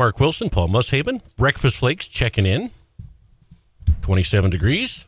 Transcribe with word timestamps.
Mark 0.00 0.18
Wilson, 0.18 0.48
Paul 0.48 0.68
Mushaben, 0.68 1.20
Breakfast 1.36 1.76
Flakes 1.76 2.06
checking 2.06 2.46
in. 2.46 2.70
27 4.00 4.50
degrees. 4.50 5.04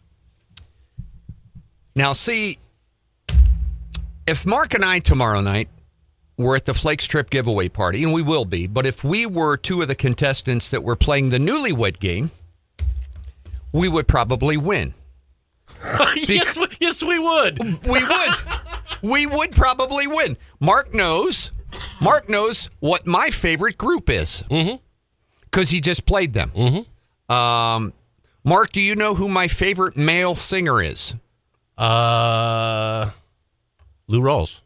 Now, 1.97 2.13
see, 2.13 2.59
if 4.27 4.45
Mark 4.45 4.75
and 4.75 4.85
I 4.85 4.99
tomorrow 4.99 5.41
night 5.41 5.71
were 6.37 6.57
at 6.57 6.67
the 6.67 6.75
Flakes 6.75 7.07
Trip 7.07 7.31
giveaway 7.31 7.71
party, 7.71 8.03
and 8.03 8.13
we 8.13 8.21
will 8.21 8.45
be, 8.45 8.67
but 8.67 8.85
if 8.85 9.03
we 9.03 9.25
were 9.25 9.57
two 9.57 9.81
of 9.81 9.89
the 9.89 9.95
contestants 9.95 10.71
that 10.73 10.85
were 10.85 10.95
playing 10.95 11.31
the 11.31 11.39
newlywed 11.39 11.99
game, 11.99 12.31
we 13.73 13.89
would 13.89 14.07
probably 14.07 14.59
win. 14.59 14.93
yes, 16.29 16.55
we- 16.55 16.67
yes, 16.81 17.03
we 17.03 17.19
would. 17.19 17.59
We 17.87 18.05
would. 18.05 18.35
we 19.01 19.25
would 19.25 19.53
probably 19.53 20.07
win. 20.07 20.37
Mark 20.61 20.93
knows. 20.93 21.51
Mark 21.99 22.29
knows 22.29 22.69
what 22.81 23.07
my 23.07 23.31
favorite 23.31 23.79
group 23.79 24.11
is. 24.11 24.45
Mm-hmm. 24.51 24.77
Because 25.53 25.71
he 25.71 25.81
just 25.81 26.07
played 26.07 26.33
them. 26.33 26.51
Mm-hmm. 26.57 27.33
Um, 27.33 27.93
Mark, 28.43 28.73
do 28.73 28.81
you 28.81 28.97
know 28.97 29.15
who 29.15 29.29
my 29.29 29.47
favorite 29.47 29.97
male 29.97 30.35
singer 30.35 30.83
is? 30.83 31.15
Uh, 31.77 33.11
Lou 34.09 34.21
Rawls. 34.21 34.63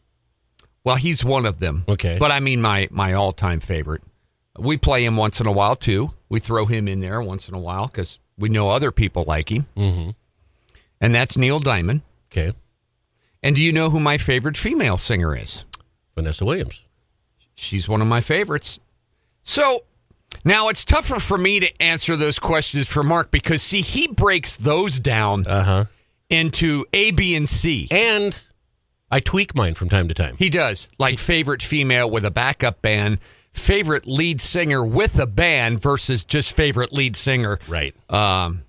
Well, 0.85 0.97
he's 0.97 1.25
one 1.25 1.45
of 1.45 1.59
them. 1.59 1.85
Okay. 1.89 2.17
But 2.19 2.31
I 2.31 2.39
mean 2.41 2.63
my 2.63 2.89
my 2.93 3.13
all-time 3.13 3.59
favorite. 3.61 4.03
We 4.59 4.77
play 4.77 5.05
him 5.05 5.17
once 5.17 5.41
in 5.41 5.47
a 5.47 5.53
while 5.53 5.75
too. 5.75 6.13
We 6.29 6.39
throw 6.39 6.67
him 6.67 6.87
in 6.89 7.01
there 7.01 7.21
once 7.21 7.49
in 7.49 7.55
a 7.55 7.59
while 7.59 7.89
cuz 7.89 8.19
we 8.39 8.49
know 8.49 8.71
other 8.71 8.93
people 8.93 9.25
like 9.27 9.51
him. 9.51 9.67
Mm-hmm. 9.77 10.11
And 11.01 11.15
that's 11.15 11.37
Neil 11.37 11.59
Diamond. 11.59 12.03
Okay. 12.31 12.57
And 13.43 13.57
do 13.57 13.63
you 13.63 13.73
know 13.73 13.91
who 13.91 14.01
my 14.01 14.17
favorite 14.17 14.57
female 14.57 14.97
singer 14.97 15.37
is? 15.37 15.65
Vanessa 16.15 16.45
Williams. 16.45 16.85
She's 17.55 17.89
one 17.89 18.01
of 18.01 18.07
my 18.09 18.21
favorites. 18.21 18.79
So 19.43 19.81
now 20.45 20.69
it's 20.69 20.85
tougher 20.85 21.19
for 21.21 21.39
me 21.39 21.61
to 21.61 21.83
answer 21.83 22.17
those 22.17 22.39
questions 22.39 22.89
for 22.89 23.03
Mark 23.03 23.31
because 23.31 23.63
see 23.63 23.81
he 23.81 24.09
breaks 24.09 24.57
those 24.57 24.99
down 24.99 25.47
Uh 25.47 25.63
huh. 25.63 25.85
into 26.31 26.85
A, 26.93 27.11
B, 27.13 27.35
and 27.37 27.49
C. 27.49 27.89
And 27.91 28.39
I 29.11 29.21
tweak 29.21 29.55
mine 29.55 29.75
from 29.75 29.89
time 29.89 30.09
to 30.09 30.15
time. 30.15 30.37
He 30.39 30.51
does. 30.51 30.89
Like 30.99 31.19
favorite 31.19 31.63
female 31.63 32.11
with 32.11 32.25
a 32.25 32.31
backup 32.31 32.83
band, 32.83 33.19
favorite 33.53 34.07
lead 34.07 34.41
singer 34.41 34.85
with 34.85 35.19
a 35.21 35.27
band 35.27 35.81
versus 35.81 36.25
just 36.25 36.55
favorite 36.57 36.93
lead 36.93 37.15
singer. 37.17 37.59
Right. 37.69 37.95
Um, 38.11 38.63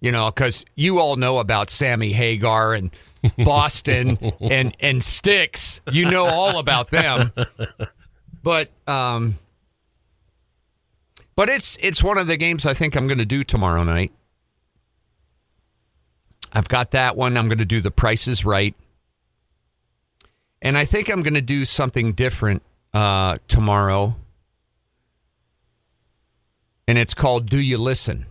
you 0.00 0.12
know, 0.12 0.30
because 0.30 0.64
you 0.74 0.98
all 0.98 1.16
know 1.16 1.38
about 1.38 1.70
Sammy 1.70 2.12
Hagar 2.12 2.74
and 2.74 2.90
Boston 3.38 4.18
and 4.40 4.76
and 4.80 5.02
Styx. 5.02 5.80
You 5.90 6.10
know 6.10 6.26
all 6.26 6.58
about 6.58 6.90
them. 6.90 7.32
But 8.42 8.68
um, 8.86 9.38
but 11.36 11.48
it's 11.48 11.76
it's 11.80 12.02
one 12.02 12.18
of 12.18 12.26
the 12.26 12.36
games 12.36 12.66
I 12.66 12.74
think 12.74 12.96
I'm 12.96 13.06
going 13.06 13.18
to 13.18 13.24
do 13.24 13.44
tomorrow 13.44 13.82
night. 13.82 14.12
I've 16.52 16.68
got 16.68 16.92
that 16.92 17.16
one. 17.16 17.36
I'm 17.36 17.46
going 17.46 17.58
to 17.58 17.64
do 17.64 17.80
the 17.80 17.90
prices 17.90 18.44
right. 18.44 18.74
And 20.62 20.78
I 20.78 20.84
think 20.84 21.10
I'm 21.10 21.22
going 21.22 21.34
to 21.34 21.42
do 21.42 21.64
something 21.64 22.12
different 22.12 22.62
uh, 22.94 23.38
tomorrow. 23.48 24.16
And 26.86 26.96
it's 26.96 27.12
called 27.12 27.50
Do 27.50 27.58
You 27.58 27.76
Listen? 27.76 28.26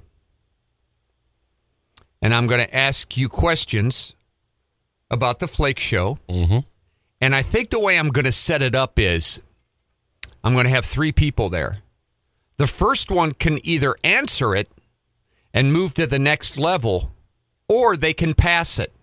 And 2.22 2.34
I'm 2.34 2.48
going 2.48 2.66
to 2.66 2.76
ask 2.76 3.18
you 3.18 3.28
questions 3.28 4.16
about 5.12 5.40
the 5.40 5.48
Flake 5.48 5.80
Show. 5.80 6.18
Mm-hmm. 6.30 6.60
And 7.20 7.36
I 7.36 7.42
think 7.42 7.70
the 7.70 7.80
way 7.80 8.00
I'm 8.00 8.10
going 8.10 8.26
to 8.26 8.32
set 8.32 8.62
it 8.62 8.74
up 8.74 8.98
is 8.98 9.42
I'm 10.44 10.54
going 10.54 10.66
to 10.66 10.70
have 10.70 10.86
three 10.86 11.12
people 11.12 11.50
there. 11.50 11.83
The 12.64 12.68
first 12.68 13.12
one 13.12 13.34
can 13.34 13.60
either 13.68 13.94
answer 14.06 14.56
it 14.56 14.72
and 15.54 15.74
move 15.74 15.96
to 15.96 16.08
the 16.08 16.18
next 16.18 16.58
level, 16.58 17.12
or 17.68 17.98
they 17.98 18.14
can 18.14 18.34
pass 18.34 18.80
it. 18.80 18.94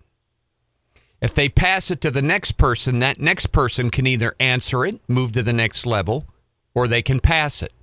If 1.20 1.34
they 1.34 1.50
pass 1.50 1.90
it 1.90 2.00
to 2.00 2.10
the 2.10 2.22
next 2.22 2.52
person, 2.52 3.00
that 3.00 3.20
next 3.20 3.48
person 3.48 3.90
can 3.90 4.06
either 4.06 4.34
answer 4.40 4.86
it, 4.86 4.98
move 5.08 5.34
to 5.34 5.42
the 5.42 5.52
next 5.52 5.84
level, 5.84 6.24
or 6.72 6.88
they 6.88 7.02
can 7.02 7.20
pass 7.20 7.62
it. 7.62 7.74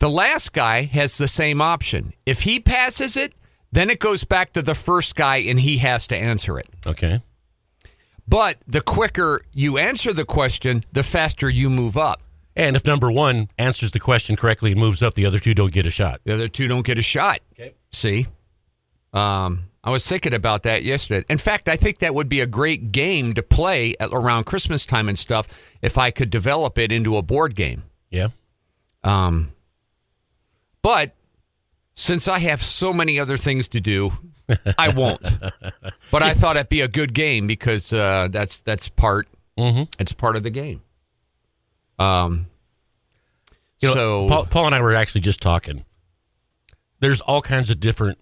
The 0.00 0.10
last 0.10 0.52
guy 0.52 0.82
has 0.82 1.16
the 1.16 1.28
same 1.28 1.62
option. 1.62 2.12
If 2.26 2.42
he 2.42 2.58
passes 2.58 3.16
it, 3.16 3.34
then 3.70 3.88
it 3.88 4.00
goes 4.00 4.24
back 4.24 4.52
to 4.54 4.62
the 4.62 4.74
first 4.74 5.14
guy 5.14 5.36
and 5.36 5.60
he 5.60 5.76
has 5.76 6.08
to 6.08 6.16
answer 6.16 6.58
it. 6.58 6.66
Okay. 6.84 7.22
But 8.26 8.58
the 8.66 8.80
quicker 8.80 9.42
you 9.54 9.78
answer 9.78 10.12
the 10.12 10.24
question, 10.24 10.82
the 10.90 11.04
faster 11.04 11.48
you 11.48 11.70
move 11.70 11.96
up. 11.96 12.20
And 12.60 12.76
if 12.76 12.84
number 12.84 13.10
one 13.10 13.48
answers 13.56 13.90
the 13.92 13.98
question 14.00 14.36
correctly 14.36 14.72
and 14.72 14.78
moves 14.78 15.02
up, 15.02 15.14
the 15.14 15.24
other 15.24 15.38
two 15.38 15.54
don't 15.54 15.72
get 15.72 15.86
a 15.86 15.90
shot. 15.90 16.20
The 16.24 16.34
other 16.34 16.46
two 16.46 16.68
don't 16.68 16.84
get 16.84 16.98
a 16.98 17.02
shot. 17.02 17.40
Okay. 17.54 17.72
See? 17.90 18.26
Um, 19.14 19.64
I 19.82 19.88
was 19.88 20.06
thinking 20.06 20.34
about 20.34 20.64
that 20.64 20.84
yesterday. 20.84 21.24
In 21.30 21.38
fact, 21.38 21.68
I 21.70 21.76
think 21.76 22.00
that 22.00 22.14
would 22.14 22.28
be 22.28 22.40
a 22.40 22.46
great 22.46 22.92
game 22.92 23.32
to 23.32 23.42
play 23.42 23.94
at, 23.98 24.10
around 24.12 24.44
Christmas 24.44 24.84
time 24.84 25.08
and 25.08 25.18
stuff 25.18 25.48
if 25.80 25.96
I 25.96 26.10
could 26.10 26.28
develop 26.28 26.76
it 26.76 26.92
into 26.92 27.16
a 27.16 27.22
board 27.22 27.54
game. 27.54 27.84
Yeah. 28.10 28.28
Um, 29.02 29.52
but 30.82 31.14
since 31.94 32.28
I 32.28 32.40
have 32.40 32.62
so 32.62 32.92
many 32.92 33.18
other 33.18 33.38
things 33.38 33.68
to 33.68 33.80
do, 33.80 34.12
I 34.76 34.90
won't. 34.90 35.26
but 36.10 36.22
I 36.22 36.34
thought 36.34 36.56
it'd 36.56 36.68
be 36.68 36.82
a 36.82 36.88
good 36.88 37.14
game 37.14 37.46
because 37.46 37.90
uh, 37.90 38.28
that's 38.30 38.58
that's 38.58 38.90
part 38.90 39.28
Mm-hmm. 39.58 39.84
it's 39.98 40.12
part 40.12 40.36
of 40.36 40.42
the 40.42 40.50
game. 40.50 40.82
Um, 41.98 42.46
You 43.80 43.88
know, 43.88 43.94
so 43.94 44.28
Paul, 44.28 44.46
Paul 44.46 44.66
and 44.66 44.74
I 44.74 44.80
were 44.80 44.94
actually 44.94 45.22
just 45.22 45.40
talking. 45.40 45.84
There's 47.00 47.20
all 47.20 47.40
kinds 47.40 47.70
of 47.70 47.80
different 47.80 48.18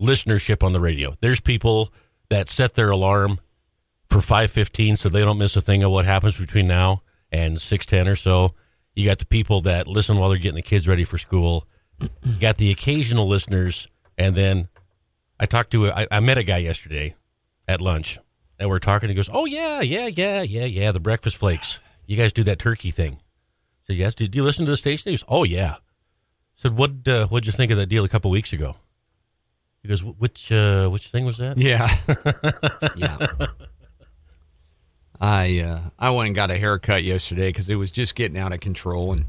listenership 0.00 0.62
on 0.62 0.72
the 0.72 0.80
radio. 0.80 1.14
There's 1.20 1.40
people 1.40 1.92
that 2.30 2.48
set 2.48 2.74
their 2.74 2.90
alarm 2.90 3.38
for 4.08 4.18
5:15 4.18 4.96
so 4.96 5.08
they 5.08 5.24
don't 5.24 5.38
miss 5.38 5.56
a 5.56 5.60
thing 5.60 5.82
of 5.82 5.90
what 5.90 6.04
happens 6.04 6.38
between 6.38 6.66
now 6.66 7.02
and 7.30 7.58
6:10 7.58 8.08
or 8.08 8.16
so. 8.16 8.54
You 8.94 9.04
got 9.04 9.18
the 9.18 9.26
people 9.26 9.60
that 9.62 9.86
listen 9.86 10.16
while 10.16 10.28
they're 10.28 10.38
getting 10.38 10.54
the 10.54 10.62
kids 10.62 10.88
ready 10.88 11.04
for 11.04 11.18
school. 11.18 11.66
You 12.00 12.38
got 12.40 12.58
the 12.58 12.70
occasional 12.70 13.28
listeners 13.28 13.88
and 14.16 14.34
then 14.34 14.68
I 15.38 15.46
talked 15.46 15.72
to 15.72 15.90
I, 15.90 16.06
I 16.10 16.20
met 16.20 16.38
a 16.38 16.44
guy 16.44 16.58
yesterday 16.58 17.14
at 17.68 17.80
lunch 17.80 18.18
and 18.58 18.68
we're 18.68 18.78
talking 18.78 19.08
he 19.08 19.14
goes, 19.14 19.30
"Oh 19.32 19.44
yeah, 19.44 19.80
yeah, 19.80 20.06
yeah, 20.06 20.42
yeah, 20.42 20.64
yeah, 20.64 20.92
the 20.92 21.00
breakfast 21.00 21.36
flakes. 21.36 21.80
You 22.06 22.16
guys 22.16 22.32
do 22.32 22.44
that 22.44 22.58
turkey 22.58 22.90
thing." 22.90 23.18
I 23.84 23.92
said, 23.92 23.96
"Yes, 23.96 24.14
did 24.14 24.34
you 24.34 24.42
listen 24.42 24.64
to 24.64 24.70
the 24.70 24.76
station?" 24.76 25.10
He 25.10 25.16
goes, 25.16 25.24
"Oh 25.28 25.44
yeah." 25.44 25.74
I 25.74 26.56
said, 26.56 26.76
"What 26.76 27.06
uh, 27.06 27.26
what'd 27.26 27.46
you 27.46 27.52
think 27.52 27.70
of 27.70 27.78
that 27.78 27.86
deal 27.86 28.04
a 28.04 28.08
couple 28.08 28.30
weeks 28.30 28.52
ago?" 28.52 28.76
He 29.82 29.88
goes, 29.88 30.02
"Which 30.02 30.50
uh, 30.50 30.88
which 30.88 31.08
thing 31.08 31.26
was 31.26 31.38
that?" 31.38 31.58
Yeah. 31.58 31.88
yeah. 32.96 33.46
I 35.20 35.60
uh, 35.60 35.80
I 35.98 36.10
went 36.10 36.28
and 36.28 36.36
got 36.36 36.50
a 36.50 36.58
haircut 36.58 37.04
yesterday 37.04 37.48
because 37.48 37.68
it 37.68 37.76
was 37.76 37.90
just 37.90 38.14
getting 38.14 38.38
out 38.38 38.52
of 38.52 38.60
control 38.60 39.12
and 39.12 39.26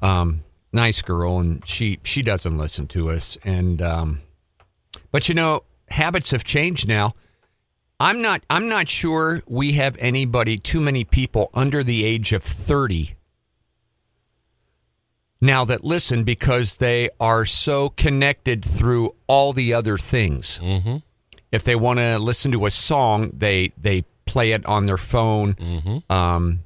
um 0.00 0.42
nice 0.72 1.02
girl 1.02 1.38
and 1.38 1.66
she 1.66 1.98
she 2.02 2.22
doesn't 2.22 2.56
listen 2.56 2.86
to 2.88 3.10
us 3.10 3.36
and 3.44 3.82
um 3.82 4.20
but 5.10 5.28
you 5.28 5.34
know 5.34 5.64
habits 5.88 6.30
have 6.30 6.44
changed 6.44 6.88
now. 6.88 7.14
I'm 8.00 8.20
not 8.20 8.42
I'm 8.50 8.68
not 8.68 8.88
sure 8.88 9.42
we 9.46 9.72
have 9.72 9.96
anybody 9.98 10.58
too 10.58 10.80
many 10.80 11.04
people 11.04 11.50
under 11.54 11.82
the 11.82 12.04
age 12.04 12.32
of 12.32 12.42
30 12.42 13.14
now 15.42 15.64
that 15.66 15.84
listen 15.84 16.24
because 16.24 16.78
they 16.78 17.10
are 17.20 17.44
so 17.44 17.90
connected 17.90 18.64
through 18.64 19.10
all 19.26 19.52
the 19.52 19.74
other 19.74 19.98
things 19.98 20.58
Mm-hmm. 20.62 20.96
if 21.50 21.64
they 21.64 21.74
want 21.76 21.98
to 21.98 22.18
listen 22.18 22.50
to 22.52 22.64
a 22.64 22.70
song, 22.70 23.30
they 23.36 23.72
they 23.76 24.04
play 24.24 24.52
it 24.52 24.64
on 24.64 24.86
their 24.86 24.96
phone. 24.96 26.02
Um, 26.08 26.60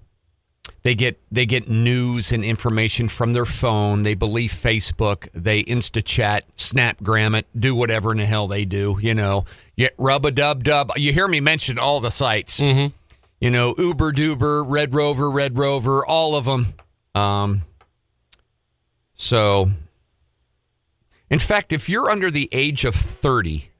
they 0.82 0.94
get 0.94 1.18
they 1.32 1.46
get 1.46 1.68
news 1.68 2.30
and 2.30 2.44
information 2.44 3.08
from 3.08 3.32
their 3.32 3.44
phone. 3.46 4.02
They 4.02 4.14
believe 4.14 4.52
Facebook. 4.52 5.28
They 5.34 5.64
Insta 5.64 6.04
chat, 6.04 6.44
Snapgram 6.56 7.36
it, 7.36 7.46
do 7.58 7.74
whatever 7.74 8.12
in 8.12 8.18
the 8.18 8.26
hell 8.26 8.46
they 8.46 8.64
do. 8.64 8.96
You 9.00 9.14
know, 9.14 9.46
you 9.76 9.88
rub 9.98 10.24
a 10.26 10.30
dub 10.30 10.62
dub. 10.62 10.92
You 10.96 11.12
hear 11.12 11.26
me 11.26 11.40
mention 11.40 11.78
all 11.78 11.98
the 11.98 12.10
sites. 12.10 12.60
Mm-hmm. 12.60 12.94
You 13.40 13.50
know, 13.50 13.74
Uber 13.78 14.12
Duber, 14.12 14.64
Red 14.66 14.94
Rover, 14.94 15.30
Red 15.30 15.58
Rover, 15.58 16.06
all 16.06 16.36
of 16.36 16.44
them. 16.44 16.74
Um, 17.14 17.62
so, 19.16 19.70
in 21.30 21.38
fact, 21.38 21.72
if 21.72 21.88
you're 21.88 22.10
under 22.10 22.30
the 22.30 22.48
age 22.52 22.84
of 22.84 22.94
30 22.94 23.70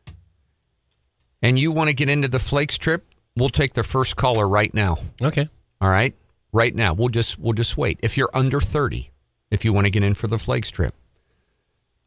and 1.42 1.58
you 1.58 1.70
want 1.70 1.88
to 1.88 1.94
get 1.94 2.08
into 2.08 2.26
the 2.26 2.38
Flakes 2.38 2.78
trip, 2.78 3.04
we'll 3.36 3.50
take 3.50 3.74
the 3.74 3.82
first 3.82 4.16
caller 4.16 4.48
right 4.48 4.72
now. 4.72 4.96
Okay. 5.22 5.48
All 5.80 5.90
right? 5.90 6.14
Right 6.52 6.74
now. 6.74 6.94
We'll 6.94 7.10
just 7.10 7.38
we'll 7.38 7.52
just 7.52 7.76
wait. 7.76 8.00
If 8.02 8.16
you're 8.16 8.30
under 8.32 8.60
30, 8.60 9.10
if 9.50 9.62
you 9.62 9.74
want 9.74 9.86
to 9.86 9.90
get 9.90 10.02
in 10.02 10.14
for 10.14 10.26
the 10.26 10.38
Flakes 10.38 10.70
trip. 10.70 10.94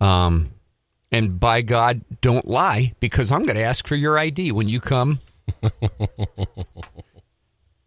Um 0.02 0.50
and 1.12 1.40
by 1.40 1.62
God, 1.62 2.02
don't 2.22 2.48
lie 2.48 2.94
because 3.00 3.32
I'm 3.32 3.46
going 3.46 3.58
to 3.58 3.64
ask 3.64 3.88
for 3.88 3.96
your 3.96 4.18
ID 4.20 4.52
when 4.52 4.70
you 4.70 4.80
come. 4.80 5.20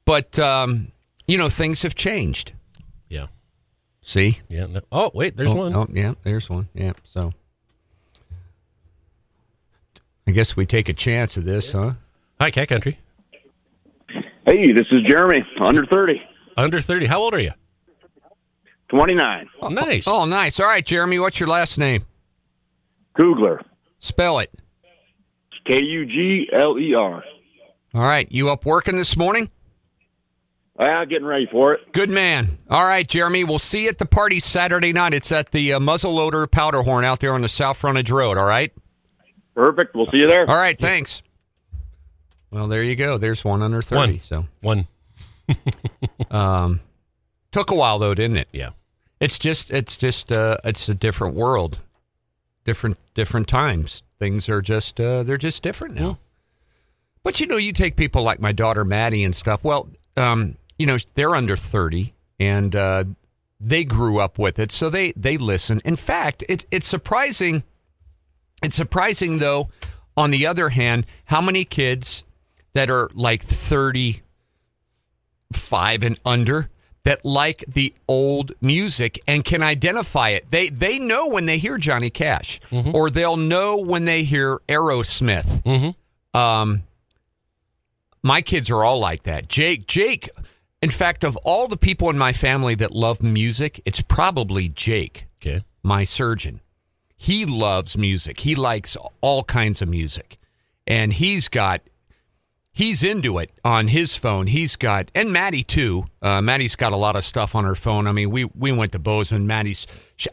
but 0.04 0.38
um 0.38 0.92
you 1.26 1.36
know, 1.36 1.48
things 1.48 1.82
have 1.82 1.96
changed. 1.96 2.52
Yeah. 4.02 4.08
See? 4.08 4.40
Yeah. 4.48 4.66
No. 4.66 4.80
Oh, 4.90 5.10
wait, 5.14 5.36
there's 5.36 5.50
oh, 5.50 5.54
one. 5.54 5.74
Oh, 5.74 5.86
yeah, 5.92 6.14
there's 6.22 6.48
one. 6.50 6.68
Yeah. 6.74 6.92
So 7.04 7.32
I 10.26 10.30
guess 10.32 10.56
we 10.56 10.66
take 10.66 10.88
a 10.88 10.94
chance 10.94 11.36
of 11.36 11.44
this, 11.44 11.72
huh? 11.72 11.92
Hi, 12.40 12.50
Cat 12.50 12.68
Country. 12.68 12.98
Hey, 14.44 14.72
this 14.72 14.86
is 14.90 14.98
Jeremy, 15.06 15.44
under 15.64 15.86
30, 15.86 16.20
Under 16.56 16.80
30. 16.80 17.06
How 17.06 17.20
old 17.20 17.32
are 17.34 17.40
you? 17.40 17.52
29, 18.88 19.48
nice. 19.70 20.06
Oh, 20.06 20.24
nice. 20.26 20.60
All 20.60 20.66
right, 20.66 20.84
Jeremy, 20.84 21.18
what's 21.18 21.38
your 21.40 21.48
last 21.48 21.78
name? 21.78 22.04
Kugler, 23.16 23.62
Spell 24.00 24.40
it. 24.40 24.50
K 25.64 25.80
U 25.80 26.06
G 26.06 26.48
L 26.52 26.78
E 26.78 26.92
R. 26.92 27.22
All 27.94 28.02
right, 28.02 28.30
you 28.32 28.50
up 28.50 28.66
working 28.66 28.96
this 28.96 29.16
morning? 29.16 29.48
Ah, 30.82 31.04
getting 31.04 31.26
ready 31.26 31.46
for 31.46 31.74
it. 31.74 31.92
Good 31.92 32.10
man. 32.10 32.58
All 32.68 32.84
right, 32.84 33.06
Jeremy, 33.06 33.44
we'll 33.44 33.60
see 33.60 33.84
you 33.84 33.88
at 33.88 33.98
the 33.98 34.06
party 34.06 34.40
Saturday 34.40 34.92
night. 34.92 35.14
It's 35.14 35.30
at 35.30 35.52
the 35.52 35.74
uh, 35.74 35.78
Muzzleloader 35.78 36.50
Powder 36.50 36.82
Horn 36.82 37.04
out 37.04 37.20
there 37.20 37.34
on 37.34 37.42
the 37.42 37.48
South 37.48 37.76
Frontage 37.76 38.10
Road, 38.10 38.36
all 38.36 38.46
right? 38.46 38.72
Perfect. 39.54 39.94
We'll 39.94 40.08
see 40.08 40.18
you 40.18 40.26
there. 40.26 40.48
All 40.48 40.56
right, 40.56 40.76
thanks. 40.76 41.22
Well, 42.50 42.66
there 42.66 42.82
you 42.82 42.96
go. 42.96 43.16
There's 43.16 43.44
one 43.44 43.62
under 43.62 43.80
30. 43.80 43.96
One. 43.96 44.20
So, 44.20 44.46
One. 44.60 44.88
um, 46.30 46.80
took 47.52 47.70
a 47.70 47.74
while 47.74 47.98
though, 48.00 48.14
didn't 48.14 48.38
it? 48.38 48.48
Yeah. 48.52 48.70
It's 49.20 49.38
just 49.38 49.70
it's 49.70 49.96
just 49.96 50.32
uh 50.32 50.56
it's 50.64 50.88
a 50.88 50.94
different 50.94 51.34
world. 51.34 51.78
Different 52.64 52.98
different 53.14 53.46
times. 53.46 54.02
Things 54.18 54.48
are 54.48 54.60
just 54.60 55.00
uh 55.00 55.22
they're 55.22 55.38
just 55.38 55.62
different 55.62 55.94
now. 55.94 56.18
But 57.22 57.38
you 57.38 57.46
know, 57.46 57.56
you 57.56 57.72
take 57.72 57.96
people 57.96 58.22
like 58.22 58.40
my 58.40 58.52
daughter 58.52 58.84
Maddie 58.84 59.22
and 59.22 59.34
stuff. 59.34 59.62
Well, 59.62 59.88
um, 60.16 60.56
you 60.78 60.86
know, 60.86 60.96
they're 61.14 61.34
under 61.34 61.56
30 61.56 62.12
and 62.40 62.74
uh 62.76 63.04
they 63.64 63.84
grew 63.84 64.18
up 64.18 64.40
with 64.40 64.58
it, 64.58 64.72
so 64.72 64.90
they 64.90 65.12
they 65.12 65.36
listen. 65.36 65.80
In 65.84 65.94
fact, 65.94 66.42
it, 66.48 66.64
it's 66.72 66.88
surprising 66.88 67.62
it's 68.62 68.76
surprising 68.76 69.38
though 69.38 69.68
on 70.16 70.30
the 70.30 70.46
other 70.46 70.70
hand 70.70 71.06
how 71.26 71.40
many 71.40 71.64
kids 71.64 72.22
that 72.74 72.90
are 72.90 73.10
like 73.14 73.42
35 73.42 74.22
and 76.02 76.18
under 76.24 76.70
that 77.04 77.24
like 77.24 77.64
the 77.66 77.94
old 78.08 78.52
music 78.60 79.20
and 79.26 79.44
can 79.44 79.62
identify 79.62 80.30
it. 80.30 80.50
They 80.50 80.68
they 80.68 80.98
know 80.98 81.28
when 81.28 81.46
they 81.46 81.58
hear 81.58 81.78
Johnny 81.78 82.10
Cash, 82.10 82.60
or 82.94 83.10
they'll 83.10 83.36
know 83.36 83.78
when 83.78 84.04
they 84.04 84.24
hear 84.24 84.58
Aerosmith. 84.68 85.94
Um, 86.34 86.82
my 88.22 88.40
kids 88.40 88.70
are 88.70 88.84
all 88.84 89.00
like 89.00 89.24
that. 89.24 89.48
Jake, 89.48 89.86
Jake. 89.86 90.30
In 90.82 90.90
fact, 90.90 91.22
of 91.24 91.36
all 91.44 91.68
the 91.68 91.76
people 91.76 92.10
in 92.10 92.18
my 92.18 92.32
family 92.32 92.74
that 92.74 92.90
love 92.90 93.22
music, 93.22 93.80
it's 93.84 94.02
probably 94.02 94.68
Jake, 94.68 95.26
Okay. 95.40 95.62
my 95.82 96.04
surgeon. 96.04 96.60
He 97.16 97.44
loves 97.44 97.96
music. 97.96 98.40
He 98.40 98.56
likes 98.56 98.96
all 99.20 99.44
kinds 99.44 99.80
of 99.80 99.88
music, 99.88 100.38
and 100.88 101.12
he's 101.12 101.46
got 101.48 101.82
he's 102.72 103.04
into 103.04 103.38
it 103.38 103.50
on 103.64 103.86
his 103.88 104.16
phone. 104.16 104.48
He's 104.48 104.74
got 104.74 105.08
and 105.14 105.32
Maddie 105.32 105.62
too. 105.62 106.06
Uh, 106.20 106.42
Maddie's 106.42 106.74
got 106.74 106.92
a 106.92 106.96
lot 106.96 107.14
of 107.14 107.22
stuff 107.22 107.54
on 107.54 107.64
her 107.64 107.76
phone. 107.76 108.08
I 108.08 108.12
mean, 108.12 108.30
we 108.30 108.46
we 108.46 108.72
went 108.72 108.90
to 108.92 108.98
Bozeman. 108.98 109.46
Maddie's 109.46 109.86
she, 110.16 110.30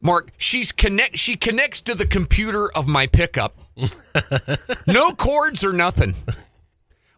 Mark. 0.00 0.30
She's 0.38 0.70
connect. 0.70 1.18
She 1.18 1.34
connects 1.34 1.80
to 1.82 1.96
the 1.96 2.06
computer 2.06 2.70
of 2.76 2.86
my 2.86 3.08
pickup. 3.08 3.58
no 4.86 5.10
cords 5.12 5.64
or 5.64 5.72
nothing. 5.72 6.14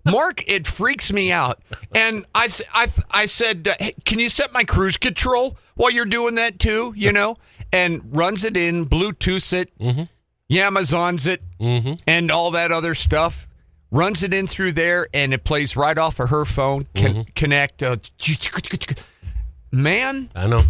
Mark, 0.04 0.42
it 0.48 0.66
freaks 0.66 1.12
me 1.12 1.30
out. 1.32 1.60
And 1.94 2.24
I, 2.34 2.48
I, 2.74 2.86
th- 2.86 3.06
I 3.10 3.26
said, 3.26 3.68
uh, 3.68 3.74
hey, 3.78 3.94
can 4.04 4.18
you 4.18 4.28
set 4.28 4.52
my 4.52 4.64
cruise 4.64 4.96
control 4.96 5.56
while 5.74 5.90
you're 5.90 6.04
doing 6.04 6.34
that 6.36 6.58
too? 6.58 6.92
You 6.96 7.12
know, 7.12 7.36
and 7.72 8.00
runs 8.16 8.44
it 8.44 8.56
in, 8.56 8.86
Bluetooths 8.86 9.52
it, 9.52 9.70
Amazons 10.50 11.26
it, 11.26 11.40
and 12.06 12.30
all 12.30 12.50
that 12.52 12.72
other 12.72 12.94
stuff. 12.94 13.48
Runs 13.90 14.22
it 14.22 14.32
in 14.34 14.46
through 14.46 14.72
there, 14.72 15.06
and 15.12 15.32
it 15.34 15.44
plays 15.44 15.76
right 15.76 15.96
off 15.98 16.18
of 16.18 16.30
her 16.30 16.44
phone. 16.46 16.86
Con- 16.96 17.26
Connect, 17.34 17.82
uh, 17.82 17.96
man, 19.72 20.30
I 20.34 20.46
know. 20.46 20.64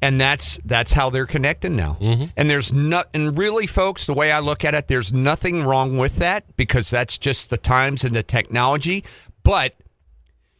And 0.00 0.20
that's 0.20 0.58
that's 0.64 0.92
how 0.92 1.10
they're 1.10 1.26
connecting 1.26 1.74
now. 1.76 1.96
And 2.36 2.48
there's 2.50 2.72
not, 2.72 3.08
and 3.14 3.36
really, 3.36 3.66
folks, 3.66 4.06
the 4.06 4.14
way 4.14 4.30
I 4.30 4.40
look 4.40 4.64
at 4.64 4.74
it, 4.74 4.88
there's 4.88 5.12
nothing 5.12 5.62
wrong 5.64 5.96
with 5.96 6.16
that 6.16 6.56
because 6.56 6.90
that's 6.90 7.18
just 7.18 7.50
the 7.50 7.56
times 7.58 8.04
and 8.04 8.14
the 8.14 8.22
technology. 8.22 9.04
But 9.42 9.74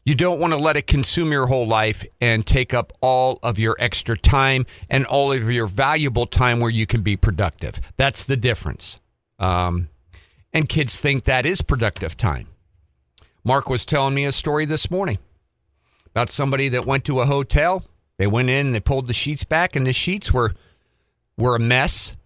you 0.05 0.15
don't 0.15 0.41
want 0.41 0.55
to 0.55 0.59
let 0.59 0.77
it 0.77 0.87
consume 0.87 1.33
your 1.33 1.47
whole 1.49 1.67
life 1.69 2.05
and 2.21 2.47
take 2.47 2.73
up 2.73 2.93
all 3.03 3.39
of 3.43 3.59
your 3.59 3.77
extra 3.79 4.17
time 4.17 4.65
and 4.89 5.05
all 5.05 5.33
of 5.33 5.51
your 5.51 5.67
valuable 5.67 6.27
time 6.27 6.61
where 6.61 6.71
you 6.71 6.87
can 6.87 7.03
be 7.03 7.17
productive. 7.17 7.81
That's 7.99 8.25
the 8.25 8.37
difference. 8.37 8.99
Um, 9.39 9.89
and 10.53 10.67
kids 10.69 10.99
think 10.99 11.25
that 11.25 11.45
is 11.45 11.61
productive 11.61 12.17
time. 12.17 12.49
Mark 13.45 13.69
was 13.69 13.85
telling 13.85 14.15
me 14.15 14.25
a 14.25 14.33
story 14.33 14.65
this 14.65 14.91
morning 14.91 15.19
about 16.07 16.31
somebody 16.31 16.69
that 16.71 16.87
went 16.87 17.05
to 17.05 17.21
a 17.21 17.27
hotel. 17.27 17.85
They 18.19 18.27
went 18.27 18.51
in, 18.51 18.73
they 18.73 18.81
pulled 18.81 19.07
the 19.07 19.13
sheets 19.13 19.45
back, 19.45 19.77
and 19.77 19.87
the 19.87 19.93
sheets 19.93 20.33
were 20.33 20.55
were 21.39 21.57
a 21.57 21.61
mess. 21.61 22.17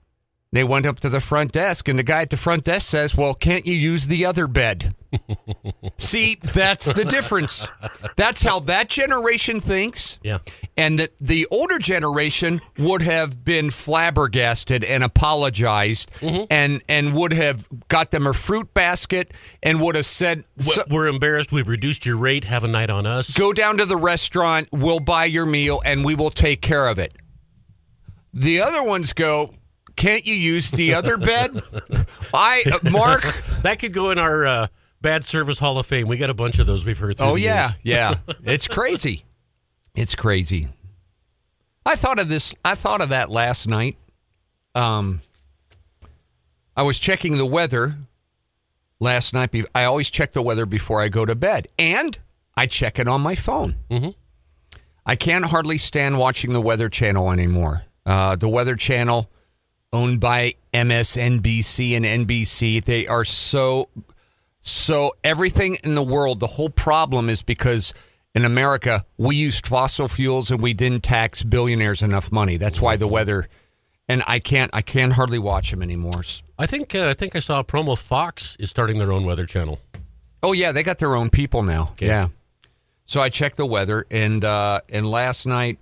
They 0.52 0.64
went 0.64 0.84
up 0.84 1.00
to 1.00 1.08
the 1.08 1.20
front 1.20 1.52
desk, 1.52 1.88
and 1.88 1.98
the 1.98 2.02
guy 2.02 2.22
at 2.22 2.30
the 2.30 2.36
front 2.36 2.64
desk 2.64 2.90
says, 2.90 3.16
"Well, 3.16 3.32
can't 3.32 3.66
you 3.66 3.74
use 3.74 4.06
the 4.06 4.26
other 4.26 4.46
bed?" 4.46 4.94
See, 5.96 6.36
that's 6.42 6.86
the 6.86 7.04
difference. 7.04 7.66
That's 8.16 8.42
how 8.42 8.60
that 8.60 8.88
generation 8.88 9.60
thinks. 9.60 10.18
Yeah. 10.22 10.38
And 10.76 10.98
that 10.98 11.12
the 11.20 11.46
older 11.50 11.78
generation 11.78 12.60
would 12.78 13.02
have 13.02 13.44
been 13.44 13.70
flabbergasted 13.70 14.84
and 14.84 15.02
apologized 15.04 16.10
mm-hmm. 16.20 16.44
and 16.50 16.82
and 16.88 17.14
would 17.14 17.32
have 17.32 17.66
got 17.88 18.10
them 18.10 18.26
a 18.26 18.32
fruit 18.32 18.72
basket 18.74 19.32
and 19.62 19.80
would 19.80 19.96
have 19.96 20.06
said 20.06 20.44
W- 20.58 20.82
We're 20.90 21.08
embarrassed. 21.08 21.52
We've 21.52 21.68
reduced 21.68 22.04
your 22.06 22.16
rate. 22.16 22.44
Have 22.44 22.64
a 22.64 22.68
night 22.68 22.90
on 22.90 23.06
us. 23.06 23.36
go 23.36 23.52
down 23.52 23.78
to 23.78 23.86
the 23.86 23.96
restaurant, 23.96 24.68
we'll 24.72 25.00
buy 25.00 25.24
your 25.26 25.46
meal 25.46 25.80
and 25.84 26.04
we 26.04 26.14
will 26.14 26.30
take 26.30 26.60
care 26.60 26.88
of 26.88 26.98
it. 26.98 27.14
The 28.34 28.62
other 28.62 28.82
ones 28.82 29.12
go, 29.12 29.54
can't 30.02 30.26
you 30.26 30.34
use 30.34 30.70
the 30.70 30.94
other 30.94 31.16
bed? 31.16 31.62
I 32.34 32.64
uh, 32.66 32.90
Mark 32.90 33.22
That 33.62 33.78
could 33.78 33.92
go 33.92 34.10
in 34.10 34.18
our 34.18 34.44
uh, 34.44 34.66
bad 35.00 35.24
service 35.24 35.60
hall 35.60 35.78
of 35.78 35.86
fame. 35.86 36.08
We 36.08 36.16
got 36.16 36.28
a 36.28 36.34
bunch 36.34 36.58
of 36.58 36.66
those 36.66 36.84
we've 36.84 36.98
heard. 36.98 37.18
Through 37.18 37.26
Oh 37.26 37.34
yeah, 37.36 37.72
yeah. 37.82 38.14
It's 38.44 38.66
crazy. 38.66 39.24
It's 39.94 40.16
crazy. 40.16 40.68
I 41.86 41.94
thought 41.94 42.18
of 42.18 42.28
this. 42.28 42.52
I 42.64 42.74
thought 42.74 43.00
of 43.00 43.10
that 43.10 43.30
last 43.30 43.68
night. 43.68 43.96
Um, 44.74 45.20
I 46.76 46.82
was 46.82 46.98
checking 46.98 47.36
the 47.36 47.46
weather 47.46 47.96
last 48.98 49.34
night. 49.34 49.54
I 49.74 49.84
always 49.84 50.10
check 50.10 50.32
the 50.32 50.42
weather 50.42 50.66
before 50.66 51.00
I 51.00 51.08
go 51.08 51.24
to 51.24 51.34
bed, 51.34 51.68
and 51.78 52.18
I 52.56 52.66
check 52.66 52.98
it 52.98 53.06
on 53.06 53.20
my 53.20 53.34
phone. 53.34 53.76
Mm-hmm. 53.90 54.10
I 55.04 55.16
can't 55.16 55.44
hardly 55.44 55.78
stand 55.78 56.18
watching 56.18 56.52
the 56.52 56.60
Weather 56.60 56.88
Channel 56.88 57.30
anymore. 57.30 57.84
Uh, 58.06 58.36
the 58.36 58.48
Weather 58.48 58.76
Channel, 58.76 59.28
owned 59.92 60.20
by 60.20 60.54
MSNBC 60.72 61.96
and 61.96 62.26
NBC, 62.26 62.84
they 62.84 63.06
are 63.06 63.24
so 63.24 63.88
so 64.62 65.14
everything 65.24 65.76
in 65.82 65.94
the 65.96 66.02
world, 66.02 66.40
the 66.40 66.46
whole 66.46 66.70
problem 66.70 67.28
is 67.28 67.42
because 67.42 67.92
in 68.34 68.44
America 68.44 69.04
we 69.18 69.36
used 69.36 69.66
fossil 69.66 70.08
fuels 70.08 70.50
and 70.50 70.62
we 70.62 70.72
didn't 70.72 71.02
tax 71.02 71.42
billionaires 71.42 72.02
enough 72.02 72.30
money. 72.30 72.56
That's 72.56 72.80
why 72.80 72.96
the 72.96 73.08
weather. 73.08 73.48
And 74.08 74.22
I 74.26 74.38
can't, 74.38 74.70
I 74.74 74.82
can't 74.82 75.12
hardly 75.12 75.38
watch 75.38 75.70
them 75.70 75.82
anymore. 75.82 76.22
I 76.58 76.66
think 76.66 76.94
uh, 76.94 77.08
I 77.08 77.14
think 77.14 77.34
I 77.34 77.40
saw 77.40 77.60
a 77.60 77.64
promo. 77.64 77.98
Fox 77.98 78.56
is 78.60 78.70
starting 78.70 78.98
their 78.98 79.12
own 79.12 79.24
weather 79.24 79.46
channel. 79.46 79.80
Oh 80.42 80.52
yeah, 80.52 80.72
they 80.72 80.82
got 80.82 80.98
their 80.98 81.16
own 81.16 81.30
people 81.30 81.62
now. 81.62 81.94
Yeah. 81.98 82.28
So 83.04 83.20
I 83.20 83.30
checked 83.30 83.56
the 83.56 83.66
weather, 83.66 84.06
and 84.10 84.44
uh, 84.44 84.80
and 84.88 85.10
last 85.10 85.46
night, 85.46 85.78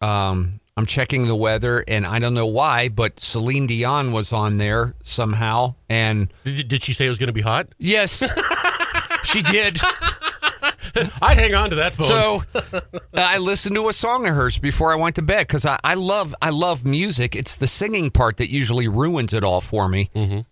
um, 0.00 0.60
I'm 0.78 0.86
checking 0.86 1.26
the 1.26 1.34
weather, 1.34 1.82
and 1.88 2.06
I 2.06 2.20
don't 2.20 2.34
know 2.34 2.46
why, 2.46 2.88
but 2.88 3.18
Celine 3.18 3.66
Dion 3.66 4.12
was 4.12 4.32
on 4.32 4.58
there 4.58 4.94
somehow, 5.02 5.74
and 5.88 6.32
Did, 6.44 6.68
did 6.68 6.82
she 6.84 6.92
say 6.92 7.06
it 7.06 7.08
was 7.08 7.18
going 7.18 7.26
to 7.26 7.32
be 7.32 7.40
hot? 7.40 7.66
yes, 7.78 8.20
she 9.24 9.42
did. 9.42 9.76
I'd 11.20 11.36
hang 11.36 11.54
on 11.54 11.70
to 11.70 11.76
that 11.76 11.94
phone. 11.94 12.06
So 12.06 12.42
I 13.14 13.38
listened 13.38 13.74
to 13.74 13.88
a 13.88 13.92
song 13.92 14.26
of 14.28 14.34
hers 14.36 14.58
before 14.58 14.92
I 14.92 14.96
went 14.96 15.16
to 15.16 15.22
bed 15.22 15.48
because 15.48 15.66
I, 15.66 15.78
I 15.82 15.94
love 15.94 16.32
I 16.40 16.50
love 16.50 16.84
music. 16.84 17.34
It's 17.36 17.56
the 17.56 17.66
singing 17.66 18.10
part 18.10 18.36
that 18.36 18.48
usually 18.50 18.86
ruins 18.88 19.32
it 19.32 19.42
all 19.44 19.60
for 19.60 19.88
me. 19.88 20.10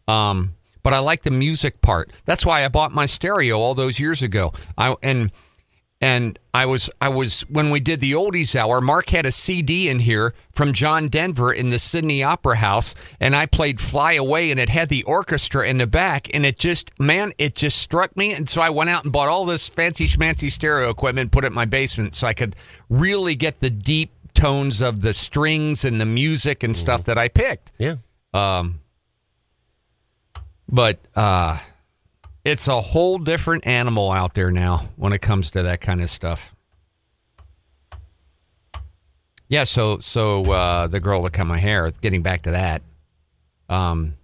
Um, 0.08 0.50
but 0.82 0.92
I 0.92 0.98
like 1.00 1.22
the 1.22 1.30
music 1.32 1.80
part. 1.82 2.10
That's 2.26 2.44
why 2.46 2.64
I 2.64 2.68
bought 2.68 2.92
my 2.92 3.06
stereo 3.06 3.58
all 3.58 3.74
those 3.74 3.98
years 4.00 4.22
ago. 4.22 4.52
I 4.78 4.94
and 5.02 5.32
and 6.00 6.38
I 6.52 6.66
was 6.66 6.90
I 7.00 7.08
was 7.08 7.42
when 7.42 7.70
we 7.70 7.80
did 7.80 8.00
the 8.00 8.12
oldies 8.12 8.54
hour. 8.54 8.80
Mark 8.80 9.10
had 9.10 9.24
a 9.24 9.32
CD 9.32 9.88
in 9.88 10.00
here 10.00 10.34
from 10.52 10.72
John 10.72 11.08
Denver 11.08 11.52
in 11.52 11.70
the 11.70 11.78
Sydney 11.78 12.22
Opera 12.22 12.56
House, 12.56 12.94
and 13.18 13.34
I 13.34 13.46
played 13.46 13.80
"Fly 13.80 14.12
Away," 14.14 14.50
and 14.50 14.60
it 14.60 14.68
had 14.68 14.88
the 14.88 15.02
orchestra 15.04 15.66
in 15.66 15.78
the 15.78 15.86
back, 15.86 16.28
and 16.34 16.44
it 16.44 16.58
just 16.58 16.98
man, 16.98 17.32
it 17.38 17.54
just 17.54 17.78
struck 17.78 18.16
me, 18.16 18.32
and 18.32 18.48
so 18.48 18.60
I 18.60 18.70
went 18.70 18.90
out 18.90 19.04
and 19.04 19.12
bought 19.12 19.28
all 19.28 19.46
this 19.46 19.68
fancy 19.68 20.06
schmancy 20.06 20.50
stereo 20.50 20.90
equipment, 20.90 21.32
put 21.32 21.44
it 21.44 21.48
in 21.48 21.54
my 21.54 21.64
basement, 21.64 22.14
so 22.14 22.26
I 22.26 22.34
could 22.34 22.56
really 22.90 23.34
get 23.34 23.60
the 23.60 23.70
deep 23.70 24.12
tones 24.34 24.82
of 24.82 25.00
the 25.00 25.14
strings 25.14 25.84
and 25.84 25.98
the 25.98 26.06
music 26.06 26.62
and 26.62 26.76
stuff 26.76 27.04
that 27.04 27.16
I 27.16 27.28
picked. 27.28 27.72
Yeah. 27.78 27.96
Um, 28.34 28.80
but 30.68 30.98
uh, 31.14 31.58
it's 32.46 32.68
a 32.68 32.80
whole 32.80 33.18
different 33.18 33.66
animal 33.66 34.12
out 34.12 34.34
there 34.34 34.50
now 34.50 34.88
when 34.96 35.12
it 35.12 35.20
comes 35.20 35.50
to 35.50 35.62
that 35.64 35.80
kind 35.80 36.00
of 36.00 36.08
stuff. 36.08 36.54
Yeah, 39.48 39.64
so 39.64 39.98
so 39.98 40.50
uh, 40.50 40.86
the 40.88 40.98
girl 41.00 41.22
that 41.22 41.32
cut 41.32 41.46
my 41.46 41.58
hair, 41.58 41.90
getting 42.00 42.22
back 42.22 42.42
to 42.42 42.50
that, 42.52 42.82
um, 43.68 44.14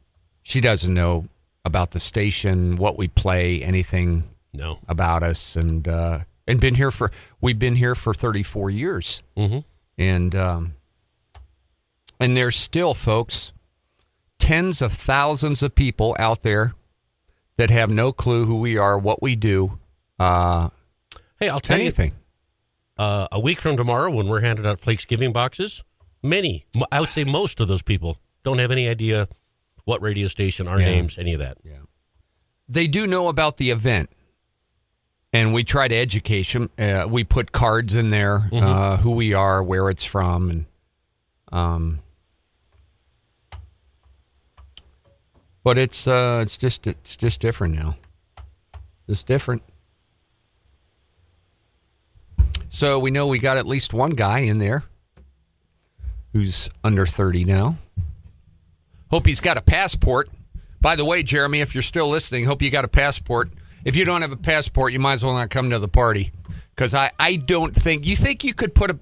she 0.43 0.61
doesn't 0.61 0.93
know 0.93 1.27
about 1.65 1.93
the 1.93 2.01
station, 2.01 2.75
what 2.77 2.99
we 2.99 3.07
play, 3.07 3.63
anything 3.63 4.25
No. 4.53 4.79
about 4.89 5.23
us, 5.23 5.55
and 5.55 5.87
uh, 5.87 6.21
and 6.49 6.61
been 6.61 6.75
here 6.75 6.91
for 6.91 7.13
we've 7.41 7.59
been 7.59 7.77
here 7.77 7.95
for 7.95 8.13
thirty 8.15 8.43
four 8.43 8.69
years, 8.69 9.23
Mm-hmm. 9.37 9.59
and 9.97 10.35
um, 10.35 10.75
and 12.19 12.37
there's 12.37 12.57
still 12.57 12.93
folks, 12.95 13.53
tens 14.41 14.83
of 14.83 14.91
thousands 14.93 15.63
of 15.63 15.75
people 15.77 16.17
out 16.19 16.43
there 16.43 16.75
that 17.57 17.71
have 17.71 17.91
no 17.91 18.13
clue 18.13 18.45
who 18.47 18.59
we 18.59 18.77
are, 18.77 18.99
what 18.99 19.23
we 19.23 19.37
do, 19.37 19.79
uh, 20.19 20.69
Hey, 21.39 21.49
I'll 21.49 21.61
tell 21.61 21.79
anything. 21.79 22.11
you, 22.99 23.05
uh, 23.05 23.27
a 23.33 23.41
week 23.41 23.61
from 23.61 23.77
tomorrow, 23.77 24.11
when 24.11 24.29
we're 24.29 24.41
handing 24.43 24.65
out 24.67 24.79
Flakes 24.81 25.05
giving 25.05 25.33
boxes, 25.33 25.83
many, 26.23 26.67
I 26.93 27.01
would 27.01 27.09
say 27.11 27.25
most 27.25 27.59
of 27.61 27.67
those 27.69 27.83
people 27.83 28.19
don't 28.45 28.59
have 28.59 28.71
any 28.71 28.89
idea 28.89 29.29
what 29.85 30.01
radio 30.01 30.29
station, 30.29 30.69
our 30.69 30.79
Yeah. 30.81 30.87
names, 30.87 31.19
any 31.19 31.33
of 31.35 31.41
that. 31.41 31.59
Yeah. 31.65 31.79
They 32.69 32.87
do 32.87 33.07
know 33.09 33.27
about 33.29 33.57
the 33.57 33.71
event, 33.71 34.11
and 35.33 35.53
we 35.53 35.65
try 35.65 35.89
to 35.89 35.95
educate 35.95 36.47
them. 36.53 36.71
Uh, 36.79 37.07
we 37.09 37.25
put 37.25 37.51
cards 37.51 37.95
in 37.97 38.11
there, 38.11 38.49
uh, 38.53 38.99
who 38.99 39.11
we 39.13 39.35
are, 39.35 39.63
where 39.63 39.91
it's 39.91 40.05
from, 40.05 40.49
and 40.51 40.67
um. 41.51 41.99
But 45.65 45.79
it's 45.79 46.07
uh, 46.07 46.41
it's 46.43 46.59
just 46.59 46.87
it's 46.87 47.17
just 47.17 47.41
different 47.41 47.75
now. 47.75 47.97
It's 49.09 49.23
different. 49.23 49.63
So 52.69 52.99
we 52.99 53.11
know 53.11 53.27
we 53.27 53.39
got 53.39 53.59
at 53.59 53.67
least 53.67 53.93
one 53.93 54.11
guy 54.11 54.41
in 54.41 54.59
there 54.59 54.85
who's 56.33 56.69
under 56.83 57.07
thirty 57.07 57.45
now. 57.45 57.79
Hope 59.11 59.27
he's 59.27 59.41
got 59.41 59.57
a 59.57 59.63
passport. 59.63 60.31
By 60.81 60.97
the 60.97 61.05
way, 61.05 61.23
Jeremy, 61.23 61.61
if 61.61 61.75
you're 61.75 61.83
still 61.83 62.09
listening, 62.09 62.45
hope 62.45 62.61
you 62.63 62.71
got 62.71 62.85
a 62.85 62.89
passport. 62.89 63.51
If 63.85 63.95
you 63.95 64.05
don't 64.05 64.23
have 64.23 64.33
a 64.33 64.37
passport, 64.37 64.93
you 64.93 64.99
might 64.99 65.15
as 65.15 65.25
well 65.25 65.35
not 65.35 65.51
come 65.51 65.71
to 65.71 65.79
the 65.79 65.89
party. 65.89 66.33
Because 66.75 66.95
I, 66.95 67.11
I 67.19 67.37
don't 67.37 67.75
think 67.75 68.07
you 68.07 68.17
think 68.17 68.43
you 68.43 68.55
could 68.55 68.75
put 68.75 68.91
a 68.91 68.99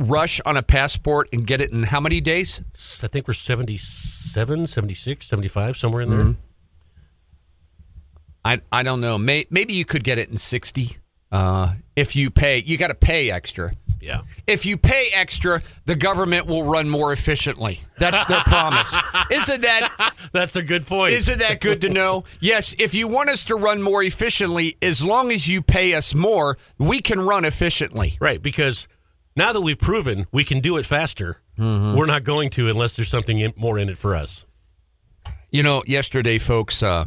rush 0.00 0.40
on 0.44 0.56
a 0.56 0.62
passport 0.62 1.28
and 1.32 1.46
get 1.46 1.60
it 1.60 1.70
in 1.70 1.84
how 1.84 2.00
many 2.00 2.20
days? 2.20 2.60
I 3.04 3.06
think 3.06 3.28
we're 3.28 3.34
77, 3.34 4.66
76, 4.66 5.26
75, 5.26 5.76
somewhere 5.76 6.02
in 6.02 6.10
there. 6.10 6.34
I 8.44 8.60
I 8.72 8.82
don't 8.82 9.00
know. 9.00 9.18
May, 9.18 9.46
maybe 9.50 9.74
you 9.74 9.84
could 9.84 10.02
get 10.02 10.18
it 10.18 10.30
in 10.30 10.36
sixty. 10.36 10.96
Uh, 11.30 11.74
if 11.94 12.16
you 12.16 12.30
pay, 12.30 12.58
you 12.58 12.76
got 12.76 12.88
to 12.88 12.94
pay 12.94 13.30
extra. 13.30 13.72
Yeah. 14.00 14.22
If 14.46 14.64
you 14.64 14.76
pay 14.78 15.10
extra, 15.14 15.62
the 15.84 15.94
government 15.94 16.46
will 16.46 16.64
run 16.64 16.88
more 16.88 17.12
efficiently. 17.12 17.80
That's 17.98 18.24
their 18.24 18.40
promise. 18.40 18.92
Isn't 19.30 19.60
that 19.60 20.14
That's 20.32 20.56
a 20.56 20.62
good 20.62 20.86
point. 20.86 21.12
Isn't 21.12 21.38
that 21.40 21.60
good 21.60 21.82
to 21.82 21.90
know? 21.90 22.24
Yes, 22.40 22.74
if 22.78 22.94
you 22.94 23.06
want 23.08 23.28
us 23.28 23.44
to 23.44 23.56
run 23.56 23.82
more 23.82 24.02
efficiently, 24.02 24.76
as 24.80 25.04
long 25.04 25.30
as 25.30 25.46
you 25.46 25.60
pay 25.60 25.94
us 25.94 26.14
more, 26.14 26.56
we 26.78 27.00
can 27.00 27.20
run 27.20 27.44
efficiently. 27.44 28.16
Right, 28.20 28.42
because 28.42 28.88
now 29.36 29.52
that 29.52 29.60
we've 29.60 29.78
proven 29.78 30.26
we 30.32 30.44
can 30.44 30.60
do 30.60 30.76
it 30.76 30.86
faster, 30.86 31.40
we're 31.58 32.06
not 32.06 32.24
going 32.24 32.48
to 32.50 32.68
unless 32.68 32.96
there's 32.96 33.10
something 33.10 33.38
in, 33.38 33.52
more 33.56 33.78
in 33.78 33.88
it 33.88 33.98
for 33.98 34.14
us. 34.16 34.46
You 35.50 35.62
know, 35.62 35.82
yesterday, 35.86 36.38
folks, 36.38 36.82
uh, 36.82 37.04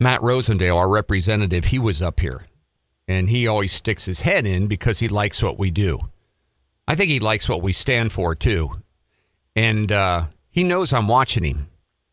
Matt 0.00 0.20
Rosendale, 0.20 0.76
our 0.76 0.88
representative, 0.88 1.66
he 1.66 1.78
was 1.78 2.02
up 2.02 2.20
here, 2.20 2.46
and 3.06 3.30
he 3.30 3.46
always 3.46 3.72
sticks 3.72 4.04
his 4.06 4.20
head 4.20 4.46
in 4.46 4.66
because 4.66 4.98
he 4.98 5.08
likes 5.08 5.42
what 5.42 5.58
we 5.58 5.70
do. 5.70 6.00
I 6.88 6.94
think 6.94 7.10
he 7.10 7.20
likes 7.20 7.48
what 7.48 7.62
we 7.62 7.72
stand 7.72 8.12
for 8.12 8.34
too, 8.34 8.70
and 9.54 9.90
uh, 9.92 10.26
he 10.50 10.64
knows 10.64 10.92
I'm 10.92 11.08
watching 11.08 11.44
him. 11.44 11.68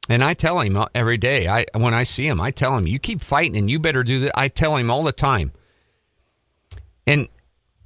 And 0.09 0.21
I 0.23 0.33
tell 0.33 0.59
him 0.59 0.75
uh, 0.75 0.87
every 0.93 1.17
day. 1.17 1.47
I 1.47 1.65
when 1.75 1.93
I 1.93 2.03
see 2.03 2.27
him, 2.27 2.41
I 2.41 2.51
tell 2.51 2.77
him, 2.77 2.85
"You 2.85 2.99
keep 2.99 3.21
fighting, 3.21 3.55
and 3.55 3.71
you 3.71 3.79
better 3.79 4.03
do 4.03 4.19
that." 4.19 4.37
I 4.37 4.49
tell 4.49 4.75
him 4.75 4.91
all 4.91 5.03
the 5.03 5.13
time. 5.13 5.53
And 7.07 7.29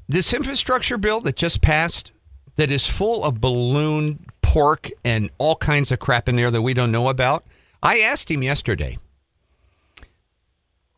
this 0.07 0.33
infrastructure 0.33 0.97
bill 0.97 1.19
that 1.21 1.35
just 1.35 1.61
passed, 1.61 2.11
that 2.55 2.71
is 2.71 2.87
full 2.87 3.23
of 3.23 3.41
balloon 3.41 4.25
pork 4.41 4.89
and 5.03 5.29
all 5.37 5.55
kinds 5.55 5.91
of 5.91 5.99
crap 5.99 6.29
in 6.29 6.35
there 6.35 6.51
that 6.51 6.61
we 6.61 6.73
don't 6.73 6.91
know 6.91 7.09
about. 7.09 7.45
I 7.83 7.99
asked 7.99 8.31
him 8.31 8.41
yesterday. 8.41 8.97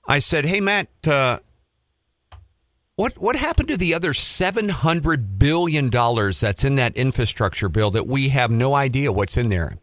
I 0.08 0.20
said, 0.20 0.46
"Hey 0.46 0.62
Matt, 0.62 0.88
uh, 1.06 1.39
what 2.96 3.18
what 3.18 3.36
happened 3.36 3.68
to 3.70 3.78
the 3.78 3.94
other 3.94 4.13
seven 4.13 4.70
hundred 4.70 5.38
billion 5.38 5.89
dollars 5.89 6.39
that's 6.39 6.63
in 6.63 6.75
that 6.75 6.96
infrastructure 6.96 7.70
bill 7.70 7.92
that 7.92 8.08
we 8.08 8.30
have 8.30 8.51
no 8.51 8.74
idea 8.75 9.12
what's 9.12 9.38
in 9.38 9.50
there?" 9.50 9.78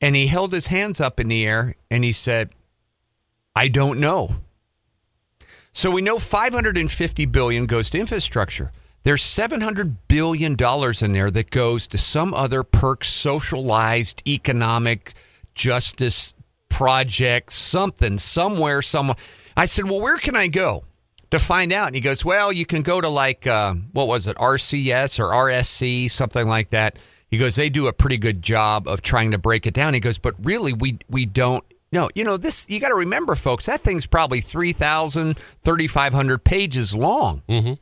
And 0.00 0.16
he 0.16 0.26
held 0.26 0.52
his 0.52 0.66
hands 0.66 1.00
up 1.00 1.20
in 1.20 1.28
the 1.28 1.44
air 1.46 1.76
and 1.90 2.02
he 2.02 2.12
said, 2.12 2.50
"I 3.54 3.68
don't 3.68 4.00
know." 4.00 4.36
So 5.72 5.90
we 5.90 6.02
know 6.02 6.18
550 6.18 7.26
billion 7.26 7.66
goes 7.66 7.90
to 7.90 7.98
infrastructure. 7.98 8.72
There's 9.04 9.22
700 9.22 10.06
billion 10.06 10.54
dollars 10.54 11.02
in 11.02 11.12
there 11.12 11.30
that 11.30 11.50
goes 11.50 11.86
to 11.88 11.98
some 11.98 12.34
other 12.34 12.62
perk 12.62 13.04
socialized 13.04 14.22
economic 14.28 15.14
justice 15.54 16.34
project 16.68 17.52
something 17.52 18.18
somewhere 18.18 18.80
somewhere. 18.80 19.16
I 19.56 19.64
said, 19.64 19.88
"Well, 19.88 20.00
where 20.00 20.18
can 20.18 20.36
I 20.36 20.46
go?" 20.46 20.84
To 21.30 21.38
find 21.38 21.72
out, 21.72 21.86
and 21.86 21.94
he 21.94 22.00
goes, 22.02 22.24
"Well, 22.24 22.52
you 22.52 22.66
can 22.66 22.82
go 22.82 23.00
to 23.00 23.08
like 23.08 23.46
uh, 23.46 23.74
what 23.92 24.06
was 24.06 24.26
it, 24.26 24.36
RCS 24.36 25.18
or 25.18 25.32
RSC, 25.32 26.08
something 26.10 26.46
like 26.46 26.70
that." 26.70 26.98
He 27.28 27.38
goes, 27.38 27.56
"They 27.56 27.70
do 27.70 27.88
a 27.88 27.92
pretty 27.92 28.18
good 28.18 28.42
job 28.42 28.86
of 28.86 29.02
trying 29.02 29.30
to 29.32 29.38
break 29.38 29.66
it 29.66 29.74
down." 29.74 29.94
He 29.94 30.00
goes, 30.00 30.18
"But 30.18 30.34
really, 30.44 30.74
we 30.74 30.98
we 31.08 31.24
don't 31.26 31.64
no, 31.92 32.08
you 32.14 32.24
know, 32.24 32.38
this, 32.38 32.66
you 32.70 32.80
got 32.80 32.88
to 32.88 32.94
remember, 32.94 33.34
folks, 33.34 33.66
that 33.66 33.82
thing's 33.82 34.06
probably 34.06 34.40
3,000, 34.40 35.38
3,500 35.38 36.42
pages 36.42 36.94
long. 36.94 37.42
Mm-hmm. 37.48 37.74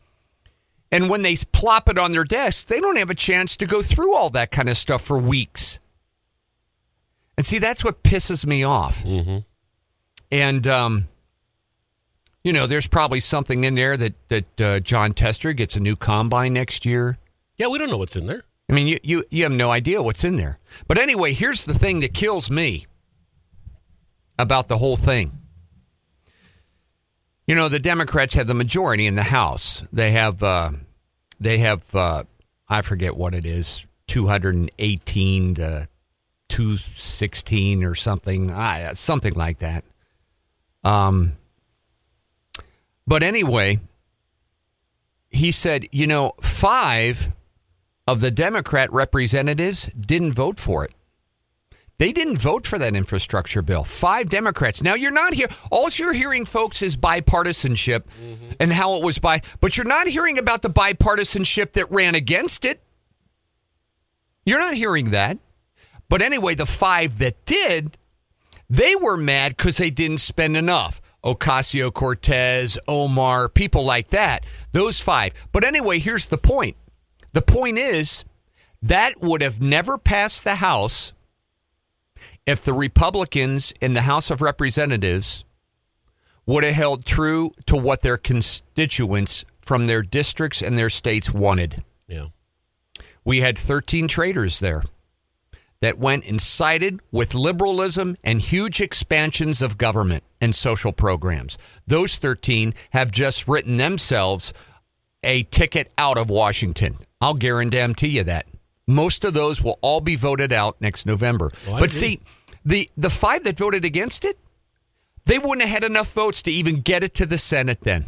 And 0.92 1.08
when 1.08 1.22
they 1.22 1.36
plop 1.52 1.88
it 1.88 1.96
on 1.96 2.10
their 2.10 2.24
desks, 2.24 2.64
they 2.64 2.80
don't 2.80 2.98
have 2.98 3.10
a 3.10 3.14
chance 3.14 3.56
to 3.58 3.66
go 3.66 3.80
through 3.80 4.14
all 4.14 4.28
that 4.30 4.50
kind 4.50 4.68
of 4.68 4.76
stuff 4.76 5.02
for 5.02 5.16
weeks. 5.16 5.78
And 7.36 7.46
see, 7.46 7.58
that's 7.58 7.84
what 7.84 8.02
pisses 8.02 8.44
me 8.44 8.64
off. 8.64 9.04
Mm-hmm. 9.04 9.38
And, 10.32 10.66
um, 10.66 11.08
you 12.42 12.52
know, 12.52 12.66
there's 12.66 12.88
probably 12.88 13.20
something 13.20 13.62
in 13.62 13.74
there 13.74 13.96
that, 13.96 14.14
that 14.28 14.60
uh, 14.60 14.80
Jon 14.80 15.12
Tester 15.12 15.52
gets 15.52 15.76
a 15.76 15.80
new 15.80 15.94
combine 15.94 16.52
next 16.52 16.84
year. 16.84 17.18
Yeah, 17.56 17.68
we 17.68 17.78
don't 17.78 17.90
know 17.90 17.98
what's 17.98 18.16
in 18.16 18.26
there. 18.26 18.42
I 18.68 18.72
mean, 18.72 18.88
you, 18.88 18.98
you, 19.02 19.24
you 19.30 19.42
have 19.44 19.52
no 19.52 19.70
idea 19.70 20.02
what's 20.02 20.24
in 20.24 20.36
there. 20.36 20.58
But 20.88 20.98
anyway, 20.98 21.32
here's 21.32 21.64
the 21.64 21.74
thing 21.74 22.00
that 22.00 22.14
kills 22.14 22.50
me 22.50 22.86
about 24.40 24.68
the 24.68 24.78
whole 24.78 24.96
thing. 24.96 25.38
You 27.46 27.54
know, 27.54 27.68
the 27.68 27.78
Democrats 27.78 28.34
have 28.34 28.46
the 28.46 28.54
majority 28.54 29.06
in 29.06 29.16
the 29.16 29.24
House. 29.24 29.82
They 29.92 30.12
have, 30.12 30.42
uh, 30.42 30.70
they 31.38 31.58
have, 31.58 31.94
uh, 31.94 32.24
I 32.68 32.82
forget 32.82 33.16
what 33.16 33.34
it 33.34 33.44
is, 33.44 33.84
218 34.08 35.54
to 35.56 35.88
216 36.48 37.84
or 37.84 37.94
something, 37.94 38.50
uh, 38.50 38.94
something 38.94 39.34
like 39.34 39.58
that. 39.58 39.84
Um, 40.84 41.32
but 43.06 43.22
anyway, 43.22 43.80
he 45.30 45.50
said, 45.50 45.86
you 45.92 46.06
know, 46.06 46.32
five 46.40 47.32
of 48.06 48.20
the 48.20 48.30
Democrat 48.30 48.92
representatives 48.92 49.86
didn't 49.98 50.32
vote 50.32 50.58
for 50.58 50.84
it. 50.84 50.92
They 52.00 52.12
didn't 52.12 52.38
vote 52.38 52.66
for 52.66 52.78
that 52.78 52.96
infrastructure 52.96 53.60
bill. 53.60 53.84
Five 53.84 54.30
Democrats. 54.30 54.82
Now 54.82 54.94
you're 54.94 55.10
not 55.10 55.34
here. 55.34 55.48
All 55.70 55.90
you're 55.90 56.14
hearing, 56.14 56.46
folks, 56.46 56.80
is 56.80 56.96
bipartisanship 56.96 58.04
mm-hmm. 58.04 58.52
and 58.58 58.72
how 58.72 58.94
it 58.96 59.04
was 59.04 59.18
by. 59.18 59.42
But 59.60 59.76
you're 59.76 59.84
not 59.84 60.08
hearing 60.08 60.38
about 60.38 60.62
the 60.62 60.70
bipartisanship 60.70 61.72
that 61.72 61.90
ran 61.90 62.14
against 62.14 62.64
it. 62.64 62.82
You're 64.46 64.60
not 64.60 64.72
hearing 64.72 65.10
that. 65.10 65.36
But 66.08 66.22
anyway, 66.22 66.54
the 66.54 66.64
five 66.64 67.18
that 67.18 67.44
did, 67.44 67.98
they 68.70 68.96
were 68.96 69.18
mad 69.18 69.58
because 69.58 69.76
they 69.76 69.90
didn't 69.90 70.20
spend 70.20 70.56
enough. 70.56 71.02
Ocasio 71.22 71.92
Cortez, 71.92 72.78
Omar, 72.88 73.50
people 73.50 73.84
like 73.84 74.08
that. 74.08 74.46
Those 74.72 75.02
five. 75.02 75.34
But 75.52 75.64
anyway, 75.64 75.98
here's 75.98 76.28
the 76.28 76.38
point. 76.38 76.78
The 77.34 77.42
point 77.42 77.76
is 77.76 78.24
that 78.80 79.20
would 79.20 79.42
have 79.42 79.60
never 79.60 79.98
passed 79.98 80.44
the 80.44 80.54
House 80.54 81.12
if 82.46 82.64
the 82.64 82.72
Republicans 82.72 83.72
in 83.80 83.92
the 83.92 84.02
House 84.02 84.30
of 84.30 84.40
Representatives 84.40 85.44
would 86.46 86.64
have 86.64 86.74
held 86.74 87.04
true 87.04 87.52
to 87.66 87.76
what 87.76 88.02
their 88.02 88.16
constituents 88.16 89.44
from 89.60 89.86
their 89.86 90.02
districts 90.02 90.62
and 90.62 90.76
their 90.76 90.90
states 90.90 91.32
wanted. 91.32 91.84
Yeah. 92.08 92.26
we 93.24 93.40
had 93.40 93.56
13 93.56 94.08
traitors 94.08 94.58
there 94.58 94.82
that 95.80 95.98
went 95.98 96.26
and 96.26 96.40
sided 96.40 97.00
with 97.10 97.34
liberalism 97.34 98.16
and 98.24 98.40
huge 98.40 98.80
expansions 98.80 99.62
of 99.62 99.78
government 99.78 100.24
and 100.40 100.54
social 100.54 100.92
programs. 100.92 101.56
Those 101.86 102.18
13 102.18 102.74
have 102.90 103.10
just 103.10 103.46
written 103.46 103.76
themselves 103.76 104.52
a 105.22 105.44
ticket 105.44 105.92
out 105.96 106.18
of 106.18 106.30
Washington. 106.30 106.96
I'll 107.20 107.34
guarantee 107.34 108.08
you 108.08 108.24
that. 108.24 108.46
Most 108.90 109.24
of 109.24 109.34
those 109.34 109.62
will 109.62 109.78
all 109.82 110.00
be 110.00 110.16
voted 110.16 110.52
out 110.52 110.80
next 110.80 111.06
November. 111.06 111.52
Well, 111.64 111.78
but 111.78 111.90
agree. 111.90 111.90
see, 111.90 112.20
the 112.64 112.90
the 112.96 113.08
five 113.08 113.44
that 113.44 113.56
voted 113.56 113.84
against 113.84 114.24
it, 114.24 114.36
they 115.26 115.38
wouldn't 115.38 115.62
have 115.62 115.70
had 115.70 115.84
enough 115.84 116.12
votes 116.12 116.42
to 116.42 116.50
even 116.50 116.80
get 116.80 117.04
it 117.04 117.14
to 117.14 117.26
the 117.26 117.38
Senate 117.38 117.82
then. 117.82 118.06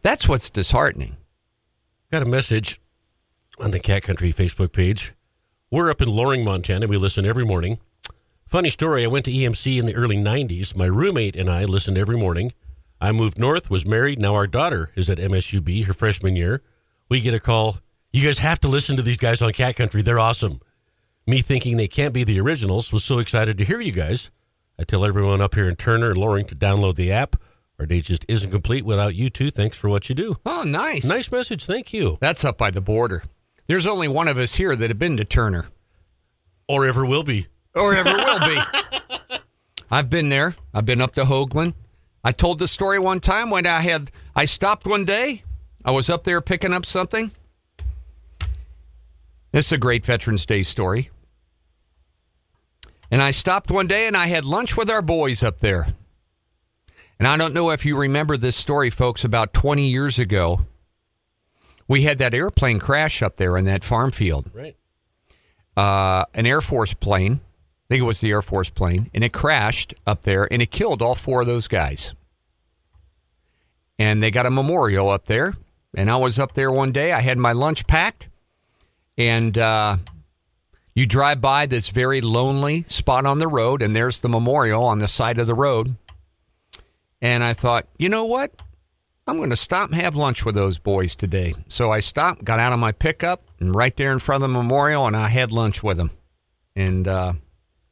That's 0.00 0.26
what's 0.26 0.48
disheartening. 0.48 1.18
Got 2.10 2.22
a 2.22 2.26
message 2.26 2.80
on 3.58 3.72
the 3.72 3.78
Cat 3.78 4.02
Country 4.02 4.32
Facebook 4.32 4.72
page. 4.72 5.12
We're 5.70 5.90
up 5.90 6.00
in 6.00 6.08
Loring, 6.08 6.42
Montana. 6.42 6.86
We 6.86 6.96
listen 6.96 7.26
every 7.26 7.44
morning. 7.44 7.78
Funny 8.46 8.70
story, 8.70 9.04
I 9.04 9.08
went 9.08 9.24
to 9.26 9.32
EMC 9.32 9.78
in 9.78 9.84
the 9.84 9.96
early 9.96 10.16
90s. 10.16 10.74
My 10.74 10.86
roommate 10.86 11.36
and 11.36 11.50
I 11.50 11.64
listened 11.64 11.98
every 11.98 12.16
morning. 12.16 12.52
I 13.00 13.12
moved 13.12 13.38
north, 13.38 13.68
was 13.68 13.84
married. 13.84 14.20
Now 14.20 14.34
our 14.34 14.46
daughter 14.46 14.92
is 14.94 15.10
at 15.10 15.18
MSUB, 15.18 15.84
her 15.84 15.92
freshman 15.92 16.36
year. 16.36 16.62
We 17.10 17.20
get 17.20 17.34
a 17.34 17.40
call. 17.40 17.80
You 18.12 18.24
guys 18.24 18.38
have 18.38 18.60
to 18.60 18.68
listen 18.68 18.96
to 18.96 19.02
these 19.02 19.18
guys 19.18 19.42
on 19.42 19.52
Cat 19.52 19.76
Country. 19.76 20.02
They're 20.02 20.18
awesome. 20.18 20.60
Me 21.26 21.40
thinking 21.42 21.76
they 21.76 21.88
can't 21.88 22.14
be 22.14 22.24
the 22.24 22.40
originals, 22.40 22.92
was 22.92 23.04
so 23.04 23.18
excited 23.18 23.58
to 23.58 23.64
hear 23.64 23.80
you 23.80 23.92
guys. 23.92 24.30
I 24.78 24.84
tell 24.84 25.04
everyone 25.04 25.40
up 25.40 25.54
here 25.54 25.68
in 25.68 25.76
Turner 25.76 26.10
and 26.10 26.18
Loring 26.18 26.46
to 26.46 26.54
download 26.54 26.94
the 26.96 27.12
app. 27.12 27.36
Our 27.78 27.86
day 27.86 28.00
just 28.00 28.24
isn't 28.28 28.50
complete 28.50 28.84
without 28.86 29.14
you 29.14 29.28
two. 29.28 29.50
Thanks 29.50 29.76
for 29.76 29.88
what 29.90 30.08
you 30.08 30.14
do. 30.14 30.36
Oh, 30.46 30.62
nice. 30.62 31.04
Nice 31.04 31.30
message. 31.30 31.66
Thank 31.66 31.92
you. 31.92 32.16
That's 32.20 32.44
up 32.44 32.56
by 32.56 32.70
the 32.70 32.80
border. 32.80 33.24
There's 33.66 33.86
only 33.86 34.08
one 34.08 34.28
of 34.28 34.38
us 34.38 34.54
here 34.54 34.74
that 34.76 34.88
have 34.90 34.98
been 34.98 35.16
to 35.18 35.24
Turner. 35.24 35.66
Or 36.68 36.86
ever 36.86 37.04
will 37.04 37.22
be. 37.22 37.48
or 37.74 37.94
ever 37.94 38.12
will 38.12 38.48
be. 38.48 38.58
I've 39.90 40.08
been 40.08 40.30
there. 40.30 40.54
I've 40.72 40.86
been 40.86 41.00
up 41.02 41.14
to 41.16 41.24
Hogeland. 41.24 41.74
I 42.24 42.32
told 42.32 42.58
the 42.60 42.68
story 42.68 42.98
one 42.98 43.20
time 43.20 43.50
when 43.50 43.66
I 43.66 43.80
had 43.80 44.10
I 44.34 44.46
stopped 44.46 44.86
one 44.86 45.04
day. 45.04 45.42
I 45.84 45.90
was 45.90 46.08
up 46.08 46.24
there 46.24 46.40
picking 46.40 46.72
up 46.72 46.86
something. 46.86 47.30
This 49.56 49.68
is 49.68 49.72
a 49.72 49.78
great 49.78 50.04
Veterans 50.04 50.44
Day 50.44 50.62
story. 50.62 51.08
And 53.10 53.22
I 53.22 53.30
stopped 53.30 53.70
one 53.70 53.86
day 53.86 54.06
and 54.06 54.14
I 54.14 54.26
had 54.26 54.44
lunch 54.44 54.76
with 54.76 54.90
our 54.90 55.00
boys 55.00 55.42
up 55.42 55.60
there. 55.60 55.86
And 57.18 57.26
I 57.26 57.38
don't 57.38 57.54
know 57.54 57.70
if 57.70 57.86
you 57.86 57.96
remember 57.96 58.36
this 58.36 58.54
story, 58.54 58.90
folks, 58.90 59.24
about 59.24 59.54
20 59.54 59.88
years 59.88 60.18
ago. 60.18 60.66
We 61.88 62.02
had 62.02 62.18
that 62.18 62.34
airplane 62.34 62.78
crash 62.78 63.22
up 63.22 63.36
there 63.36 63.56
in 63.56 63.64
that 63.64 63.82
farm 63.82 64.10
field 64.10 64.50
Right. 64.52 64.76
uh, 65.74 66.26
an 66.34 66.44
Air 66.44 66.60
Force 66.60 66.92
plane. 66.92 67.40
I 67.42 67.84
think 67.88 68.02
it 68.02 68.06
was 68.06 68.20
the 68.20 68.32
Air 68.32 68.42
Force 68.42 68.68
plane, 68.68 69.10
and 69.14 69.24
it 69.24 69.32
crashed 69.32 69.94
up 70.06 70.24
there, 70.24 70.46
and 70.52 70.60
it 70.60 70.70
killed 70.70 71.00
all 71.00 71.14
four 71.14 71.40
of 71.40 71.46
those 71.46 71.66
guys. 71.66 72.14
And 73.98 74.22
they 74.22 74.30
got 74.30 74.44
a 74.44 74.50
memorial 74.50 75.08
up 75.08 75.24
there. 75.24 75.54
And 75.96 76.10
I 76.10 76.16
was 76.16 76.38
up 76.38 76.52
there 76.52 76.70
one 76.70 76.92
day. 76.92 77.14
I 77.14 77.22
had 77.22 77.38
my 77.38 77.52
lunch 77.52 77.86
packed, 77.86 78.28
and 79.18 79.56
uh, 79.56 79.96
you 80.94 81.06
drive 81.06 81.40
by 81.40 81.66
this 81.66 81.88
very 81.88 82.20
lonely 82.20 82.82
spot 82.84 83.26
on 83.26 83.38
the 83.38 83.48
road, 83.48 83.82
and 83.82 83.94
there's 83.94 84.20
the 84.20 84.28
memorial 84.28 84.84
on 84.84 84.98
the 84.98 85.08
side 85.08 85.38
of 85.38 85.46
the 85.46 85.54
road. 85.54 85.96
And 87.22 87.42
I 87.42 87.54
thought, 87.54 87.86
you 87.98 88.08
know 88.08 88.26
what? 88.26 88.50
I'm 89.26 89.38
going 89.38 89.50
to 89.50 89.56
stop 89.56 89.90
and 89.90 90.00
have 90.00 90.14
lunch 90.14 90.44
with 90.44 90.54
those 90.54 90.78
boys 90.78 91.16
today. 91.16 91.54
So 91.68 91.90
I 91.90 92.00
stopped, 92.00 92.44
got 92.44 92.60
out 92.60 92.72
of 92.72 92.78
my 92.78 92.92
pickup, 92.92 93.42
and 93.58 93.74
right 93.74 93.96
there 93.96 94.12
in 94.12 94.20
front 94.20 94.44
of 94.44 94.50
the 94.50 94.54
memorial, 94.56 95.06
and 95.06 95.16
I 95.16 95.28
had 95.28 95.50
lunch 95.50 95.82
with 95.82 95.96
them. 95.96 96.12
And 96.76 97.08
uh, 97.08 97.32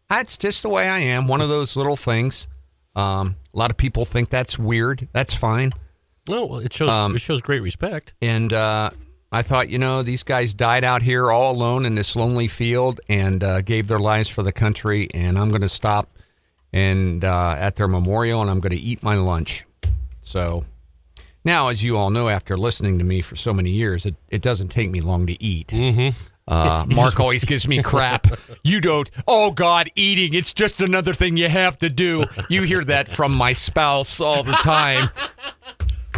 that's 0.08 0.38
just 0.38 0.62
the 0.62 0.68
way 0.68 0.88
I 0.88 0.98
am. 0.98 1.26
One 1.26 1.40
of 1.40 1.48
those 1.48 1.74
little 1.74 1.96
things. 1.96 2.46
Um, 2.94 3.36
a 3.52 3.58
lot 3.58 3.70
of 3.70 3.76
people 3.76 4.04
think 4.04 4.28
that's 4.28 4.58
weird. 4.58 5.08
That's 5.12 5.34
fine. 5.34 5.72
No, 6.28 6.46
well, 6.46 6.60
it 6.60 6.72
shows 6.72 6.88
Um, 6.88 7.16
it 7.16 7.20
shows 7.20 7.42
great 7.42 7.62
respect. 7.62 8.14
And 8.22 8.52
uh, 8.52 8.90
I 9.34 9.42
thought, 9.42 9.68
you 9.68 9.80
know, 9.80 10.04
these 10.04 10.22
guys 10.22 10.54
died 10.54 10.84
out 10.84 11.02
here 11.02 11.32
all 11.32 11.50
alone 11.50 11.86
in 11.86 11.96
this 11.96 12.14
lonely 12.14 12.46
field 12.46 13.00
and 13.08 13.42
uh, 13.42 13.62
gave 13.62 13.88
their 13.88 13.98
lives 13.98 14.28
for 14.28 14.44
the 14.44 14.52
country. 14.52 15.08
And 15.12 15.36
I'm 15.36 15.48
going 15.48 15.62
to 15.62 15.68
stop 15.68 16.08
and 16.72 17.24
uh, 17.24 17.56
at 17.58 17.74
their 17.74 17.88
memorial, 17.88 18.42
and 18.42 18.48
I'm 18.48 18.60
going 18.60 18.70
to 18.70 18.76
eat 18.76 19.02
my 19.02 19.16
lunch. 19.16 19.64
So 20.20 20.64
now, 21.44 21.66
as 21.66 21.82
you 21.82 21.96
all 21.96 22.10
know, 22.10 22.28
after 22.28 22.56
listening 22.56 23.00
to 23.00 23.04
me 23.04 23.20
for 23.22 23.34
so 23.34 23.52
many 23.52 23.70
years, 23.70 24.06
it, 24.06 24.14
it 24.28 24.40
doesn't 24.40 24.68
take 24.68 24.88
me 24.88 25.00
long 25.00 25.26
to 25.26 25.42
eat. 25.42 25.68
Mm-hmm. 25.68 26.16
Uh, 26.46 26.86
Mark 26.94 27.18
always 27.18 27.44
gives 27.44 27.66
me 27.66 27.82
crap. 27.82 28.26
You 28.66 28.80
don't. 28.80 29.10
Oh 29.28 29.50
God, 29.50 29.90
eating. 29.94 30.32
It's 30.32 30.54
just 30.54 30.80
another 30.80 31.12
thing 31.12 31.36
you 31.36 31.50
have 31.50 31.78
to 31.80 31.90
do. 31.90 32.24
You 32.48 32.62
hear 32.62 32.82
that 32.84 33.08
from 33.08 33.32
my 33.34 33.52
spouse 33.52 34.22
all 34.22 34.42
the 34.42 34.52
time. 34.52 35.10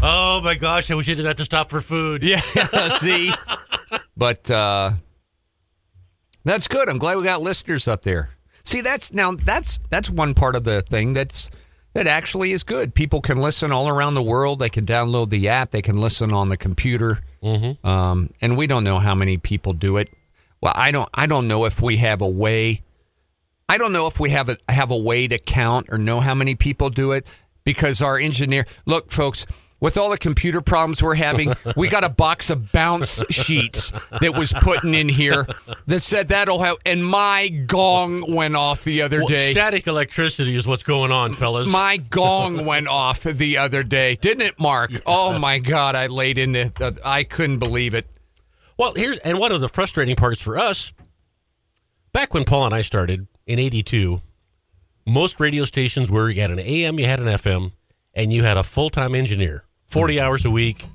Oh 0.08 0.40
my 0.40 0.54
gosh! 0.54 0.88
I 0.88 0.94
wish 0.94 1.08
I 1.08 1.12
didn't 1.12 1.26
have 1.26 1.36
to 1.36 1.44
stop 1.44 1.68
for 1.68 1.80
food. 1.80 2.22
Yeah, 2.22 2.40
see? 2.90 3.32
But 4.16 4.48
uh 4.48 4.92
that's 6.44 6.68
good. 6.68 6.88
I'm 6.88 6.98
glad 6.98 7.16
we 7.16 7.24
got 7.24 7.42
listeners 7.42 7.88
up 7.88 8.02
there. 8.02 8.30
See, 8.62 8.80
that's 8.80 9.12
now 9.12 9.32
that's 9.32 9.80
that's 9.90 10.08
one 10.08 10.32
part 10.34 10.54
of 10.54 10.62
the 10.62 10.80
thing 10.80 11.12
that's 11.12 11.50
that 11.94 12.06
actually 12.06 12.52
is 12.52 12.62
good. 12.62 12.94
People 12.94 13.20
can 13.20 13.38
listen 13.38 13.72
all 13.72 13.88
around 13.88 14.14
the 14.14 14.22
world. 14.22 14.60
They 14.60 14.68
can 14.68 14.86
download 14.86 15.30
the 15.30 15.48
app. 15.48 15.72
They 15.72 15.82
can 15.82 16.00
listen 16.00 16.32
on 16.32 16.50
the 16.50 16.56
computer. 16.56 17.20
Mm-hmm. 17.42 17.84
Um, 17.84 18.30
and 18.40 18.56
we 18.56 18.68
don't 18.68 18.84
know 18.84 19.00
how 19.00 19.16
many 19.16 19.38
people 19.38 19.72
do 19.72 19.96
it. 19.96 20.08
Well, 20.60 20.72
I 20.76 20.92
don't. 20.92 21.08
I 21.14 21.26
don't 21.26 21.48
know 21.48 21.64
if 21.64 21.82
we 21.82 21.96
have 21.96 22.22
a 22.22 22.28
way. 22.28 22.82
I 23.68 23.76
don't 23.76 23.92
know 23.92 24.06
if 24.06 24.20
we 24.20 24.30
have 24.30 24.48
a 24.50 24.56
have 24.68 24.92
a 24.92 24.96
way 24.96 25.26
to 25.26 25.38
count 25.38 25.88
or 25.90 25.98
know 25.98 26.20
how 26.20 26.36
many 26.36 26.54
people 26.54 26.90
do 26.90 27.10
it 27.10 27.26
because 27.64 28.00
our 28.00 28.18
engineer. 28.18 28.66
Look, 28.84 29.10
folks. 29.10 29.46
With 29.78 29.98
all 29.98 30.08
the 30.08 30.16
computer 30.16 30.62
problems 30.62 31.02
we're 31.02 31.14
having, 31.16 31.52
we 31.76 31.88
got 31.88 32.02
a 32.02 32.08
box 32.08 32.48
of 32.48 32.72
bounce 32.72 33.22
sheets 33.28 33.92
that 34.22 34.34
was 34.34 34.50
putting 34.52 34.94
in 34.94 35.06
here 35.08 35.46
that 35.84 36.00
said 36.00 36.28
that'll 36.28 36.60
have. 36.60 36.76
And 36.86 37.06
my 37.06 37.48
gong 37.66 38.34
went 38.34 38.56
off 38.56 38.84
the 38.84 39.02
other 39.02 39.18
Well, 39.18 39.28
day. 39.28 39.52
static 39.52 39.86
electricity 39.86 40.56
is 40.56 40.66
what's 40.66 40.82
going 40.82 41.12
on, 41.12 41.34
fellas. 41.34 41.70
My 41.70 41.98
gong 41.98 42.64
went 42.64 42.88
off 42.88 43.22
the 43.22 43.58
other 43.58 43.82
day, 43.82 44.14
didn't 44.14 44.42
it, 44.46 44.58
Mark? 44.58 44.92
Oh 45.04 45.38
my 45.38 45.58
God! 45.58 45.94
I 45.94 46.06
laid 46.06 46.38
in 46.38 46.52
the. 46.52 46.72
Uh, 46.80 46.92
I 47.04 47.24
couldn't 47.24 47.58
believe 47.58 47.92
it. 47.92 48.06
well, 48.78 48.94
here's 48.96 49.18
and 49.18 49.38
one 49.38 49.52
of 49.52 49.60
the 49.60 49.68
frustrating 49.68 50.16
parts 50.16 50.40
for 50.40 50.56
us. 50.58 50.90
Back 52.12 52.32
when 52.32 52.44
Paul 52.44 52.64
and 52.64 52.74
I 52.74 52.80
started 52.80 53.26
in 53.46 53.58
'82, 53.58 54.22
most 55.06 55.38
radio 55.38 55.64
stations 55.66 56.10
were 56.10 56.30
you 56.30 56.40
had 56.40 56.50
an 56.50 56.60
AM, 56.60 56.98
you 56.98 57.04
had 57.04 57.20
an 57.20 57.26
FM, 57.26 57.72
and 58.16 58.32
you 58.32 58.42
had 58.42 58.56
a 58.56 58.64
full 58.64 58.90
time 58.90 59.14
engineer, 59.14 59.62
40 59.86 60.18
hours 60.18 60.44
a 60.44 60.50
week, 60.50 60.86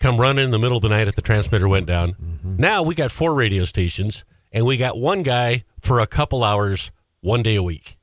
come 0.00 0.16
running 0.16 0.44
in 0.44 0.50
the 0.50 0.58
middle 0.58 0.78
of 0.78 0.82
the 0.82 0.88
night 0.88 1.06
if 1.06 1.14
the 1.14 1.22
transmitter 1.22 1.68
went 1.68 1.86
down. 1.86 2.16
Now 2.58 2.82
we 2.82 2.94
got 2.94 3.12
four 3.12 3.34
radio 3.34 3.64
stations, 3.66 4.24
and 4.50 4.66
we 4.66 4.78
got 4.78 4.96
one 4.98 5.22
guy 5.22 5.64
for 5.80 6.00
a 6.00 6.06
couple 6.06 6.42
hours, 6.42 6.90
one 7.20 7.42
day 7.42 7.54
a 7.54 7.62
week, 7.62 7.98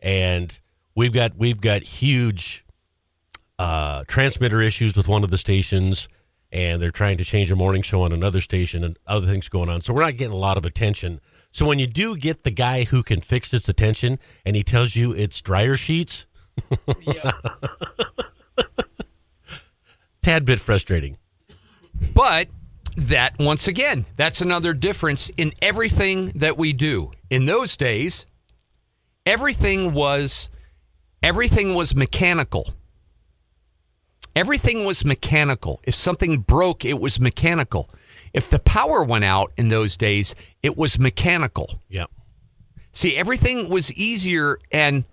and 0.00 0.60
we've 0.94 1.12
got 1.12 1.36
we've 1.36 1.60
got 1.60 1.82
huge 1.82 2.64
uh, 3.58 4.04
transmitter 4.06 4.60
issues 4.60 4.94
with 4.96 5.08
one 5.08 5.24
of 5.24 5.30
the 5.30 5.38
stations, 5.38 6.08
and 6.52 6.82
they're 6.82 6.90
trying 6.90 7.16
to 7.16 7.24
change 7.24 7.50
a 7.50 7.56
morning 7.56 7.82
show 7.82 8.02
on 8.02 8.12
another 8.12 8.40
station, 8.40 8.84
and 8.84 8.98
other 9.06 9.26
things 9.26 9.48
going 9.48 9.70
on. 9.70 9.80
So 9.80 9.94
we're 9.94 10.02
not 10.02 10.16
getting 10.18 10.34
a 10.34 10.38
lot 10.38 10.58
of 10.58 10.66
attention. 10.66 11.20
So 11.50 11.66
when 11.66 11.78
you 11.78 11.86
do 11.86 12.16
get 12.16 12.42
the 12.42 12.50
guy 12.50 12.82
who 12.84 13.02
can 13.04 13.20
fix 13.20 13.50
this 13.50 13.68
attention, 13.68 14.18
and 14.44 14.54
he 14.56 14.64
tells 14.64 14.96
you 14.96 15.12
it's 15.12 15.40
dryer 15.40 15.76
sheets, 15.76 16.26
tad 20.22 20.44
bit 20.44 20.60
frustrating. 20.60 21.18
But 22.14 22.48
that, 22.96 23.38
once 23.38 23.68
again, 23.68 24.06
that's 24.16 24.40
another 24.40 24.72
difference 24.72 25.30
in 25.36 25.52
everything 25.60 26.32
that 26.36 26.56
we 26.56 26.72
do. 26.72 27.12
In 27.30 27.46
those 27.46 27.76
days, 27.76 28.26
everything 29.26 29.92
was 29.92 30.48
everything 31.22 31.74
was 31.74 31.94
mechanical. 31.94 32.70
Everything 34.36 34.84
was 34.84 35.04
mechanical. 35.04 35.80
If 35.84 35.94
something 35.94 36.40
broke, 36.40 36.84
it 36.84 36.98
was 36.98 37.20
mechanical. 37.20 37.88
If 38.32 38.50
the 38.50 38.58
power 38.58 39.04
went 39.04 39.24
out 39.24 39.52
in 39.56 39.68
those 39.68 39.96
days, 39.96 40.34
it 40.62 40.76
was 40.76 40.98
mechanical. 40.98 41.80
Yeah. 41.88 42.06
See, 42.92 43.16
everything 43.16 43.68
was 43.68 43.92
easier 43.92 44.58
and 44.72 45.04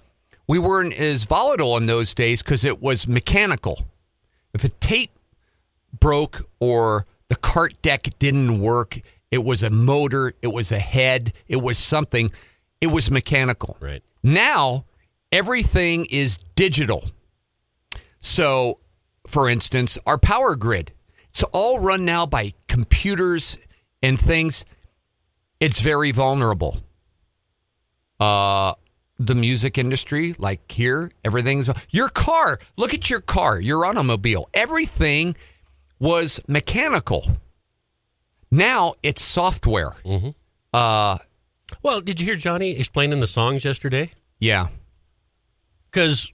we 0.48 0.60
weren't 0.60 0.94
as 0.94 1.26
volatile 1.26 1.78
in 1.78 1.86
those 1.86 2.14
days 2.14 2.44
because 2.44 2.66
it 2.66 2.82
was 2.82 3.08
mechanical. 3.08 3.86
If 4.54 4.64
a 4.64 4.70
tape 4.70 5.12
broke 5.98 6.50
or 6.60 7.06
the 7.30 7.36
cart 7.36 7.82
deck 7.82 8.10
didn't 8.20 8.60
work, 8.60 9.00
it 9.32 9.44
was 9.44 9.64
a 9.64 9.70
motor, 9.70 10.34
it 10.42 10.48
was 10.48 10.72
a 10.72 10.80
head, 10.80 11.32
it 11.48 11.58
was 11.58 11.78
something, 11.78 12.32
it 12.82 12.88
was 12.88 13.10
mechanical. 13.10 13.78
Right. 13.80 14.04
Now, 14.24 14.86
everything 15.32 16.06
is 16.06 16.38
digital. 16.56 17.06
So, 18.20 18.80
for 19.26 19.50
instance, 19.50 19.98
our 20.06 20.18
power 20.18 20.56
grid. 20.56 20.92
It's 21.30 21.44
all 21.44 21.80
run 21.80 22.04
now 22.04 22.26
by 22.26 22.54
computers 22.68 23.58
and 24.04 24.20
things. 24.20 24.66
It's 25.62 25.80
very 25.80 26.12
vulnerable. 26.12 26.82
Uh, 28.20 28.74
the 29.26 29.36
music 29.36 29.78
industry, 29.78 30.34
like 30.38 30.72
here, 30.72 31.12
everything's 31.24 31.70
your 31.90 32.10
car. 32.10 32.60
Look 32.78 32.94
at 32.94 33.10
your 33.10 33.22
car, 33.22 33.60
your 33.60 33.86
automobile. 33.86 34.50
Everything 34.54 35.36
was 36.00 36.40
mechanical. 36.48 37.30
Now 38.50 38.96
it's 39.04 39.22
software. 39.22 39.94
Uh, 40.74 41.18
Well, 41.84 42.02
did 42.02 42.20
you 42.20 42.26
hear 42.26 42.36
Johnny 42.36 42.72
explaining 42.78 43.20
the 43.20 43.28
songs 43.28 43.64
yesterday? 43.64 44.12
yeah. 44.40 44.68
Because 45.90 46.32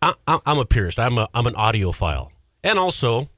I'm 0.00 0.58
a 0.58 0.64
purist. 0.64 0.98
I'm 0.98 1.16
a 1.18 1.28
I'm 1.34 1.46
an 1.46 1.54
audiophile, 1.54 2.30
and 2.64 2.78
also 2.78 3.28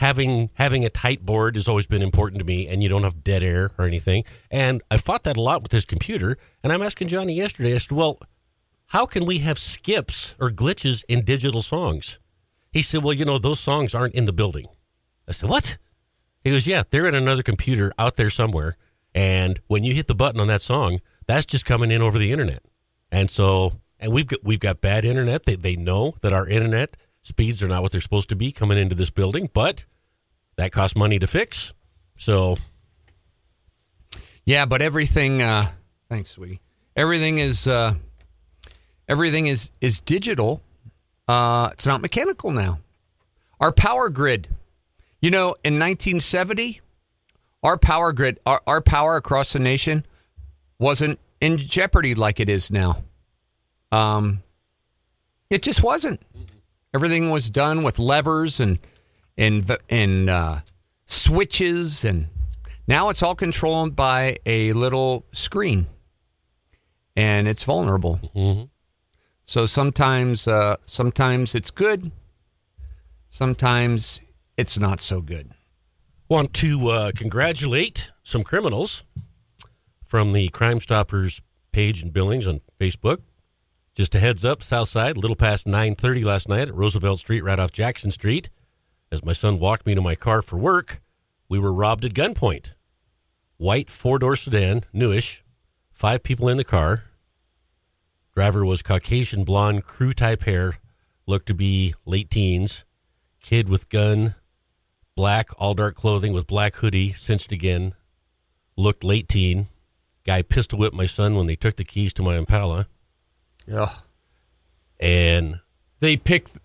having 0.00 0.48
having 0.54 0.82
a 0.82 0.88
tight 0.88 1.26
board 1.26 1.56
has 1.56 1.68
always 1.68 1.86
been 1.86 2.00
important 2.00 2.38
to 2.38 2.44
me. 2.44 2.66
And 2.66 2.82
you 2.82 2.88
don't 2.88 3.02
have 3.02 3.22
dead 3.22 3.42
air 3.42 3.70
or 3.78 3.84
anything. 3.84 4.24
And 4.50 4.82
I 4.90 4.96
fought 4.96 5.24
that 5.24 5.36
a 5.36 5.42
lot 5.42 5.62
with 5.62 5.72
this 5.72 5.84
computer. 5.84 6.38
And 6.62 6.72
I'm 6.72 6.82
asking 6.82 7.08
Johnny 7.08 7.34
yesterday. 7.34 7.74
I 7.74 7.78
said, 7.78 7.92
"Well, 7.92 8.18
how 8.86 9.04
can 9.04 9.26
we 9.26 9.38
have 9.38 9.58
skips 9.58 10.34
or 10.40 10.50
glitches 10.50 11.04
in 11.06 11.22
digital 11.22 11.60
songs?" 11.60 12.18
He 12.72 12.80
said, 12.80 13.04
"Well, 13.04 13.12
you 13.12 13.26
know, 13.26 13.38
those 13.38 13.60
songs 13.60 13.94
aren't 13.94 14.14
in 14.14 14.24
the 14.24 14.32
building." 14.32 14.66
I 15.28 15.32
said, 15.32 15.50
"What?" 15.50 15.76
He 16.42 16.50
goes, 16.50 16.66
"Yeah, 16.66 16.82
they're 16.88 17.06
in 17.06 17.14
another 17.14 17.42
computer 17.42 17.92
out 17.98 18.16
there 18.16 18.30
somewhere, 18.30 18.78
and 19.14 19.60
when 19.66 19.84
you 19.84 19.92
hit 19.92 20.06
the 20.06 20.14
button 20.14 20.40
on 20.40 20.48
that 20.48 20.62
song, 20.62 21.00
that's 21.26 21.44
just 21.44 21.66
coming 21.66 21.90
in 21.90 22.00
over 22.00 22.18
the 22.18 22.32
internet." 22.32 22.62
And 23.12 23.30
so, 23.30 23.80
and 23.98 24.12
we've 24.12 24.26
got 24.26 24.42
we've 24.42 24.60
got 24.60 24.80
bad 24.80 25.04
internet. 25.04 25.44
They 25.44 25.56
they 25.56 25.76
know 25.76 26.14
that 26.22 26.32
our 26.32 26.48
internet 26.48 26.96
speeds 27.22 27.62
are 27.62 27.68
not 27.68 27.82
what 27.82 27.92
they're 27.92 28.00
supposed 28.00 28.30
to 28.30 28.36
be 28.36 28.50
coming 28.50 28.78
into 28.78 28.94
this 28.94 29.10
building, 29.10 29.50
but 29.52 29.84
that 30.60 30.72
costs 30.72 30.94
money 30.94 31.18
to 31.18 31.26
fix. 31.26 31.72
So, 32.18 32.58
Yeah, 34.44 34.66
but 34.66 34.82
everything. 34.82 35.40
Uh, 35.40 35.64
thanks, 36.10 36.32
sweetie. 36.32 36.60
Everything 36.94 37.38
is 37.38 37.66
uh, 37.66 37.94
everything 39.08 39.46
is 39.46 39.70
is 39.80 40.00
digital. 40.00 40.60
Uh, 41.26 41.70
it's 41.72 41.86
not 41.86 42.02
mechanical 42.02 42.50
now. 42.50 42.78
Our 43.58 43.72
power 43.72 44.10
grid. 44.10 44.48
You 45.22 45.30
know, 45.30 45.54
in 45.64 45.78
1970, 45.78 46.80
our 47.62 47.78
power 47.78 48.12
grid, 48.12 48.38
our, 48.44 48.60
our 48.66 48.80
power 48.80 49.16
across 49.16 49.52
the 49.52 49.58
nation, 49.58 50.04
wasn't 50.78 51.18
in 51.40 51.56
jeopardy 51.56 52.14
like 52.14 52.38
it 52.38 52.48
is 52.50 52.70
now. 52.70 53.02
Um, 53.92 54.42
it 55.48 55.62
just 55.62 55.82
wasn't. 55.82 56.20
Everything 56.92 57.30
was 57.30 57.48
done 57.48 57.82
with 57.82 57.98
levers 57.98 58.60
and 58.60 58.78
and 59.40 59.76
and 59.88 60.30
uh, 60.30 60.60
switches, 61.06 62.04
and 62.04 62.28
now 62.86 63.08
it's 63.08 63.22
all 63.22 63.34
controlled 63.34 63.96
by 63.96 64.36
a 64.46 64.72
little 64.74 65.24
screen, 65.32 65.86
and 67.16 67.48
it's 67.48 67.64
vulnerable. 67.64 68.20
So 69.44 69.66
sometimes, 69.66 70.46
uh, 70.46 70.76
sometimes 70.86 71.54
it's 71.56 71.72
good. 71.72 72.12
Sometimes 73.28 74.20
it's 74.56 74.78
not 74.78 75.00
so 75.00 75.20
good. 75.20 75.50
want 76.28 76.52
to 76.54 76.88
uh, 76.88 77.12
congratulate 77.16 78.10
some 78.22 78.44
criminals 78.44 79.04
from 80.06 80.32
the 80.32 80.48
Crime 80.50 80.80
Stoppers 80.80 81.40
page 81.72 82.02
in 82.02 82.10
Billings 82.10 82.46
on 82.46 82.60
Facebook. 82.78 83.18
Just 83.94 84.14
a 84.14 84.20
heads 84.20 84.44
up, 84.44 84.62
Southside, 84.62 85.16
a 85.16 85.20
little 85.20 85.34
past 85.36 85.66
9:30 85.66 86.24
last 86.24 86.48
night 86.48 86.68
at 86.68 86.74
Roosevelt 86.74 87.20
Street, 87.20 87.42
right 87.42 87.58
off 87.58 87.72
Jackson 87.72 88.10
Street. 88.10 88.50
As 89.12 89.24
my 89.24 89.32
son 89.32 89.58
walked 89.58 89.86
me 89.86 89.94
to 89.94 90.00
my 90.00 90.14
car 90.14 90.40
for 90.40 90.56
work, 90.56 91.00
we 91.48 91.58
were 91.58 91.72
robbed 91.72 92.04
at 92.04 92.14
gunpoint. 92.14 92.74
White 93.56 93.90
four-door 93.90 94.36
sedan, 94.36 94.84
newish, 94.92 95.42
five 95.90 96.22
people 96.22 96.48
in 96.48 96.56
the 96.56 96.64
car. 96.64 97.04
Driver 98.34 98.64
was 98.64 98.82
Caucasian 98.82 99.44
blonde, 99.44 99.84
crew 99.84 100.12
type 100.12 100.44
hair, 100.44 100.78
looked 101.26 101.46
to 101.46 101.54
be 101.54 101.94
late 102.06 102.30
teens. 102.30 102.84
Kid 103.42 103.68
with 103.68 103.88
gun, 103.88 104.36
black, 105.16 105.50
all 105.58 105.74
dark 105.74 105.96
clothing 105.96 106.32
with 106.32 106.46
black 106.46 106.76
hoodie, 106.76 107.12
cinched 107.12 107.52
again. 107.52 107.94
Looked 108.76 109.02
late 109.02 109.28
teen. 109.28 109.68
Guy 110.24 110.42
pistol 110.42 110.78
whipped 110.78 110.94
my 110.94 111.06
son 111.06 111.34
when 111.34 111.46
they 111.46 111.56
took 111.56 111.76
the 111.76 111.84
keys 111.84 112.12
to 112.14 112.22
my 112.22 112.36
Impala. 112.36 112.86
Yeah. 113.66 113.90
And 114.98 115.60
They 116.00 116.16
picked. 116.16 116.58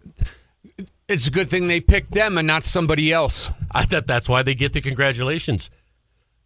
It's 1.07 1.27
a 1.27 1.31
good 1.31 1.49
thing 1.49 1.67
they 1.67 1.79
picked 1.81 2.11
them 2.11 2.37
and 2.37 2.47
not 2.47 2.63
somebody 2.63 3.13
else. 3.13 3.51
I 3.71 3.83
thought 3.83 4.07
that's 4.07 4.27
why 4.27 4.41
they 4.41 4.55
get 4.55 4.73
the 4.73 4.81
congratulations. 4.81 5.69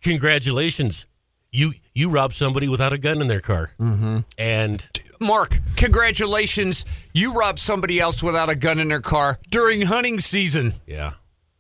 Congratulations. 0.02 1.06
You 1.52 1.74
you 1.94 2.10
robbed 2.10 2.34
somebody 2.34 2.68
without 2.68 2.94
a 2.94 2.98
gun 2.98 3.22
in 3.22 3.28
their 3.28 3.40
car. 3.40 3.72
Mm-hmm. 3.80 4.20
And 4.38 4.90
Mark, 5.20 5.60
congratulations. 5.78 6.86
You 7.14 7.34
robbed 7.34 7.60
somebody 7.60 8.00
else 8.00 8.22
without 8.22 8.50
a 8.50 8.56
gun 8.56 8.80
in 8.80 8.90
their 8.90 9.02
car 9.02 9.40
during 9.50 9.84
hunting 9.84 10.20
season. 10.20 10.74
yeah, 10.86 11.14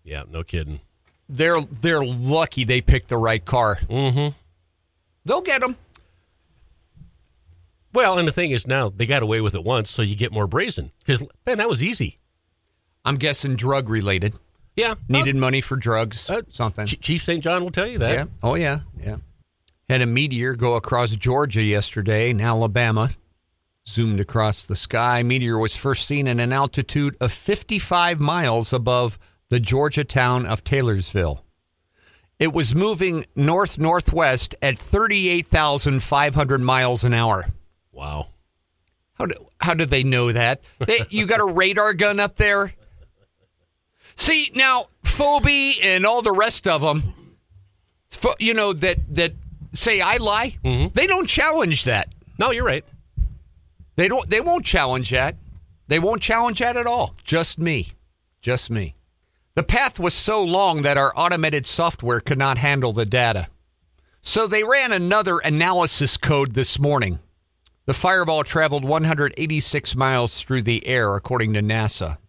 yeah, 0.03 0.23
no 0.29 0.43
kidding. 0.43 0.81
They're 1.27 1.61
they're 1.61 2.03
lucky 2.03 2.65
they 2.65 2.81
picked 2.81 3.07
the 3.07 3.17
right 3.17 3.43
car. 3.43 3.79
Mm-hmm. 3.89 4.35
They'll 5.25 5.41
get 5.41 5.61
them. 5.61 5.75
Well, 7.93 8.19
and 8.19 8.27
the 8.27 8.31
thing 8.31 8.51
is 8.51 8.67
now 8.67 8.89
they 8.89 9.05
got 9.07 9.23
away 9.23 9.41
with 9.41 9.55
it 9.55 9.63
once, 9.63 9.89
so 9.89 10.01
you 10.01 10.15
get 10.15 10.31
more 10.31 10.47
brazen. 10.47 10.91
Because 10.99 11.25
man, 11.45 11.57
that 11.57 11.69
was 11.69 11.81
easy. 11.81 12.18
I'm 13.09 13.15
guessing 13.15 13.55
drug 13.55 13.89
related. 13.89 14.35
Yeah, 14.75 14.93
Needed 15.07 15.35
money 15.35 15.61
for 15.61 15.75
drugs. 15.75 16.29
Uh, 16.29 16.43
something. 16.51 16.85
Ch- 16.85 16.99
Chief 17.01 17.23
St. 17.23 17.43
John 17.43 17.63
will 17.63 17.71
tell 17.71 17.87
you 17.87 17.97
that. 17.97 18.13
Yeah. 18.13 18.25
Oh 18.43 18.53
yeah. 18.53 18.81
Yeah. 18.97 19.15
Had 19.89 20.01
a 20.03 20.05
meteor 20.05 20.53
go 20.53 20.75
across 20.75 21.09
Georgia 21.15 21.63
yesterday 21.63 22.29
and 22.29 22.39
Alabama. 22.39 23.09
Zoomed 23.87 24.19
across 24.19 24.67
the 24.67 24.75
sky. 24.75 25.23
Meteor 25.23 25.57
was 25.57 25.75
first 25.75 26.05
seen 26.05 26.27
at 26.27 26.39
an 26.39 26.53
altitude 26.53 27.17
of 27.19 27.31
55 27.31 28.19
miles 28.19 28.71
above 28.71 29.17
the 29.49 29.59
Georgia 29.59 30.03
town 30.03 30.45
of 30.45 30.63
Taylorsville. 30.63 31.43
It 32.37 32.53
was 32.53 32.75
moving 32.75 33.25
north 33.35 33.79
northwest 33.79 34.53
at 34.61 34.77
38,500 34.77 36.61
miles 36.61 37.03
an 37.03 37.15
hour. 37.15 37.47
Wow. 37.91 38.27
How 39.15 39.25
do, 39.25 39.33
how 39.59 39.73
did 39.73 39.89
they 39.89 40.03
know 40.03 40.31
that? 40.31 40.61
They, 40.85 40.99
you 41.09 41.25
got 41.25 41.39
a 41.41 41.45
radar 41.51 41.95
gun 41.95 42.19
up 42.19 42.35
there? 42.35 42.73
See, 44.19 44.51
now, 44.53 44.87
Phoebe 45.03 45.79
and 45.81 46.05
all 46.05 46.21
the 46.21 46.33
rest 46.33 46.67
of 46.67 46.81
them, 46.81 47.13
you 48.37 48.53
know, 48.53 48.73
that, 48.73 48.97
that 49.15 49.33
say 49.71 50.01
I 50.01 50.17
lie, 50.17 50.57
mm-hmm. 50.63 50.89
they 50.93 51.07
don't 51.07 51.25
challenge 51.27 51.85
that. 51.85 52.13
No, 52.37 52.51
you're 52.51 52.65
right. 52.65 52.83
They 53.95 54.07
don't. 54.07 54.29
They 54.29 54.41
won't 54.41 54.65
challenge 54.65 55.09
that. 55.11 55.35
They 55.87 55.99
won't 55.99 56.21
challenge 56.21 56.59
that 56.59 56.77
at 56.77 56.85
all. 56.85 57.15
Just 57.23 57.59
me. 57.59 57.89
Just 58.41 58.69
me. 58.69 58.95
The 59.55 59.63
path 59.63 59.99
was 59.99 60.13
so 60.13 60.43
long 60.43 60.83
that 60.83 60.97
our 60.97 61.11
automated 61.15 61.65
software 61.65 62.19
could 62.19 62.37
not 62.37 62.57
handle 62.57 62.93
the 62.93 63.05
data. 63.05 63.47
So 64.21 64.47
they 64.47 64.63
ran 64.63 64.93
another 64.93 65.39
analysis 65.39 66.17
code 66.17 66.53
this 66.53 66.77
morning. 66.77 67.19
The 67.85 67.93
fireball 67.93 68.43
traveled 68.43 68.85
186 68.85 69.95
miles 69.95 70.39
through 70.41 70.61
the 70.61 70.85
air, 70.87 71.15
according 71.15 71.53
to 71.53 71.61
NASA. 71.61 72.19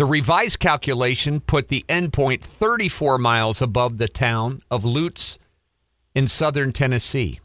The 0.00 0.06
revised 0.06 0.60
calculation 0.60 1.40
put 1.40 1.68
the 1.68 1.84
endpoint 1.86 2.40
34 2.40 3.18
miles 3.18 3.60
above 3.60 3.98
the 3.98 4.08
town 4.08 4.62
of 4.70 4.82
Lutts 4.82 5.38
in 6.14 6.26
southern 6.26 6.72
Tennessee. 6.72 7.38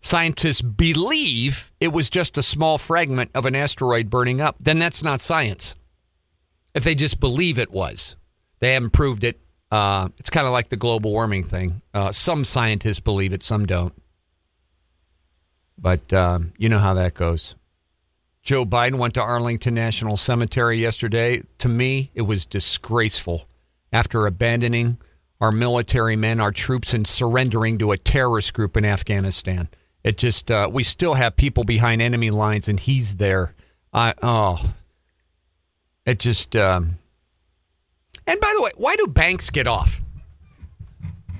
Scientists 0.00 0.62
believe 0.62 1.72
it 1.80 1.92
was 1.92 2.08
just 2.08 2.38
a 2.38 2.42
small 2.44 2.78
fragment 2.78 3.32
of 3.34 3.46
an 3.46 3.56
asteroid 3.56 4.10
burning 4.10 4.40
up. 4.40 4.54
Then 4.60 4.78
that's 4.78 5.02
not 5.02 5.20
science. 5.20 5.74
If 6.72 6.84
they 6.84 6.94
just 6.94 7.18
believe 7.18 7.58
it 7.58 7.72
was, 7.72 8.14
they 8.60 8.74
haven't 8.74 8.92
proved 8.92 9.24
it. 9.24 9.40
Uh, 9.72 10.10
it's 10.18 10.30
kind 10.30 10.46
of 10.46 10.52
like 10.52 10.68
the 10.68 10.76
global 10.76 11.10
warming 11.10 11.42
thing. 11.42 11.82
Uh, 11.92 12.12
some 12.12 12.44
scientists 12.44 13.00
believe 13.00 13.32
it, 13.32 13.42
some 13.42 13.66
don't. 13.66 14.00
But 15.76 16.12
um, 16.12 16.52
you 16.58 16.68
know 16.68 16.78
how 16.78 16.94
that 16.94 17.14
goes. 17.14 17.56
Joe 18.42 18.64
Biden 18.64 18.98
went 18.98 19.14
to 19.14 19.22
Arlington 19.22 19.74
National 19.74 20.16
Cemetery 20.16 20.76
yesterday. 20.76 21.42
To 21.58 21.68
me, 21.68 22.10
it 22.14 22.22
was 22.22 22.44
disgraceful. 22.44 23.48
After 23.92 24.26
abandoning 24.26 24.98
our 25.40 25.52
military 25.52 26.16
men, 26.16 26.40
our 26.40 26.50
troops, 26.50 26.92
and 26.92 27.06
surrendering 27.06 27.78
to 27.78 27.92
a 27.92 27.98
terrorist 27.98 28.52
group 28.54 28.76
in 28.76 28.84
Afghanistan, 28.84 29.68
it 30.02 30.18
just 30.18 30.50
uh, 30.50 30.68
we 30.72 30.82
still 30.82 31.14
have 31.14 31.36
people 31.36 31.62
behind 31.62 32.02
enemy 32.02 32.30
lines, 32.30 32.68
and 32.68 32.80
he's 32.80 33.16
there. 33.16 33.54
I 33.92 34.14
oh, 34.22 34.74
it 36.04 36.18
just. 36.18 36.56
Um, 36.56 36.98
and 38.26 38.40
by 38.40 38.52
the 38.56 38.62
way, 38.62 38.70
why 38.76 38.96
do 38.96 39.06
banks 39.06 39.50
get 39.50 39.66
off? 39.66 40.00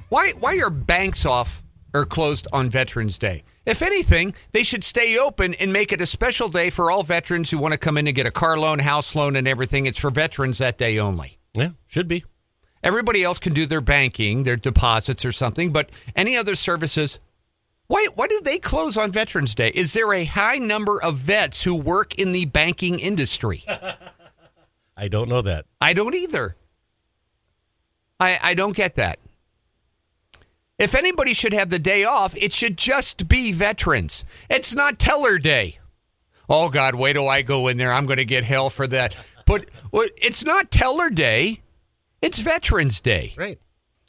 Why 0.09 0.33
why 0.39 0.59
are 0.59 0.71
banks 0.71 1.25
off 1.27 1.65
or 1.95 2.05
closed 2.05 2.47
on 2.53 2.71
Veterans 2.71 3.19
Day? 3.19 3.43
If 3.65 3.81
anything, 3.81 4.35
they 4.51 4.65
should 4.65 4.83
stay 4.83 5.17
open 5.17 5.55
and 5.55 5.73
make 5.73 5.93
it 5.93 6.01
a 6.01 6.07
special 6.07 6.49
day 6.49 6.71
for 6.71 6.91
all 6.91 7.05
veterans 7.05 7.51
who 7.51 7.59
want 7.59 7.73
to 7.73 7.79
come 7.79 7.97
in 7.97 8.07
and 8.07 8.17
get 8.17 8.27
a 8.27 8.33
car 8.33 8.59
loan, 8.59 8.81
house 8.81 9.15
loan, 9.15 9.37
and 9.37 9.47
everything. 9.47 9.87
It's 9.87 9.99
for 9.99 10.11
veterans 10.11 10.59
that 10.59 10.79
day 10.79 10.99
only. 10.99 11.39
Yeah, 11.55 11.71
should 11.87 12.09
be. 12.09 12.25
Everybody 12.83 13.23
else 13.23 13.39
can 13.39 13.53
do 13.53 13.65
their 13.67 13.81
banking, 13.81 14.43
their 14.43 14.57
deposits, 14.57 15.25
or 15.25 15.31
something, 15.31 15.73
but 15.73 15.91
any 16.17 16.37
other 16.37 16.57
services. 16.57 17.21
Why, 17.87 18.07
why 18.17 18.27
do 18.27 18.41
they 18.43 18.59
close 18.59 18.97
on 18.97 19.13
Veterans 19.13 19.55
Day? 19.55 19.69
Is 19.69 19.93
there 19.93 20.13
a 20.13 20.25
high 20.25 20.59
number 20.59 21.01
of 21.01 21.17
vets 21.17 21.63
who 21.63 21.77
work 21.77 22.17
in 22.17 22.33
the 22.33 22.47
banking 22.47 22.99
industry? 22.99 23.65
I 24.97 25.09
don't 25.09 25.29
know 25.29 25.43
that. 25.43 25.67
I 25.81 25.93
don't 25.93 26.15
either. 26.15 26.57
I, 28.19 28.39
I 28.43 28.55
don't 28.55 28.75
get 28.75 28.97
that. 28.97 29.19
If 30.83 30.97
anybody 30.97 31.33
should 31.33 31.53
have 31.53 31.71
the 31.71 31.79
day 31.79 32.03
off, 32.03 32.35
it 32.37 32.53
should 32.53 32.77
just 32.77 33.29
be 33.29 33.53
veterans. 33.53 34.25
It's 34.51 34.75
not 34.75 34.99
Teller 34.99 35.39
Day. 35.39 35.79
Oh 36.51 36.71
God, 36.71 36.97
wait 36.97 37.13
till 37.13 37.29
I 37.29 37.43
go 37.43 37.69
in 37.69 37.77
there. 37.77 37.93
I'm 37.93 38.05
going 38.05 38.17
to 38.17 38.25
get 38.25 38.43
hell 38.43 38.69
for 38.69 38.89
that. 38.89 39.15
But 39.47 39.67
it's 39.93 40.45
not 40.45 40.73
Teller 40.73 41.09
Day. 41.09 41.61
It's 42.21 42.41
Veterans 42.41 43.01
Day. 43.01 43.33
Right. 43.37 43.61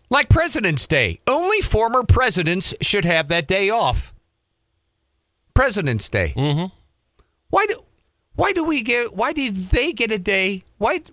Like 0.09 0.29
President's 0.29 0.87
Day. 0.87 1.19
Only 1.27 1.61
former 1.61 2.03
presidents 2.03 2.73
should 2.81 3.05
have 3.05 3.27
that 3.27 3.47
day 3.47 3.69
off. 3.69 4.11
President's 5.53 6.09
Day. 6.09 6.33
Mm-hmm. 6.35 6.73
Why 7.51 7.65
do 7.67 7.83
why 8.33 8.51
do 8.51 8.63
we 8.63 8.81
get 8.81 9.13
why 9.13 9.31
do 9.31 9.51
they 9.51 9.93
get 9.93 10.11
a 10.11 10.17
day? 10.17 10.63
Why 10.79 11.03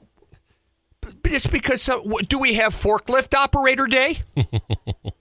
just 1.23 1.53
because 1.53 1.85
do 2.29 2.39
we 2.39 2.55
have 2.55 2.73
forklift 2.73 3.37
operator 3.37 3.87
day? 3.87 4.23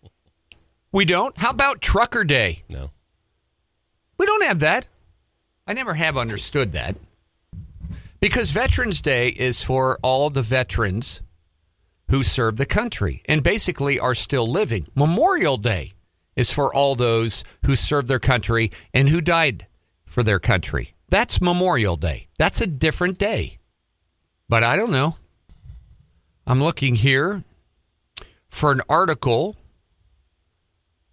we 0.91 1.06
don't. 1.06 1.38
How 1.38 1.52
about 1.52 1.82
trucker 1.82 2.23
day? 2.23 2.63
No. 2.69 2.91
We 4.17 4.25
don't 4.25 4.43
have 4.43 4.60
that. 4.60 4.88
I 5.67 5.73
never 5.73 5.93
have 5.93 6.17
understood 6.17 6.73
that. 6.73 6.95
Because 8.19 8.52
Veterans 8.52 9.02
Day 9.02 9.30
is 9.30 9.62
for 9.62 9.97
all 10.02 10.30
the 10.30 10.41
veterans 10.41 11.21
who 12.10 12.23
served 12.23 12.58
the 12.58 12.65
country 12.65 13.21
and 13.25 13.43
basically 13.43 13.99
are 13.99 14.15
still 14.15 14.49
living. 14.49 14.88
Memorial 14.95 15.58
Day 15.58 15.93
is 16.36 16.52
for 16.52 16.73
all 16.73 16.95
those 16.95 17.43
who 17.65 17.75
served 17.75 18.08
their 18.08 18.19
country 18.19 18.71
and 18.93 19.10
who 19.10 19.21
died 19.21 19.67
for 20.06 20.23
their 20.23 20.39
country. 20.39 20.95
That's 21.08 21.41
Memorial 21.41 21.95
Day. 21.95 22.28
That's 22.38 22.62
a 22.62 22.67
different 22.67 23.17
day. 23.17 23.60
But 24.47 24.63
I 24.63 24.75
don't 24.75 24.91
know. 24.91 25.17
I'm 26.47 26.63
looking 26.63 26.95
here 26.95 27.43
for 28.49 28.71
an 28.71 28.82
article. 28.89 29.56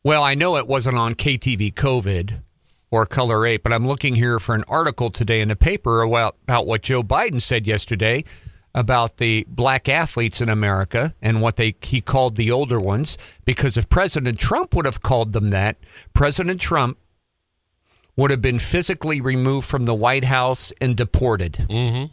Well, 0.07 0.23
I 0.23 0.37
know 0.37 0.57
it 0.57 0.69
wasn't 0.69 0.99
on 0.99 1.17
KTV 1.17 1.75
COVID 1.75 2.41
or 2.93 3.07
KULR 3.07 3.51
8, 3.51 3.65
but 3.65 3.73
I'm 3.73 3.89
looking 3.89 4.15
here 4.15 4.39
for 4.39 4.55
an 4.55 4.63
article 4.69 5.11
today 5.11 5.41
in 5.41 5.49
the 5.49 5.57
paper 5.57 6.03
about, 6.03 6.37
about 6.45 6.65
what 6.65 6.83
Joe 6.83 7.03
Biden 7.03 7.41
said 7.41 7.67
yesterday 7.67 8.23
about 8.73 9.17
the 9.17 9.45
black 9.49 9.89
athletes 9.89 10.41
in 10.41 10.49
America 10.49 11.13
and 11.21 11.43
what 11.43 11.57
they 11.57 11.75
he 11.83 12.01
called 12.01 12.37
the 12.37 12.53
older 12.53 12.79
ones 12.79 13.19
because 13.45 13.77
if 13.77 13.89
President 13.89 14.39
Trump 14.39 14.77
would 14.77 14.85
have 14.85 15.03
called 15.03 15.33
them 15.33 15.49
that, 15.49 15.77
President 16.15 16.61
Trump 16.61 16.99
would 18.15 18.31
have 18.31 18.41
been 18.41 18.61
physically 18.61 19.21
removed 19.21 19.67
from 19.67 19.87
the 19.87 19.95
White 19.95 20.27
House 20.27 20.73
and 20.81 20.97
deported. 20.97 21.67
Mm-hmm. 21.69 22.13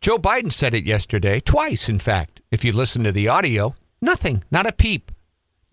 Joe 0.00 0.18
Biden 0.18 0.52
said 0.52 0.74
it 0.74 0.86
yesterday, 0.86 1.40
twice, 1.40 1.88
in 1.88 1.98
fact. 1.98 2.40
If 2.52 2.64
you 2.64 2.70
listen 2.70 3.02
to 3.02 3.10
the 3.10 3.26
audio, 3.26 3.74
nothing, 4.00 4.44
not 4.52 4.66
a 4.66 4.72
peep, 4.72 5.10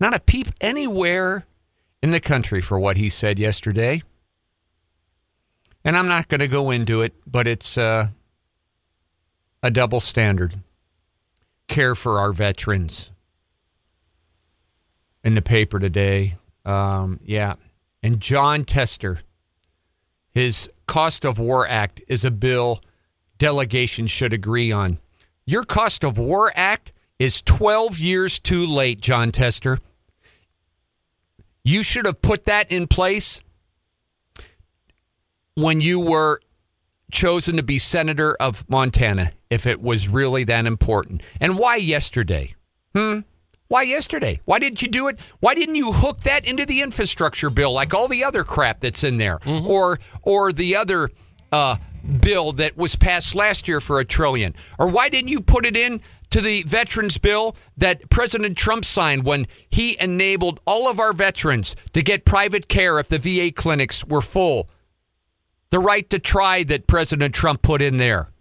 not 0.02 0.16
a 0.16 0.20
peep 0.20 0.48
anywhere 0.60 1.46
in 2.02 2.10
the 2.10 2.20
country 2.20 2.60
for 2.60 2.78
what 2.78 2.96
he 2.96 3.08
said 3.08 3.38
yesterday. 3.38 4.02
And 5.84 5.96
I'm 5.96 6.08
not 6.08 6.26
going 6.26 6.40
to 6.40 6.48
go 6.48 6.70
into 6.72 7.02
it, 7.02 7.14
but 7.24 7.46
it's 7.46 7.78
uh, 7.78 8.08
a 9.62 9.70
double 9.70 10.00
standard. 10.00 10.58
Care 11.68 11.94
for 11.94 12.18
our 12.18 12.32
veterans. 12.32 13.10
In 15.22 15.36
the 15.36 15.42
paper 15.42 15.78
today, 15.78 16.36
um, 16.64 17.20
yeah. 17.24 17.54
And 18.02 18.18
Jon 18.18 18.64
Tester, 18.64 19.20
his 20.32 20.68
Cost 20.88 21.24
of 21.24 21.38
War 21.38 21.66
Act 21.66 22.02
is 22.08 22.24
a 22.24 22.32
bill 22.32 22.82
delegation 23.38 24.08
should 24.08 24.32
agree 24.32 24.72
on. 24.72 24.98
Your 25.46 25.62
Cost 25.62 26.02
of 26.02 26.18
War 26.18 26.50
Act 26.56 26.92
is 27.20 27.40
12 27.42 28.00
years 28.00 28.40
too 28.40 28.66
late, 28.66 29.00
Jon 29.00 29.30
Tester. 29.30 29.78
You 31.64 31.82
should 31.82 32.06
have 32.06 32.20
put 32.22 32.44
that 32.44 32.70
in 32.70 32.86
place 32.86 33.40
when 35.54 35.80
you 35.80 36.00
were 36.00 36.40
chosen 37.12 37.56
to 37.56 37.62
be 37.62 37.78
senator 37.78 38.34
of 38.40 38.68
Montana, 38.68 39.32
if 39.50 39.66
it 39.66 39.80
was 39.80 40.08
really 40.08 40.44
that 40.44 40.66
important. 40.66 41.22
And 41.40 41.58
why 41.58 41.76
yesterday? 41.76 42.54
Hmm? 42.94 43.20
Why 43.68 43.82
yesterday? 43.82 44.40
Why 44.44 44.58
didn't 44.58 44.82
you 44.82 44.88
do 44.88 45.08
it? 45.08 45.18
Why 45.40 45.54
didn't 45.54 45.76
you 45.76 45.92
hook 45.92 46.20
that 46.20 46.46
into 46.46 46.66
the 46.66 46.82
infrastructure 46.82 47.48
bill 47.48 47.72
like 47.72 47.94
all 47.94 48.08
the 48.08 48.24
other 48.24 48.44
crap 48.44 48.80
that's 48.80 49.02
in 49.02 49.16
there, 49.16 49.38
mm-hmm. 49.38 49.66
or 49.66 49.98
or 50.22 50.52
the 50.52 50.76
other 50.76 51.10
uh, 51.52 51.76
bill 52.20 52.52
that 52.52 52.76
was 52.76 52.96
passed 52.96 53.34
last 53.34 53.68
year 53.68 53.80
for 53.80 54.00
a 54.00 54.04
trillion? 54.04 54.54
Or 54.78 54.88
why 54.88 55.08
didn't 55.08 55.28
you 55.28 55.40
put 55.40 55.66
it 55.66 55.76
in 55.76 56.00
to 56.30 56.40
the 56.40 56.62
veterans 56.62 57.18
bill 57.18 57.56
that 57.76 58.08
President 58.10 58.56
Trump 58.56 58.84
signed 58.84 59.24
when 59.24 59.46
he 59.70 59.96
enabled 60.00 60.60
all 60.66 60.88
of 60.88 60.98
our 60.98 61.12
veterans 61.12 61.76
to 61.92 62.02
get 62.02 62.24
private 62.24 62.68
care 62.68 62.98
if 62.98 63.08
the 63.08 63.18
VA 63.18 63.52
clinics 63.52 64.04
were 64.04 64.22
full? 64.22 64.68
The 65.70 65.78
right 65.78 66.08
to 66.10 66.18
try 66.18 66.64
that 66.64 66.86
President 66.86 67.34
Trump 67.34 67.62
put 67.62 67.80
in 67.80 67.96
there 67.96 68.32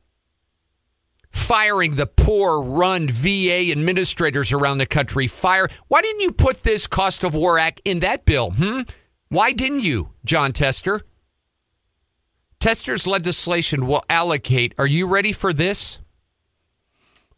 firing 1.31 1.95
the 1.95 2.07
poor 2.07 2.61
run 2.61 3.07
VA 3.07 3.71
administrators 3.71 4.51
around 4.51 4.77
the 4.77 4.85
country. 4.85 5.27
Fire. 5.27 5.67
Why 5.87 6.01
didn't 6.01 6.21
you 6.21 6.31
put 6.31 6.63
this 6.63 6.87
cost 6.87 7.23
of 7.23 7.33
war 7.33 7.57
act 7.57 7.81
in 7.85 7.99
that 7.99 8.25
bill? 8.25 8.51
Hmm? 8.51 8.81
Why 9.29 9.53
didn't 9.53 9.79
you, 9.79 10.09
Jon 10.25 10.51
Tester? 10.51 11.01
Tester's 12.61 13.05
legislation 13.07 13.87
will 13.87 14.05
allocate, 14.07 14.75
are 14.77 14.85
you 14.85 15.07
ready 15.07 15.31
for 15.31 15.51
this? 15.51 15.97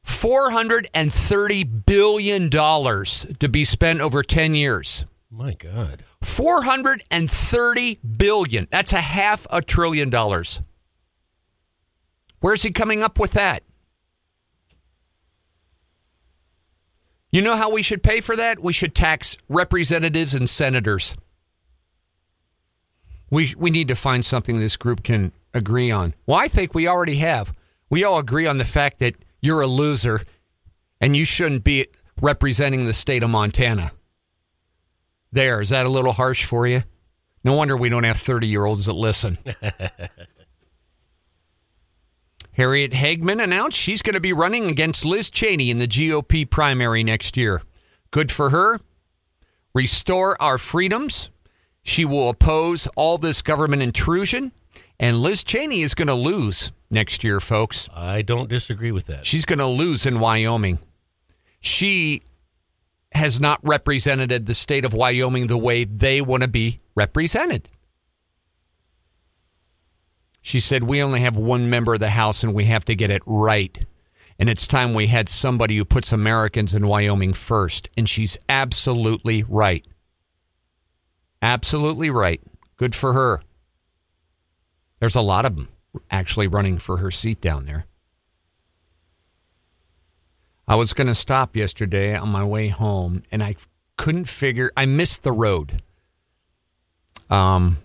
$430 0.05 1.85
billion 1.85 2.49
to 2.49 3.49
be 3.49 3.63
spent 3.63 4.01
over 4.01 4.21
10 4.21 4.53
years. 4.53 5.05
My 5.31 5.53
God. 5.53 6.03
430 6.21 7.99
billion. 8.17 8.67
That's 8.69 8.91
a 8.91 8.99
half 8.99 9.47
a 9.49 9.61
trillion 9.61 10.09
dollars. 10.09 10.61
Where's 12.41 12.63
he 12.63 12.71
coming 12.71 13.01
up 13.01 13.17
with 13.17 13.31
that? 13.31 13.63
You 17.31 17.41
know 17.41 17.55
how 17.55 17.71
we 17.71 17.81
should 17.81 18.03
pay 18.03 18.19
for 18.19 18.35
that? 18.35 18.59
We 18.59 18.73
should 18.73 18.93
tax 18.93 19.37
representatives 19.47 20.33
and 20.33 20.49
senators. 20.49 21.15
We 23.33 23.55
we 23.57 23.71
need 23.71 23.87
to 23.87 23.95
find 23.95 24.23
something 24.23 24.59
this 24.59 24.77
group 24.77 25.01
can 25.01 25.31
agree 25.55 25.89
on. 25.89 26.13
Well, 26.27 26.37
I 26.37 26.47
think 26.47 26.75
we 26.75 26.87
already 26.87 27.15
have. 27.15 27.51
We 27.89 28.03
all 28.03 28.19
agree 28.19 28.45
on 28.45 28.59
the 28.59 28.65
fact 28.65 28.99
that 28.99 29.15
you're 29.41 29.61
a 29.61 29.67
loser 29.67 30.21
and 31.01 31.17
you 31.17 31.25
shouldn't 31.25 31.63
be 31.63 31.87
representing 32.21 32.85
the 32.85 32.93
state 32.93 33.23
of 33.23 33.31
Montana. 33.31 33.91
There, 35.31 35.61
is 35.61 35.69
that 35.69 35.87
a 35.87 35.89
little 35.89 36.11
harsh 36.11 36.45
for 36.45 36.67
you? 36.67 36.83
No 37.43 37.55
wonder 37.55 37.75
we 37.75 37.89
don't 37.89 38.03
have 38.03 38.17
30 38.17 38.45
year 38.45 38.65
olds 38.65 38.85
that 38.85 38.93
listen. 38.93 39.39
Harriet 42.53 42.91
Hageman 42.91 43.43
announced 43.43 43.79
she's 43.79 44.03
going 44.03 44.13
to 44.13 44.21
be 44.21 44.31
running 44.31 44.69
against 44.69 45.05
Liz 45.05 45.31
Cheney 45.31 45.71
in 45.71 45.79
the 45.79 45.87
GOP 45.87 46.47
primary 46.47 47.03
next 47.03 47.35
year. 47.35 47.63
Good 48.11 48.31
for 48.31 48.51
her. 48.51 48.79
Restore 49.73 50.39
our 50.39 50.59
freedoms. 50.59 51.31
She 51.83 52.05
will 52.05 52.29
oppose 52.29 52.87
all 52.95 53.17
this 53.17 53.41
government 53.41 53.81
intrusion. 53.81 54.53
And 54.99 55.19
Liz 55.19 55.43
Cheney 55.43 55.81
is 55.81 55.93
going 55.93 56.07
to 56.07 56.13
lose 56.13 56.71
next 56.89 57.23
year, 57.23 57.39
folks. 57.39 57.89
I 57.93 58.21
don't 58.21 58.49
disagree 58.49 58.91
with 58.91 59.07
that. 59.07 59.25
She's 59.25 59.45
going 59.45 59.59
to 59.59 59.67
lose 59.67 60.05
in 60.05 60.19
Wyoming. 60.19 60.79
She 61.59 62.23
has 63.11 63.39
not 63.39 63.59
represented 63.63 64.45
the 64.45 64.53
state 64.53 64.85
of 64.85 64.93
Wyoming 64.93 65.47
the 65.47 65.57
way 65.57 65.83
they 65.83 66.21
want 66.21 66.43
to 66.43 66.47
be 66.47 66.79
represented. 66.95 67.69
She 70.41 70.59
said, 70.59 70.83
We 70.83 71.01
only 71.01 71.21
have 71.21 71.37
one 71.37 71.69
member 71.69 71.93
of 71.93 71.99
the 71.99 72.09
House 72.11 72.43
and 72.43 72.53
we 72.53 72.65
have 72.65 72.85
to 72.85 72.95
get 72.95 73.11
it 73.11 73.21
right. 73.25 73.85
And 74.39 74.49
it's 74.49 74.67
time 74.67 74.93
we 74.93 75.07
had 75.07 75.29
somebody 75.29 75.77
who 75.77 75.85
puts 75.85 76.11
Americans 76.11 76.73
in 76.73 76.87
Wyoming 76.87 77.33
first. 77.33 77.89
And 77.95 78.09
she's 78.09 78.37
absolutely 78.49 79.43
right. 79.43 79.85
Absolutely 81.43 82.09
right. 82.09 82.41
Good 82.77 82.95
for 82.95 83.11
her. 83.11 83.41
There's 85.01 85.17
a 85.17 85.21
lot 85.21 85.43
of 85.43 85.57
them 85.57 85.67
actually 86.09 86.47
running 86.47 86.77
for 86.77 86.97
her 86.97 87.11
seat 87.11 87.41
down 87.41 87.65
there. 87.65 87.85
I 90.65 90.75
was 90.75 90.93
going 90.93 91.07
to 91.07 91.15
stop 91.15 91.57
yesterday 91.57 92.15
on 92.15 92.29
my 92.29 92.45
way 92.45 92.69
home 92.69 93.23
and 93.29 93.43
I 93.43 93.57
couldn't 93.97 94.29
figure, 94.29 94.71
I 94.77 94.85
missed 94.85 95.23
the 95.23 95.33
road. 95.33 95.83
Um, 97.29 97.79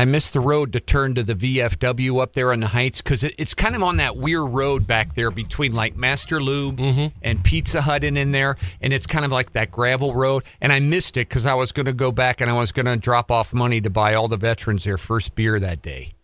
I 0.00 0.06
missed 0.06 0.32
the 0.32 0.40
road 0.40 0.72
to 0.72 0.80
turn 0.80 1.14
to 1.16 1.22
the 1.22 1.34
VFW 1.34 2.22
up 2.22 2.32
there 2.32 2.54
on 2.54 2.60
the 2.60 2.68
Heights 2.68 3.02
because 3.02 3.22
it, 3.22 3.34
it's 3.36 3.52
kind 3.52 3.76
of 3.76 3.82
on 3.82 3.98
that 3.98 4.16
weird 4.16 4.48
road 4.48 4.86
back 4.86 5.14
there 5.14 5.30
between 5.30 5.74
like 5.74 5.94
Master 5.94 6.40
Lube 6.40 6.80
and 7.20 7.44
Pizza 7.44 7.82
Hut 7.82 8.02
and 8.02 8.16
in 8.16 8.32
there, 8.32 8.56
and 8.80 8.94
it's 8.94 9.06
kind 9.06 9.26
of 9.26 9.30
like 9.30 9.52
that 9.52 9.70
gravel 9.70 10.14
road. 10.14 10.44
And 10.58 10.72
I 10.72 10.80
missed 10.80 11.18
it 11.18 11.28
because 11.28 11.44
I 11.44 11.52
was 11.52 11.70
going 11.70 11.84
to 11.84 11.92
go 11.92 12.12
back 12.12 12.40
and 12.40 12.48
I 12.48 12.54
was 12.54 12.72
going 12.72 12.86
to 12.86 12.96
drop 12.96 13.30
off 13.30 13.52
money 13.52 13.82
to 13.82 13.90
buy 13.90 14.14
all 14.14 14.26
the 14.26 14.38
veterans 14.38 14.84
their 14.84 14.96
first 14.96 15.34
beer 15.34 15.60
that 15.60 15.82
day. 15.82 16.14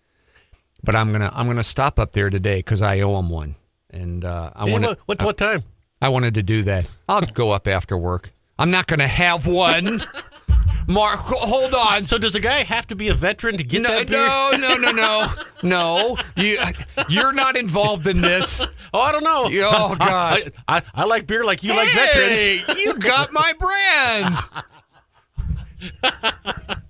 But 0.82 0.96
I'm 0.96 1.12
gonna 1.12 1.30
I'm 1.34 1.46
gonna 1.46 1.62
stop 1.62 1.98
up 1.98 2.12
there 2.12 2.30
today 2.30 2.60
because 2.60 2.80
I 2.80 3.00
owe 3.00 3.16
them 3.16 3.28
one, 3.28 3.56
and 3.90 4.24
uh, 4.24 4.52
I 4.56 4.64
Hey, 4.64 4.72
want 4.72 4.84
what, 4.84 4.98
what, 5.04 5.22
what 5.22 5.36
time? 5.36 5.64
I 6.00 6.08
wanted 6.08 6.32
to 6.32 6.42
do 6.42 6.62
that. 6.62 6.88
I'll 7.10 7.20
go 7.20 7.50
up 7.50 7.68
after 7.68 7.94
work. 7.98 8.30
I'm 8.58 8.70
not 8.70 8.86
going 8.86 9.00
to 9.00 9.06
have 9.06 9.46
one. 9.46 10.02
Mark, 10.88 11.20
hold 11.20 11.74
on. 11.74 12.06
So 12.06 12.16
does 12.18 12.34
a 12.34 12.40
guy 12.40 12.62
have 12.64 12.86
to 12.88 12.96
be 12.96 13.08
a 13.08 13.14
veteran 13.14 13.56
to 13.58 13.64
get 13.64 13.82
No, 13.82 13.88
that 13.90 14.06
beer? 14.08 14.18
no, 14.18 14.76
no, 14.76 14.90
no, 14.92 14.92
no, 14.92 15.32
no. 15.62 16.16
You, 16.36 16.58
you're 17.08 17.32
not 17.32 17.56
involved 17.56 18.06
in 18.06 18.20
this. 18.20 18.66
Oh, 18.94 19.00
I 19.00 19.12
don't 19.12 19.24
know. 19.24 19.48
Oh, 19.52 19.96
gosh. 19.96 20.42
I, 20.68 20.76
I, 20.78 20.82
I 20.94 21.04
like 21.04 21.26
beer 21.26 21.44
like 21.44 21.62
you 21.62 21.74
like 21.74 21.88
veterans. 21.92 22.78
You 22.78 22.98
got 22.98 23.32
my 23.32 23.52
brand. 23.58 24.36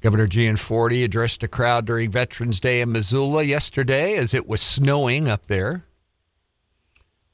Governor 0.00 0.26
Gianforte 0.28 1.02
addressed 1.02 1.42
a 1.42 1.48
crowd 1.48 1.84
during 1.86 2.10
Veterans 2.10 2.60
Day 2.60 2.80
in 2.80 2.92
Missoula 2.92 3.42
yesterday 3.42 4.16
as 4.16 4.32
it 4.32 4.46
was 4.46 4.60
snowing 4.62 5.28
up 5.28 5.46
there. 5.48 5.84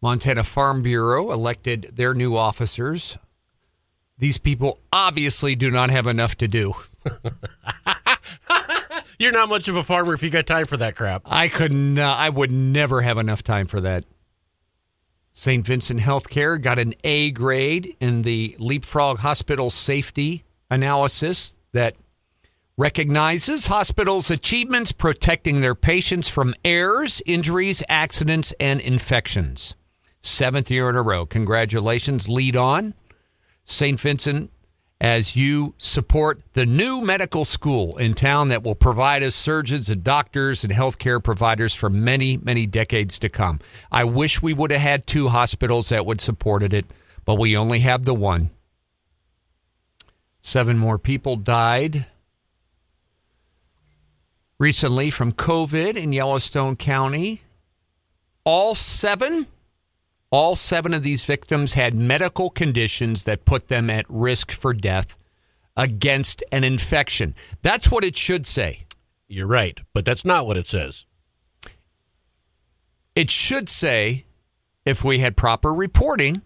Montana 0.04 0.44
Farm 0.44 0.82
Bureau 0.82 1.32
elected 1.32 1.92
their 1.94 2.12
new 2.12 2.36
officers. 2.36 3.16
These 4.18 4.36
people 4.36 4.78
obviously 4.92 5.56
do 5.56 5.70
not 5.70 5.88
have 5.88 6.06
enough 6.06 6.36
to 6.36 6.46
do. 6.46 6.74
You're 9.18 9.32
not 9.32 9.48
much 9.48 9.66
of 9.66 9.76
a 9.76 9.82
farmer 9.82 10.12
if 10.12 10.22
you 10.22 10.28
got 10.28 10.46
time 10.46 10.66
for 10.66 10.76
that 10.76 10.94
crap. 10.94 11.22
I 11.24 11.48
could 11.48 11.72
not, 11.72 12.18
I 12.18 12.28
would 12.28 12.52
never 12.52 13.00
have 13.00 13.16
enough 13.16 13.42
time 13.42 13.66
for 13.66 13.80
that. 13.80 14.04
St. 15.32 15.66
Vincent 15.66 16.00
Healthcare 16.00 16.60
got 16.60 16.78
an 16.78 16.92
A 17.02 17.30
grade 17.30 17.96
in 17.98 18.20
the 18.20 18.56
Leapfrog 18.58 19.20
Hospital 19.20 19.70
safety 19.70 20.44
analysis 20.70 21.56
that 21.72 21.96
recognizes 22.76 23.68
hospitals' 23.68 24.30
achievements 24.30 24.92
protecting 24.92 25.62
their 25.62 25.74
patients 25.74 26.28
from 26.28 26.54
errors, 26.62 27.22
injuries, 27.24 27.82
accidents, 27.88 28.52
and 28.60 28.82
infections. 28.82 29.74
Seventh 30.24 30.70
year 30.70 30.88
in 30.88 30.96
a 30.96 31.02
row. 31.02 31.26
Congratulations. 31.26 32.30
Lead 32.30 32.56
on. 32.56 32.94
St. 33.66 34.00
Vincent 34.00 34.50
as 34.98 35.36
you 35.36 35.74
support 35.76 36.40
the 36.54 36.64
new 36.64 37.02
medical 37.02 37.44
school 37.44 37.98
in 37.98 38.14
town 38.14 38.48
that 38.48 38.62
will 38.62 38.74
provide 38.74 39.22
us 39.22 39.34
surgeons 39.34 39.90
and 39.90 40.02
doctors 40.02 40.64
and 40.64 40.72
healthcare 40.72 41.22
providers 41.22 41.74
for 41.74 41.90
many, 41.90 42.38
many 42.38 42.64
decades 42.64 43.18
to 43.18 43.28
come. 43.28 43.60
I 43.92 44.04
wish 44.04 44.40
we 44.40 44.54
would 44.54 44.70
have 44.70 44.80
had 44.80 45.06
two 45.06 45.28
hospitals 45.28 45.90
that 45.90 46.06
would 46.06 46.22
supported 46.22 46.72
it, 46.72 46.86
but 47.26 47.38
we 47.38 47.54
only 47.54 47.80
have 47.80 48.06
the 48.06 48.14
one. 48.14 48.48
Seven 50.40 50.78
more 50.78 50.98
people 50.98 51.36
died 51.36 52.06
recently 54.58 55.10
from 55.10 55.32
COVID 55.32 55.96
in 55.96 56.14
Yellowstone 56.14 56.76
County. 56.76 57.42
All 58.44 58.74
seven 58.74 59.48
all 60.34 60.56
seven 60.56 60.92
of 60.92 61.04
these 61.04 61.22
victims 61.24 61.74
had 61.74 61.94
medical 61.94 62.50
conditions 62.50 63.22
that 63.22 63.44
put 63.44 63.68
them 63.68 63.88
at 63.88 64.04
risk 64.08 64.50
for 64.50 64.74
death 64.74 65.16
against 65.76 66.42
an 66.50 66.64
infection. 66.64 67.36
That's 67.62 67.88
what 67.88 68.02
it 68.02 68.16
should 68.16 68.44
say. 68.44 68.86
You're 69.28 69.46
right, 69.46 69.80
but 69.92 70.04
that's 70.04 70.24
not 70.24 70.44
what 70.44 70.56
it 70.56 70.66
says. 70.66 71.06
It 73.14 73.30
should 73.30 73.68
say, 73.68 74.24
if 74.84 75.04
we 75.04 75.20
had 75.20 75.36
proper 75.36 75.72
reporting, 75.72 76.42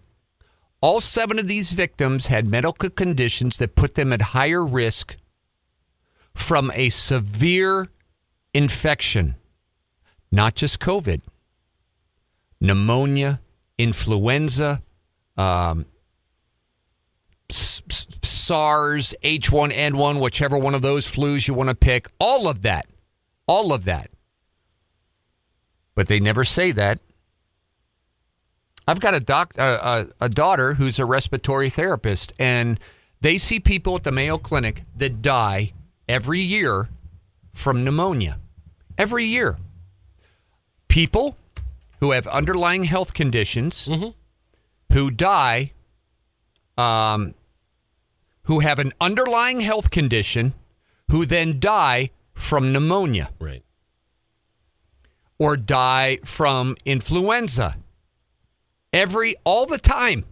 all 0.81 0.99
seven 0.99 1.39
of 1.39 1.47
these 1.47 1.71
victims 1.71 2.27
had 2.27 2.45
medical 2.45 2.91
conditions 2.91 3.57
that 3.57 3.75
put 3.75 3.95
them 3.95 4.13
at 4.13 4.21
higher 4.21 4.63
risk 4.63 5.17
from 6.35 6.71
a 6.75 6.89
severe 6.89 7.87
infection, 8.53 9.33
not 10.31 10.53
just 10.53 10.79
COVID, 10.79 11.21
pneumonia, 12.61 13.41
influenza, 13.79 14.83
um, 15.37 15.85
SARS, 17.49 19.15
H1N1, 19.23 20.21
whichever 20.21 20.57
one 20.57 20.75
of 20.75 20.83
those 20.83 21.07
flus 21.07 21.47
you 21.47 21.55
want 21.55 21.69
to 21.69 21.75
pick, 21.75 22.07
all 22.19 22.47
of 22.47 22.61
that, 22.61 22.85
all 23.47 23.73
of 23.73 23.85
that. 23.85 24.11
But 25.95 26.07
they 26.07 26.19
never 26.19 26.43
say 26.43 26.71
that. 26.73 26.99
I've 28.87 28.99
got 28.99 29.13
a 29.13 29.19
doc, 29.19 29.53
a, 29.57 30.07
a 30.19 30.29
daughter 30.29 30.73
who's 30.73 30.99
a 30.99 31.05
respiratory 31.05 31.69
therapist, 31.69 32.33
and 32.39 32.79
they 33.21 33.37
see 33.37 33.59
people 33.59 33.95
at 33.95 34.03
the 34.03 34.11
Mayo 34.11 34.37
Clinic 34.37 34.83
that 34.97 35.21
die 35.21 35.73
every 36.07 36.39
year 36.39 36.89
from 37.53 37.83
pneumonia. 37.83 38.39
Every 38.97 39.25
year, 39.25 39.57
people 40.87 41.37
who 41.99 42.11
have 42.11 42.27
underlying 42.27 42.85
health 42.85 43.13
conditions 43.13 43.89
who 44.91 45.11
die 45.11 45.71
um, 46.77 47.33
who 48.43 48.61
have 48.61 48.79
an 48.79 48.93
underlying 49.01 49.59
health 49.59 49.91
condition 49.91 50.53
who 51.11 51.25
then 51.25 51.59
die 51.59 52.09
from 52.33 52.71
pneumonia. 52.71 53.29
Right. 53.39 53.63
or 55.37 55.55
die 55.57 56.19
from 56.25 56.75
influenza. 56.85 57.77
Every 58.91 59.35
all 59.43 59.65
the 59.65 59.77
time. 59.77 60.25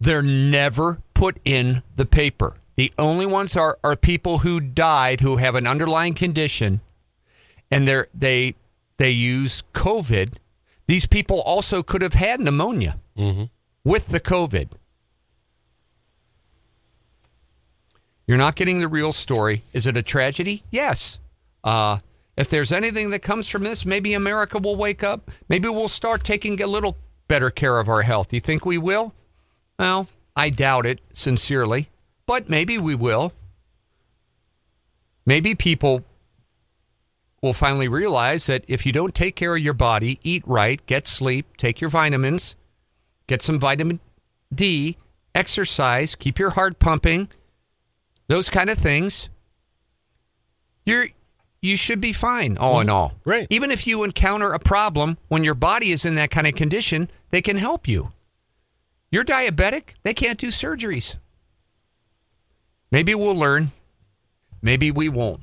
They're 0.00 0.22
never 0.22 1.00
put 1.14 1.38
in 1.44 1.82
the 1.94 2.06
paper. 2.06 2.56
The 2.74 2.92
only 2.98 3.24
ones 3.26 3.54
are, 3.54 3.78
are 3.84 3.94
people 3.94 4.38
who 4.38 4.58
died 4.58 5.20
who 5.20 5.36
have 5.36 5.54
an 5.54 5.66
underlying 5.66 6.14
condition 6.14 6.80
and 7.70 7.86
they're 7.86 8.08
they 8.12 8.54
they 8.96 9.10
use 9.10 9.62
covid 9.72 10.34
these 10.92 11.06
people 11.06 11.40
also 11.40 11.82
could 11.82 12.02
have 12.02 12.14
had 12.14 12.40
pneumonia 12.40 12.98
with 13.84 14.08
the 14.08 14.20
covid 14.20 14.68
you're 18.26 18.38
not 18.38 18.54
getting 18.56 18.80
the 18.80 18.88
real 18.88 19.12
story 19.12 19.62
is 19.72 19.86
it 19.86 19.96
a 19.96 20.02
tragedy 20.02 20.62
yes 20.70 21.18
uh 21.64 21.98
if 22.36 22.48
there's 22.48 22.72
anything 22.72 23.10
that 23.10 23.20
comes 23.20 23.48
from 23.48 23.62
this, 23.62 23.84
maybe 23.84 24.14
America 24.14 24.58
will 24.58 24.76
wake 24.76 25.04
up. 25.04 25.30
Maybe 25.48 25.68
we'll 25.68 25.88
start 25.88 26.24
taking 26.24 26.60
a 26.62 26.66
little 26.66 26.96
better 27.28 27.50
care 27.50 27.78
of 27.78 27.88
our 27.88 28.02
health. 28.02 28.32
You 28.32 28.40
think 28.40 28.64
we 28.64 28.78
will? 28.78 29.14
Well, 29.78 30.08
I 30.34 30.50
doubt 30.50 30.86
it, 30.86 31.00
sincerely, 31.12 31.90
but 32.26 32.48
maybe 32.48 32.78
we 32.78 32.94
will. 32.94 33.32
Maybe 35.26 35.54
people 35.54 36.04
will 37.42 37.52
finally 37.52 37.88
realize 37.88 38.46
that 38.46 38.64
if 38.68 38.86
you 38.86 38.92
don't 38.92 39.14
take 39.14 39.34
care 39.34 39.54
of 39.54 39.60
your 39.60 39.74
body, 39.74 40.18
eat 40.22 40.44
right, 40.46 40.84
get 40.86 41.08
sleep, 41.08 41.56
take 41.56 41.80
your 41.80 41.90
vitamins, 41.90 42.54
get 43.26 43.42
some 43.42 43.58
vitamin 43.58 44.00
D, 44.54 44.96
exercise, 45.34 46.14
keep 46.14 46.38
your 46.38 46.50
heart 46.50 46.78
pumping, 46.78 47.28
those 48.28 48.48
kind 48.48 48.70
of 48.70 48.78
things, 48.78 49.28
you're 50.86 51.08
you 51.60 51.76
should 51.76 52.00
be 52.00 52.12
fine 52.12 52.56
all 52.58 52.80
in 52.80 52.88
mm-hmm. 52.88 52.96
all. 52.96 53.14
Right. 53.24 53.46
Even 53.50 53.70
if 53.70 53.86
you 53.86 54.02
encounter 54.02 54.52
a 54.52 54.58
problem 54.58 55.16
when 55.28 55.44
your 55.44 55.54
body 55.54 55.90
is 55.90 56.04
in 56.04 56.16
that 56.16 56.30
kind 56.30 56.46
of 56.46 56.54
condition, 56.54 57.08
they 57.30 57.40
can 57.40 57.56
help 57.56 57.86
you. 57.86 58.12
You're 59.10 59.24
diabetic, 59.24 59.94
they 60.02 60.14
can't 60.14 60.38
do 60.38 60.48
surgeries. 60.48 61.16
Maybe 62.90 63.14
we'll 63.14 63.36
learn. 63.36 63.72
Maybe 64.60 64.90
we 64.90 65.08
won't. 65.08 65.40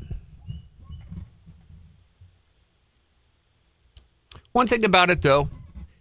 One 4.52 4.68
thing 4.68 4.84
about 4.84 5.10
it, 5.10 5.22
though, 5.22 5.50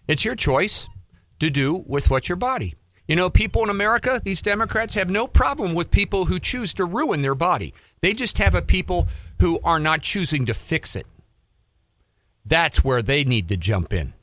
it's 0.06 0.24
your 0.24 0.34
choice 0.34 0.88
to 1.38 1.50
do 1.50 1.84
with 1.86 2.10
what 2.10 2.28
your 2.28 2.36
body. 2.36 2.74
You 3.06 3.16
know, 3.16 3.30
people 3.30 3.62
in 3.62 3.70
America, 3.70 4.20
these 4.22 4.42
Democrats 4.42 4.94
have 4.94 5.10
no 5.10 5.26
problem 5.26 5.74
with 5.74 5.90
people 5.90 6.26
who 6.26 6.38
choose 6.38 6.74
to 6.74 6.84
ruin 6.84 7.22
their 7.22 7.34
body. 7.34 7.72
They 8.00 8.12
just 8.12 8.38
have 8.38 8.54
a 8.54 8.62
people 8.62 9.08
who 9.40 9.60
are 9.64 9.80
not 9.80 10.02
choosing 10.02 10.46
to 10.46 10.54
fix 10.54 10.94
it. 10.94 11.06
That's 12.44 12.84
where 12.84 13.02
they 13.02 13.24
need 13.24 13.48
to 13.48 13.56
jump 13.56 13.92
in. 13.92 14.14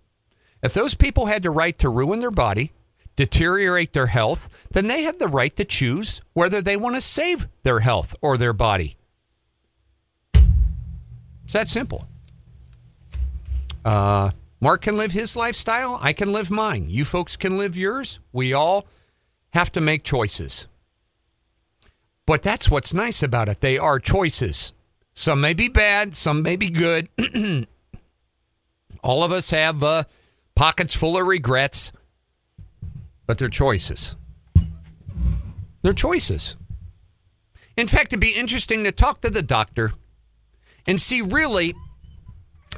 If 0.61 0.73
those 0.73 0.95
people 0.95 1.27
had 1.27 1.43
the 1.43 1.49
right 1.51 1.77
to 1.79 1.89
ruin 1.89 2.19
their 2.19 2.31
body, 2.31 2.73
deteriorate 3.15 3.93
their 3.93 4.07
health, 4.07 4.49
then 4.71 4.87
they 4.87 5.03
have 5.03 5.19
the 5.19 5.27
right 5.27 5.55
to 5.55 5.65
choose 5.65 6.21
whether 6.33 6.61
they 6.61 6.77
want 6.77 6.95
to 6.95 7.01
save 7.01 7.47
their 7.63 7.79
health 7.79 8.15
or 8.21 8.37
their 8.37 8.53
body. 8.53 8.97
It's 11.43 11.53
that 11.53 11.67
simple. 11.67 12.07
Uh, 13.85 14.31
Mark 14.59 14.81
can 14.81 14.97
live 14.97 15.11
his 15.11 15.35
lifestyle. 15.35 15.99
I 16.01 16.11
can 16.11 16.33
live 16.33 16.49
mine. 16.49 16.89
You 16.89 17.05
folks 17.05 17.37
can 17.37 17.57
live 17.57 17.77
yours. 17.77 18.19
We 18.33 18.51
all 18.51 18.87
have 19.53 19.71
to 19.73 19.81
make 19.81 20.03
choices. 20.03 20.67
But 22.25 22.41
that's 22.41 22.69
what's 22.69 22.93
nice 22.93 23.21
about 23.21 23.47
it. 23.47 23.61
They 23.61 23.77
are 23.77 23.99
choices. 23.99 24.73
Some 25.13 25.39
may 25.39 25.53
be 25.53 25.69
bad, 25.69 26.15
some 26.15 26.41
may 26.41 26.55
be 26.55 26.69
good. 26.69 27.07
All 29.03 29.23
of 29.23 29.31
us 29.31 29.51
have 29.51 29.83
uh, 29.83 30.03
pockets 30.55 30.95
full 30.95 31.17
of 31.17 31.27
regrets, 31.27 31.91
but 33.27 33.37
they're 33.37 33.47
choices. 33.47 34.15
They're 35.83 35.93
choices. 35.93 36.55
In 37.77 37.87
fact, 37.87 38.07
it'd 38.07 38.19
be 38.19 38.31
interesting 38.35 38.83
to 38.83 38.91
talk 38.91 39.21
to 39.21 39.29
the 39.29 39.43
doctor 39.43 39.93
and 40.87 40.99
see 40.99 41.21
really 41.21 41.75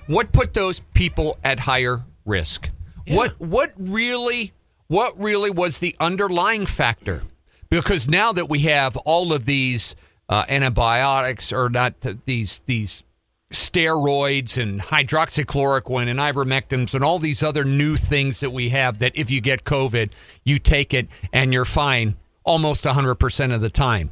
what 0.05 0.31
put 0.31 0.53
those 0.53 0.81
people 0.93 1.37
at 1.43 1.59
higher 1.61 2.05
risk. 2.25 2.69
What 3.07 3.39
what 3.39 3.73
really 3.77 4.53
what 4.87 5.19
really 5.19 5.49
was 5.49 5.79
the 5.79 5.95
underlying 5.99 6.65
factor? 6.65 7.23
Because 7.69 8.07
now 8.07 8.31
that 8.33 8.49
we 8.49 8.59
have 8.59 8.97
all 8.97 9.33
of 9.33 9.45
these 9.45 9.95
uh, 10.29 10.43
antibiotics 10.49 11.53
or 11.53 11.69
not 11.69 11.99
th- 12.01 12.17
these 12.25 12.59
these 12.65 13.03
steroids 13.51 14.61
and 14.61 14.81
hydroxychloroquine 14.81 16.09
and 16.09 16.19
ivermectins 16.19 16.93
and 16.93 17.03
all 17.03 17.17
these 17.17 17.41
other 17.41 17.63
new 17.63 17.95
things 17.95 18.41
that 18.41 18.51
we 18.51 18.69
have 18.69 18.97
that 18.97 19.13
if 19.15 19.31
you 19.31 19.39
get 19.39 19.63
COVID, 19.63 20.11
you 20.43 20.59
take 20.59 20.93
it 20.93 21.07
and 21.31 21.53
you're 21.53 21.63
fine 21.65 22.17
almost 22.43 22.83
100% 22.85 23.55
of 23.55 23.61
the 23.61 23.69
time. 23.69 24.11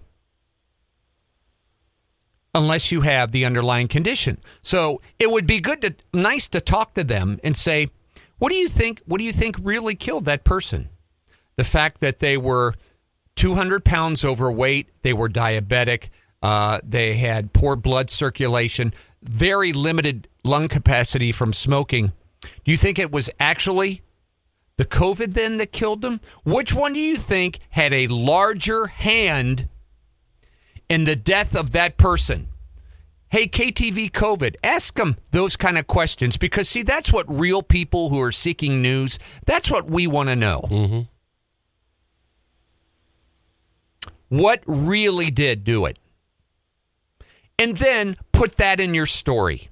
Unless 2.56 2.91
you 2.91 3.01
have 3.01 3.32
the 3.32 3.43
underlying 3.43 3.89
condition. 3.89 4.39
So 4.62 5.01
it 5.20 5.30
would 5.30 5.45
be 5.45 5.60
good 5.60 5.82
to 5.82 5.95
nice 6.14 6.47
to 6.47 6.62
talk 6.62 6.93
to 6.93 7.03
them 7.03 7.38
and 7.43 7.56
say, 7.56 7.89
what 8.38 8.49
do 8.49 8.56
you 8.56 8.70
think 8.70 9.01
what 9.06 9.20
do 9.20 9.26
you 9.26 9.34
think 9.34 9.58
really 9.62 9.93
killed 9.93 10.26
that 10.26 10.45
person? 10.45 10.89
The 11.58 11.66
fact 11.66 11.99
that 11.99 12.20
they 12.20 12.38
were 12.38 12.74
200 13.36 13.84
pounds 13.84 14.24
overweight, 14.24 14.89
they 15.01 15.14
were 15.14 15.30
diabetic, 15.30 16.10
uh, 16.41 16.80
they 16.84 17.18
had 17.18 17.53
poor 17.53 17.76
blood 17.76 18.10
circulation, 18.10 18.93
very 19.22 19.74
limited 19.74 20.28
lung 20.43 20.68
capacity 20.68 21.32
from 21.32 21.51
smoking. 21.51 22.14
Do 22.41 22.72
you 22.72 22.78
think 22.78 22.99
it 22.99 23.12
was 23.12 23.30
actually 23.39 24.01
the 24.78 24.86
COVID 24.86 25.34
then 25.34 25.58
that 25.58 25.72
killed 25.72 26.01
them? 26.01 26.22
Which 26.43 26.74
one 26.74 26.93
do 26.93 26.99
you 26.99 27.16
think 27.16 27.60
had 27.70 27.93
a 27.93 28.08
larger 28.08 28.88
hand 28.88 29.68
in 30.89 31.03
the 31.03 31.15
death 31.15 31.55
of 31.55 31.71
that 31.71 31.97
person? 31.97 32.47
Hey, 33.29 33.47
KTV 33.47 34.11
COVID, 34.11 34.55
ask 34.63 34.93
them 34.95 35.17
those 35.31 35.55
kind 35.55 35.77
of 35.77 35.88
questions 35.88 36.38
because, 36.38 36.69
see, 36.69 36.83
that's 36.83 37.11
what 37.11 37.25
real 37.27 37.61
people 37.61 38.09
who 38.09 38.21
are 38.21 38.31
seeking 38.31 38.81
news, 38.81 39.19
that's 39.45 39.69
what 39.69 39.89
we 39.89 40.07
want 40.07 40.29
to 40.29 40.36
know. 40.36 40.61
Mm-hmm. 40.69 40.99
What 44.29 44.63
really 44.65 45.31
did 45.31 45.63
do 45.63 45.86
it? 45.86 45.99
And 47.57 47.77
then 47.77 48.17
put 48.31 48.57
that 48.57 48.79
in 48.79 48.93
your 48.93 49.05
story 49.05 49.69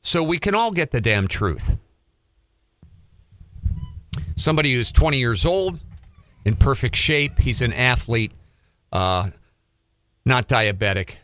so 0.00 0.22
we 0.22 0.38
can 0.38 0.54
all 0.54 0.72
get 0.72 0.90
the 0.90 1.00
damn 1.00 1.28
truth. 1.28 1.76
Somebody 4.36 4.74
who's 4.74 4.90
20 4.90 5.18
years 5.18 5.46
old, 5.46 5.78
in 6.44 6.56
perfect 6.56 6.96
shape, 6.96 7.38
he's 7.38 7.62
an 7.62 7.72
athlete, 7.72 8.32
uh, 8.92 9.30
not 10.24 10.48
diabetic, 10.48 11.16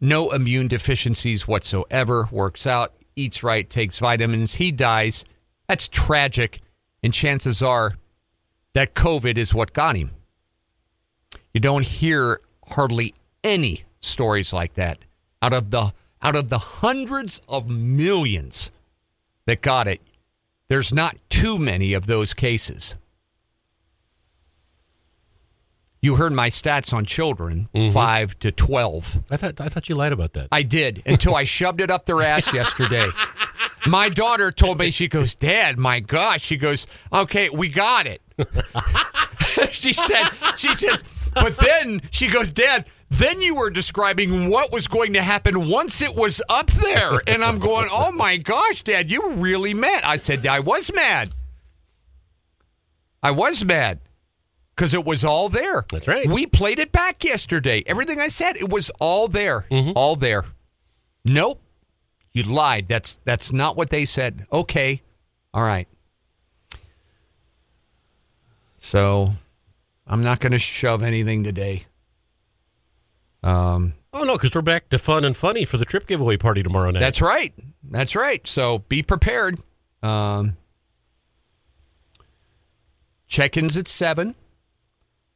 no 0.00 0.30
immune 0.30 0.68
deficiencies 0.68 1.46
whatsoever, 1.46 2.28
works 2.30 2.66
out, 2.66 2.92
eats 3.16 3.42
right, 3.42 3.68
takes 3.68 3.98
vitamins, 3.98 4.54
he 4.54 4.72
dies. 4.72 5.24
That's 5.68 5.88
tragic. 5.88 6.60
And 7.02 7.12
chances 7.12 7.62
are 7.62 7.94
that 8.74 8.94
COVID 8.94 9.36
is 9.36 9.54
what 9.54 9.72
got 9.72 9.96
him. 9.96 10.10
You 11.52 11.60
don't 11.60 11.84
hear 11.84 12.40
hardly 12.68 13.14
any 13.44 13.84
stories 14.00 14.52
like 14.52 14.74
that 14.74 14.98
out 15.40 15.52
of 15.52 15.70
the 15.70 15.92
out 16.20 16.36
of 16.36 16.48
the 16.48 16.58
hundreds 16.58 17.40
of 17.48 17.68
millions 17.68 18.70
that 19.46 19.60
got 19.60 19.88
it. 19.88 20.00
There's 20.68 20.92
not 20.92 21.16
too 21.28 21.58
many 21.58 21.92
of 21.94 22.06
those 22.06 22.32
cases. 22.32 22.96
You 26.04 26.16
heard 26.16 26.32
my 26.32 26.50
stats 26.50 26.92
on 26.92 27.04
children, 27.04 27.68
mm-hmm. 27.72 27.92
5 27.92 28.38
to 28.40 28.50
12. 28.50 29.22
I 29.30 29.36
thought 29.36 29.60
I 29.60 29.68
thought 29.68 29.88
you 29.88 29.94
lied 29.94 30.12
about 30.12 30.32
that. 30.32 30.48
I 30.50 30.62
did 30.62 31.00
until 31.06 31.36
I 31.36 31.44
shoved 31.44 31.80
it 31.80 31.92
up 31.92 32.06
their 32.06 32.22
ass 32.22 32.52
yesterday. 32.54 33.08
My 33.86 34.08
daughter 34.08 34.50
told 34.50 34.80
me, 34.80 34.90
she 34.90 35.06
goes, 35.06 35.36
Dad, 35.36 35.78
my 35.78 36.00
gosh. 36.00 36.42
She 36.42 36.56
goes, 36.56 36.88
okay, 37.12 37.50
we 37.50 37.68
got 37.68 38.08
it. 38.08 38.20
she 39.70 39.92
said, 39.92 40.28
she 40.56 40.74
says, 40.74 41.04
but 41.34 41.56
then 41.56 42.02
she 42.10 42.28
goes, 42.28 42.52
Dad, 42.52 42.86
then 43.10 43.40
you 43.40 43.54
were 43.54 43.70
describing 43.70 44.50
what 44.50 44.72
was 44.72 44.88
going 44.88 45.12
to 45.12 45.22
happen 45.22 45.68
once 45.68 46.02
it 46.02 46.16
was 46.16 46.42
up 46.48 46.66
there. 46.68 47.20
And 47.28 47.44
I'm 47.44 47.60
going, 47.60 47.86
oh 47.92 48.10
my 48.10 48.38
gosh, 48.38 48.82
Dad, 48.82 49.08
you 49.08 49.22
were 49.22 49.34
really 49.34 49.72
mad. 49.72 50.02
I 50.02 50.16
said, 50.16 50.44
I 50.46 50.60
was 50.60 50.92
mad. 50.92 51.30
I 53.22 53.30
was 53.30 53.64
mad 53.64 54.00
because 54.74 54.94
it 54.94 55.04
was 55.04 55.24
all 55.24 55.48
there. 55.48 55.84
That's 55.90 56.08
right. 56.08 56.26
We 56.28 56.46
played 56.46 56.78
it 56.78 56.92
back 56.92 57.24
yesterday. 57.24 57.82
Everything 57.86 58.20
I 58.20 58.28
said, 58.28 58.56
it 58.56 58.70
was 58.70 58.90
all 58.98 59.28
there. 59.28 59.66
All 59.94 60.16
there. 60.16 60.44
Nope. 61.24 61.60
You 62.32 62.44
lied. 62.44 62.88
That's 62.88 63.18
that's 63.24 63.52
not 63.52 63.76
what 63.76 63.90
they 63.90 64.04
said. 64.04 64.46
Okay. 64.52 65.02
All 65.52 65.62
right. 65.62 65.86
So 68.78 69.34
I'm 70.06 70.22
not 70.22 70.40
going 70.40 70.52
to 70.52 70.58
shove 70.58 71.02
anything 71.02 71.44
today. 71.44 71.84
Um, 73.42 73.94
oh 74.12 74.24
no, 74.24 74.34
because 74.34 74.54
we're 74.54 74.62
back 74.62 74.88
to 74.90 74.98
fun 74.98 75.24
and 75.24 75.36
funny 75.36 75.64
for 75.64 75.76
the 75.76 75.84
trip 75.84 76.06
giveaway 76.06 76.36
party 76.36 76.62
tomorrow 76.62 76.90
night. 76.90 77.00
that's 77.00 77.20
right. 77.20 77.52
That's 77.82 78.14
right. 78.16 78.46
So 78.46 78.80
be 78.80 79.02
prepared. 79.02 79.58
Um, 80.02 80.56
check-ins 83.26 83.76
at 83.76 83.88
seven. 83.88 84.34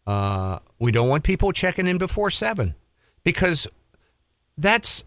Uh, 0.06 0.58
we 0.78 0.92
don't 0.92 1.08
want 1.08 1.24
people 1.24 1.52
checking 1.52 1.86
in 1.86 1.98
before 1.98 2.30
seven 2.30 2.74
because 3.24 3.66
that's 4.56 5.02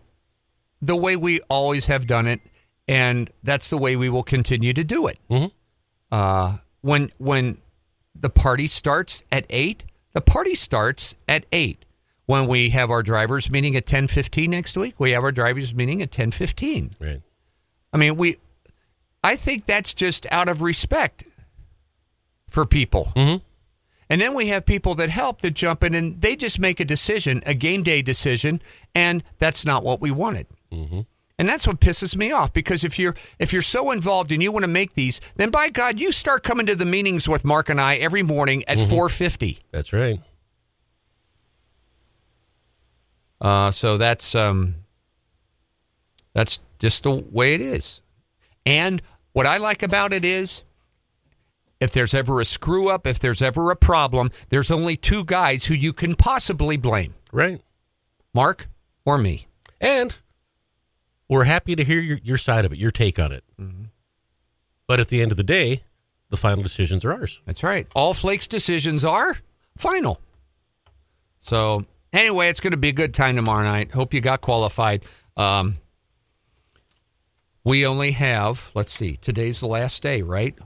the 0.82 0.96
way 0.96 1.16
we 1.16 1.40
always 1.50 1.86
have 1.86 2.06
done 2.08 2.28
it, 2.28 2.42
and 2.88 3.30
that's 3.44 3.70
the 3.70 3.78
way 3.78 3.96
we 3.96 4.10
will 4.10 4.24
continue 4.24 4.74
to 4.74 4.84
do 4.84 5.08
it. 5.08 5.18
Mhm. 5.30 5.52
Uh, 6.12 6.58
when 6.82 7.12
when 7.18 7.58
the 8.16 8.30
party 8.30 8.68
starts 8.68 9.24
at 9.32 9.46
eight, 9.50 9.86
the 10.14 10.22
party 10.22 10.56
starts 10.56 11.16
at 11.28 11.46
eight. 11.52 11.86
When 12.26 12.48
we 12.48 12.70
have 12.72 12.92
our 12.92 13.02
drivers 13.02 13.50
meeting 13.50 13.76
at 13.76 13.86
ten 13.86 14.08
fifteen 14.08 14.52
next 14.52 14.78
week, 14.78 15.00
we 15.00 15.12
have 15.12 15.24
our 15.24 15.32
drivers 15.32 15.74
meeting 15.74 16.02
at 16.02 16.12
ten 16.12 16.32
fifteen. 16.32 16.92
right. 17.00 17.22
I 17.94 17.98
mean, 17.98 18.18
we. 18.18 18.38
I 19.24 19.36
think 19.36 19.66
that's 19.66 19.94
just 19.94 20.26
out 20.32 20.48
of 20.48 20.62
respect 20.62 21.24
for 22.50 22.66
people. 22.66 23.12
Mhm. 23.16 23.42
And 24.10 24.20
then 24.20 24.34
we 24.34 24.48
have 24.48 24.66
people 24.66 24.96
that 24.96 25.10
help 25.10 25.42
that 25.42 25.52
jump 25.52 25.84
in 25.84 25.94
and 25.94 26.20
they 26.20 26.36
just 26.36 26.60
make 26.60 26.80
a 26.80 26.86
decision, 26.86 27.44
a 27.46 27.54
game 27.54 27.84
day 27.84 28.02
decision, 28.02 28.62
and 28.96 29.24
that's 29.38 29.66
not 29.66 29.84
what 29.84 30.02
we 30.02 30.10
wanted. 30.10 30.48
Mm-hmm. 30.72 31.02
And 31.38 31.48
that's 31.48 31.66
what 31.66 31.80
pisses 31.80 32.18
me 32.18 32.32
off 32.34 32.52
because 32.52 32.84
if 32.84 33.00
you're 33.00 33.16
if 33.40 33.54
you're 33.54 33.62
so 33.62 33.92
involved 33.92 34.32
and 34.34 34.44
you 34.44 34.52
want 34.52 34.66
to 34.66 34.70
make 34.70 34.94
these, 34.94 35.22
then 35.36 35.52
by 35.52 35.70
God, 35.70 36.00
you 36.00 36.12
start 36.12 36.44
coming 36.44 36.66
to 36.66 36.76
the 36.76 36.86
meetings 36.86 37.30
with 37.30 37.46
Mark 37.46 37.70
and 37.70 37.80
I 37.80 37.96
every 37.96 38.24
morning 38.24 38.64
at 38.68 38.82
four 38.82 39.08
fifty. 39.08 39.60
That's 39.72 39.94
right. 39.94 40.20
Uh, 43.40 43.72
so 43.72 43.98
that's 43.98 44.36
um, 44.36 44.76
that's 46.34 46.60
just 46.78 47.04
the 47.04 47.12
way 47.32 47.54
it 47.54 47.62
is. 47.62 48.02
And 48.66 49.02
what 49.32 49.46
I 49.46 49.58
like 49.58 49.82
about 49.82 50.12
it 50.12 50.26
is, 50.26 50.64
if 51.80 51.92
there's 51.92 52.14
ever 52.14 52.40
a 52.40 52.46
screw 52.46 52.90
up, 52.90 53.08
if 53.08 53.20
there's 53.20 53.42
ever 53.42 53.72
a 53.72 53.76
problem, 53.76 54.32
there's 54.50 54.72
only 54.72 54.98
two 54.98 55.24
guys 55.24 55.66
who 55.66 55.74
you 55.74 55.94
can 55.94 56.16
possibly 56.16 56.78
blame: 56.78 57.14
Right. 57.32 57.62
Mark 58.34 58.68
or 59.06 59.18
me. 59.18 59.48
And 59.82 60.16
we're 61.28 61.46
happy 61.46 61.76
to 61.76 61.84
hear 61.84 62.00
your, 62.00 62.20
your 62.24 62.38
side 62.38 62.66
of 62.66 62.74
it, 62.74 62.80
your 62.80 62.92
take 62.92 63.18
on 63.20 63.32
it. 63.32 63.44
Mm-hmm. 63.60 63.86
But 64.88 65.00
at 65.00 65.10
the 65.10 65.22
end 65.22 65.32
of 65.32 65.38
the 65.38 65.44
day, 65.44 65.84
the 66.30 66.38
final 66.38 66.64
decisions 66.64 67.06
are 67.06 67.12
ours. 67.12 67.42
That's 67.46 67.64
right. 67.64 67.88
All 67.96 68.14
Flake's 68.14 68.48
decisions 68.48 69.06
are 69.06 69.38
final. 69.78 70.20
So 71.40 71.86
anyway, 72.12 72.50
it's 72.50 72.60
going 72.60 72.72
to 72.72 72.78
be 72.78 72.90
a 72.90 72.94
good 72.94 73.14
time 73.14 73.36
tomorrow 73.36 73.64
night. 73.64 73.92
Hope 73.92 74.14
you 74.14 74.22
got 74.22 74.42
qualified. 74.42 75.06
Um, 75.38 75.76
we 77.64 77.86
only 77.86 78.12
have, 78.12 78.72
let's 78.74 78.94
see, 78.94 79.18
today's 79.18 79.60
the 79.60 79.68
last 79.68 80.02
day, 80.02 80.22
right? 80.22 80.58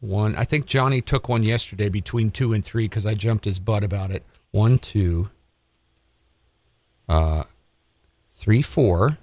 One. 0.00 0.34
I 0.34 0.44
think 0.44 0.66
Johnny 0.66 1.00
took 1.02 1.28
one 1.28 1.42
yesterday 1.42 1.88
between 1.88 2.30
two 2.30 2.52
and 2.52 2.64
three 2.64 2.86
because 2.88 3.04
I 3.06 3.14
jumped 3.14 3.44
his 3.44 3.58
butt 3.58 3.84
about 3.84 4.10
it. 4.10 4.24
One, 4.50 4.78
two, 4.78 5.28
uh, 7.08 7.44
three, 8.32 8.62
four, 8.62 9.18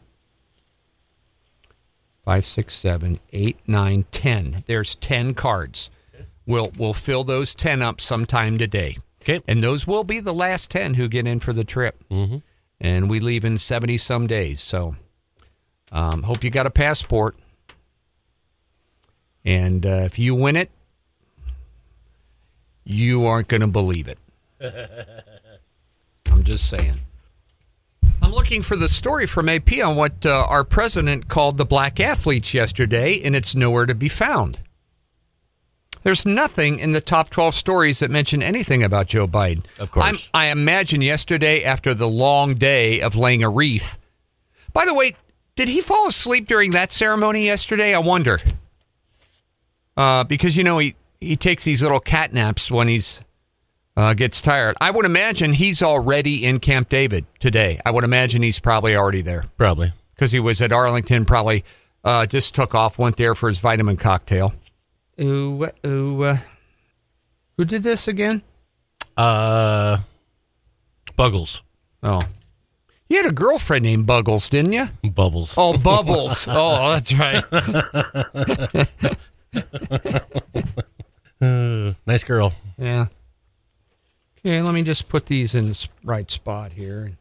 five, 2.23 2.45
six, 2.45 2.75
seven, 2.75 3.19
eight, 3.33 3.57
nine, 3.67 4.05
ten. 4.11 4.63
There's 4.67 4.95
ten 4.95 5.33
cards. 5.33 5.89
We'll 6.45 6.71
we'll 6.77 6.93
fill 6.93 7.23
those 7.23 7.55
ten 7.55 7.81
up 7.81 7.99
sometime 7.99 8.57
today. 8.57 8.97
Okay. 9.23 9.41
And 9.47 9.61
those 9.61 9.85
will 9.85 10.05
be 10.05 10.21
the 10.21 10.33
last 10.33 10.71
10 10.71 10.93
who 10.93 11.09
get 11.09 11.27
in 11.27 11.41
for 11.41 11.51
the 11.51 11.65
trip. 11.65 12.01
Mhm. 12.09 12.43
And 12.79 13.09
we 13.09 13.19
leave 13.19 13.43
in 13.43 13.57
70 13.57 13.97
some 13.97 14.25
days. 14.25 14.61
So 14.61 14.95
um, 15.91 16.23
hope 16.23 16.45
you 16.45 16.49
got 16.49 16.65
a 16.65 16.69
passport. 16.69 17.35
And 19.47 19.85
uh, 19.85 20.03
if 20.03 20.19
you 20.19 20.35
win 20.35 20.57
it, 20.57 20.69
you 22.83 23.25
aren't 23.25 23.47
going 23.47 23.61
to 23.61 23.67
believe 23.67 24.09
it. 24.09 24.19
I'm 26.29 26.43
just 26.43 26.69
saying. 26.69 26.97
I'm 28.21 28.33
looking 28.33 28.61
for 28.61 28.75
the 28.75 28.89
story 28.89 29.25
from 29.25 29.47
AP 29.47 29.71
on 29.81 29.95
what 29.95 30.25
uh, 30.25 30.45
our 30.49 30.65
president 30.65 31.29
called 31.29 31.57
the 31.57 31.63
black 31.63 32.01
athletes 32.01 32.53
yesterday, 32.53 33.21
and 33.23 33.37
it's 33.37 33.55
nowhere 33.55 33.85
to 33.85 33.95
be 33.95 34.09
found. 34.09 34.59
There's 36.03 36.25
nothing 36.25 36.79
in 36.79 36.91
the 36.91 36.99
top 36.99 37.29
12 37.29 37.55
stories 37.55 37.99
that 37.99 38.11
mention 38.11 38.43
anything 38.43 38.83
about 38.83 39.07
Joe 39.07 39.27
Biden. 39.27 39.63
Of 39.79 39.91
course. 39.91 40.05
I'm, 40.05 40.15
I 40.33 40.47
imagine 40.47 41.01
yesterday, 41.01 41.63
after 41.63 41.93
the 41.93 42.09
long 42.09 42.55
day 42.55 42.99
of 42.99 43.15
laying 43.15 43.43
a 43.43 43.49
wreath. 43.49 43.97
By 44.73 44.83
the 44.83 44.93
way, 44.93 45.15
did 45.55 45.69
he 45.69 45.79
fall 45.79 46.09
asleep 46.09 46.47
during 46.47 46.71
that 46.71 46.91
ceremony 46.91 47.45
yesterday? 47.45 47.95
I 47.95 47.99
wonder. 47.99 48.41
Uh, 49.97 50.23
because, 50.23 50.55
you 50.55 50.63
know, 50.63 50.77
he, 50.77 50.95
he 51.19 51.35
takes 51.35 51.65
these 51.65 51.81
little 51.81 51.99
cat 51.99 52.31
naps 52.31 52.69
when 52.71 52.87
he's 52.87 53.21
uh, 53.97 54.13
gets 54.13 54.41
tired. 54.41 54.77
I 54.79 54.91
would 54.91 55.05
imagine 55.07 55.53
he's 55.53 55.81
already 55.81 56.45
in 56.45 56.59
Camp 56.59 56.87
David 56.87 57.25
today. 57.39 57.81
I 57.83 57.89
would 57.91 58.03
imagine 58.03 58.43
he's 58.43 58.59
probably 58.59 58.95
already 58.95 59.23
there 59.23 59.45
Probably. 59.57 59.91
because 60.13 60.31
he 60.31 60.39
was 60.39 60.61
at 60.61 60.71
Arlington, 60.71 61.25
probably 61.25 61.65
uh, 62.03 62.27
just 62.27 62.53
took 62.53 62.75
off, 62.75 62.99
went 62.99 63.17
there 63.17 63.33
for 63.33 63.49
his 63.49 63.57
vitamin 63.59 63.97
cocktail. 63.97 64.53
Ooh, 65.19 65.67
ooh, 65.83 66.23
uh, 66.23 66.37
who 67.57 67.65
did 67.65 67.81
this 67.81 68.07
again? 68.07 68.43
Uh, 69.17 69.97
Buggles. 71.17 71.63
Oh, 72.03 72.19
you 73.09 73.17
had 73.17 73.25
a 73.25 73.31
girlfriend 73.31 73.83
named 73.83 74.05
Buggles, 74.05 74.47
didn't 74.47 74.73
you? 74.73 74.87
Bubbles. 75.09 75.55
Oh, 75.57 75.75
Bubbles. 75.75 76.47
oh, 76.51 76.91
that's 76.91 77.13
right. 77.15 77.43
Uh, 81.39 81.93
nice 82.05 82.23
girl. 82.23 82.53
Yeah. 82.77 83.07
Okay, 84.39 84.61
let 84.61 84.73
me 84.73 84.83
just 84.83 85.09
put 85.09 85.25
these 85.25 85.53
in 85.55 85.69
the 85.69 85.87
right 86.03 86.29
spot 86.29 86.71
here. 86.73 87.17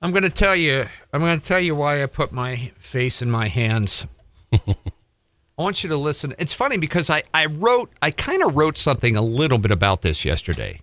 I'm 0.00 0.12
going 0.12 0.22
to 0.22 0.30
tell 0.30 0.54
you. 0.54 0.84
I'm 1.12 1.20
going 1.20 1.38
to 1.38 1.44
tell 1.44 1.60
you 1.60 1.74
why 1.74 2.02
I 2.02 2.06
put 2.06 2.32
my 2.32 2.56
face 2.76 3.20
in 3.22 3.30
my 3.30 3.48
hands. 3.48 4.06
I 4.52 5.62
want 5.62 5.82
you 5.82 5.88
to 5.88 5.96
listen. 5.96 6.34
It's 6.38 6.52
funny 6.52 6.76
because 6.76 7.10
I 7.10 7.24
I 7.34 7.46
wrote 7.46 7.90
I 8.00 8.12
kind 8.12 8.44
of 8.44 8.56
wrote 8.56 8.78
something 8.78 9.16
a 9.16 9.22
little 9.22 9.58
bit 9.58 9.72
about 9.72 10.02
this 10.02 10.24
yesterday. 10.24 10.80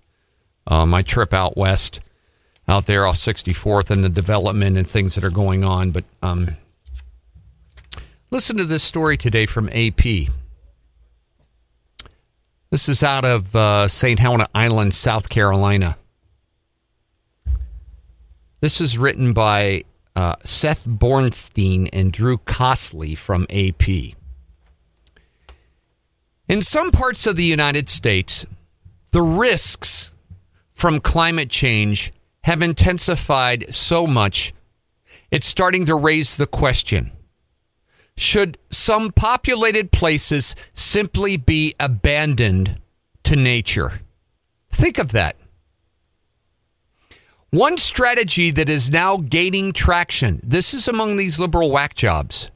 Uh, 0.67 0.85
my 0.85 1.01
trip 1.01 1.33
out 1.33 1.55
west, 1.55 2.01
out 2.67 2.85
there 2.85 3.05
off 3.05 3.15
64th, 3.15 3.89
and 3.89 4.03
the 4.03 4.09
development 4.09 4.77
and 4.77 4.87
things 4.87 5.15
that 5.15 5.23
are 5.23 5.29
going 5.29 5.63
on. 5.63 5.91
But 5.91 6.03
um, 6.21 6.57
listen 8.31 8.57
to 8.57 8.65
this 8.65 8.83
story 8.83 9.15
today 9.15 9.45
from 9.45 9.69
AP. 9.69 10.27
This 12.75 12.89
is 12.89 13.03
out 13.03 13.23
of 13.23 13.55
uh, 13.55 13.87
St. 13.87 14.19
Helena 14.19 14.49
Island, 14.53 14.93
South 14.93 15.29
Carolina. 15.29 15.97
This 18.59 18.81
is 18.81 18.97
written 18.97 19.31
by 19.31 19.85
uh, 20.13 20.35
Seth 20.43 20.85
Borenstein 20.85 21.87
and 21.93 22.11
Drew 22.11 22.37
Costley 22.37 23.15
from 23.15 23.47
AP. 23.49 24.17
In 26.49 26.61
some 26.61 26.91
parts 26.91 27.25
of 27.25 27.37
the 27.37 27.45
United 27.45 27.87
States, 27.87 28.45
the 29.13 29.21
risks 29.21 30.11
from 30.73 30.99
climate 30.99 31.49
change 31.49 32.11
have 32.43 32.61
intensified 32.61 33.73
so 33.73 34.05
much, 34.05 34.53
it's 35.31 35.47
starting 35.47 35.85
to 35.85 35.95
raise 35.95 36.35
the 36.35 36.45
question 36.45 37.13
should 38.17 38.57
some 38.85 39.09
populated 39.09 39.91
places 39.91 40.55
simply 40.75 41.37
be 41.37 41.73
abandoned 41.79 42.79
to 43.23 43.35
nature? 43.35 44.01
Think 44.71 44.99
of 44.99 45.11
that. 45.11 45.35
One 47.49 47.79
strategy 47.79 48.51
that 48.51 48.69
is 48.69 48.91
now 48.91 49.17
gaining 49.17 49.73
traction, 49.73 50.39
this 50.43 50.75
is 50.75 50.87
among 50.87 51.17
these 51.17 51.39
liberal 51.39 51.71
whack 51.71 51.95
jobs. 51.95 52.51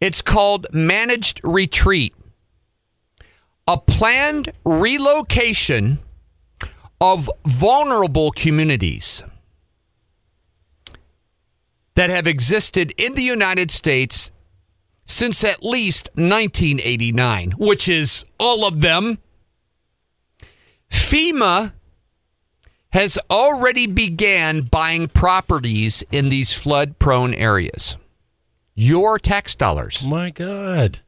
It's 0.00 0.22
called 0.22 0.68
managed 0.72 1.40
retreat, 1.42 2.14
a 3.66 3.76
planned 3.76 4.52
relocation 4.64 5.98
of 7.00 7.28
vulnerable 7.44 8.30
communities 8.30 9.24
that 11.96 12.10
have 12.10 12.28
existed 12.28 12.94
in 12.96 13.16
the 13.16 13.24
United 13.24 13.72
States 13.72 14.30
since 15.06 15.44
at 15.44 15.62
least 15.62 16.08
1989, 16.14 17.52
which 17.52 17.88
is 17.88 18.24
all 18.38 18.66
of 18.66 18.80
them. 18.80 19.18
FEMA 20.90 21.72
has 22.90 23.18
already 23.28 23.86
began 23.86 24.62
buying 24.62 25.08
properties 25.08 26.04
in 26.12 26.28
these 26.28 26.52
flood 26.52 26.98
prone 26.98 27.34
areas. 27.34 27.96
Your 28.74 29.18
tax 29.18 29.54
dollars. 29.54 30.04
My 30.04 30.30
God. 30.30 31.00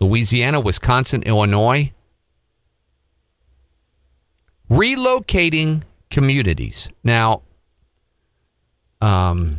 Louisiana, 0.00 0.60
Wisconsin, 0.60 1.22
Illinois. 1.22 1.92
Relocating 4.70 5.82
communities. 6.10 6.88
Now, 7.02 7.42
um, 9.00 9.58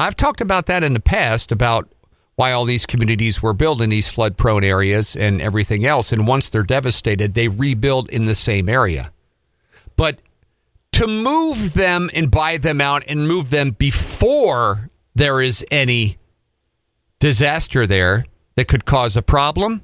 I've 0.00 0.16
talked 0.16 0.40
about 0.40 0.66
that 0.66 0.82
in 0.82 0.94
the 0.94 1.00
past 1.00 1.52
about 1.52 1.92
why 2.34 2.52
all 2.52 2.64
these 2.64 2.86
communities 2.86 3.42
were 3.42 3.52
built 3.52 3.82
in 3.82 3.90
these 3.90 4.10
flood 4.10 4.38
prone 4.38 4.64
areas 4.64 5.14
and 5.14 5.42
everything 5.42 5.84
else. 5.84 6.10
And 6.10 6.26
once 6.26 6.48
they're 6.48 6.62
devastated, 6.62 7.34
they 7.34 7.48
rebuild 7.48 8.08
in 8.08 8.24
the 8.24 8.34
same 8.34 8.68
area. 8.68 9.12
But 9.96 10.22
to 10.92 11.06
move 11.06 11.74
them 11.74 12.08
and 12.14 12.30
buy 12.30 12.56
them 12.56 12.80
out 12.80 13.04
and 13.06 13.28
move 13.28 13.50
them 13.50 13.72
before 13.72 14.88
there 15.14 15.42
is 15.42 15.64
any 15.70 16.16
disaster 17.18 17.86
there 17.86 18.24
that 18.54 18.68
could 18.68 18.86
cause 18.86 19.16
a 19.16 19.22
problem, 19.22 19.82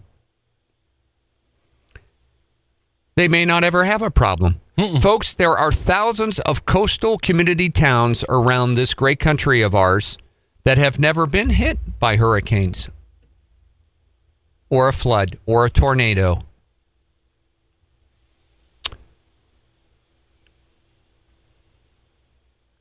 they 3.16 3.28
may 3.28 3.44
not 3.44 3.64
ever 3.64 3.84
have 3.84 4.00
a 4.00 4.10
problem. 4.10 4.62
Folks, 4.76 5.34
there 5.34 5.56
are 5.56 5.72
thousands 5.72 6.38
of 6.40 6.66
coastal 6.66 7.16
community 7.16 7.70
towns 7.70 8.24
around 8.28 8.74
this 8.74 8.92
great 8.92 9.18
country 9.18 9.62
of 9.62 9.74
ours 9.74 10.18
that 10.64 10.76
have 10.76 10.98
never 10.98 11.26
been 11.26 11.48
hit 11.48 11.78
by 11.98 12.16
hurricanes 12.16 12.90
or 14.68 14.88
a 14.88 14.92
flood 14.92 15.38
or 15.46 15.64
a 15.64 15.70
tornado. 15.70 16.42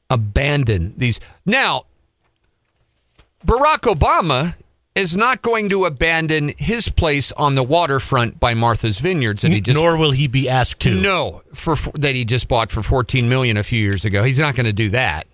Abandon 0.09 0.93
these. 0.97 1.21
Now, 1.45 1.83
Barack 3.45 3.81
Obama 3.83 4.55
is 4.95 5.15
not 5.17 5.41
going 5.41 5.69
to 5.69 5.85
abandon 5.85 6.53
his 6.57 6.87
place 6.87 7.33
on 7.33 7.55
the 7.55 7.63
waterfront 7.63 8.39
by 8.39 8.53
Martha's 8.53 8.99
Vineyards 8.99 9.41
that 9.41 9.51
he 9.51 9.59
just 9.59 9.77
Nor 9.77 9.97
will 9.97 10.11
he 10.11 10.27
be 10.27 10.47
asked 10.49 10.79
to. 10.81 10.95
no, 11.01 11.43
for, 11.53 11.75
that 11.95 12.15
he 12.15 12.23
just 12.23 12.47
bought 12.47 12.71
for 12.71 12.81
14 12.81 13.27
million 13.27 13.57
a 13.57 13.63
few 13.63 13.79
years 13.79 14.05
ago. 14.05 14.23
He's 14.23 14.39
not 14.39 14.55
going 14.55 14.65
to 14.65 14.73
do 14.73 14.89
that. 14.91 15.27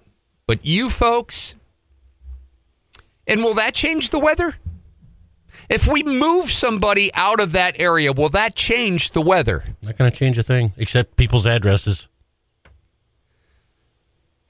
But 0.47 0.65
you 0.65 0.89
folks 0.89 1.55
and 3.27 3.43
will 3.43 3.53
that 3.53 3.73
change 3.73 4.09
the 4.09 4.19
weather? 4.19 4.55
If 5.69 5.87
we 5.87 6.03
move 6.03 6.51
somebody 6.51 7.13
out 7.13 7.39
of 7.39 7.53
that 7.53 7.79
area, 7.79 8.11
will 8.11 8.29
that 8.29 8.55
change 8.55 9.11
the 9.11 9.21
weather? 9.21 9.63
Not 9.81 9.97
going 9.97 10.11
to 10.11 10.17
change 10.17 10.37
a 10.37 10.43
thing 10.43 10.73
except 10.75 11.15
people's 11.15 11.45
addresses. 11.45 12.09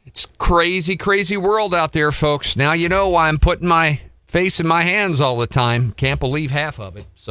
It's 0.06 0.26
crazy, 0.40 0.96
crazy 0.96 1.38
world 1.38 1.76
out 1.76 1.92
there, 1.92 2.12
folks. 2.12 2.58
Now 2.58 2.74
you 2.74 2.90
know 2.90 3.10
why 3.10 3.28
I'm 3.28 3.38
putting 3.38 3.68
my 3.68 4.02
face 4.32 4.62
in 4.62 4.68
my 4.68 4.84
hands 4.84 5.20
all 5.20 5.38
the 5.38 5.46
time. 5.46 5.92
Can't 5.92 6.20
believe 6.20 6.52
half 6.52 6.80
of 6.80 6.96
it. 6.96 7.06
So 7.16 7.30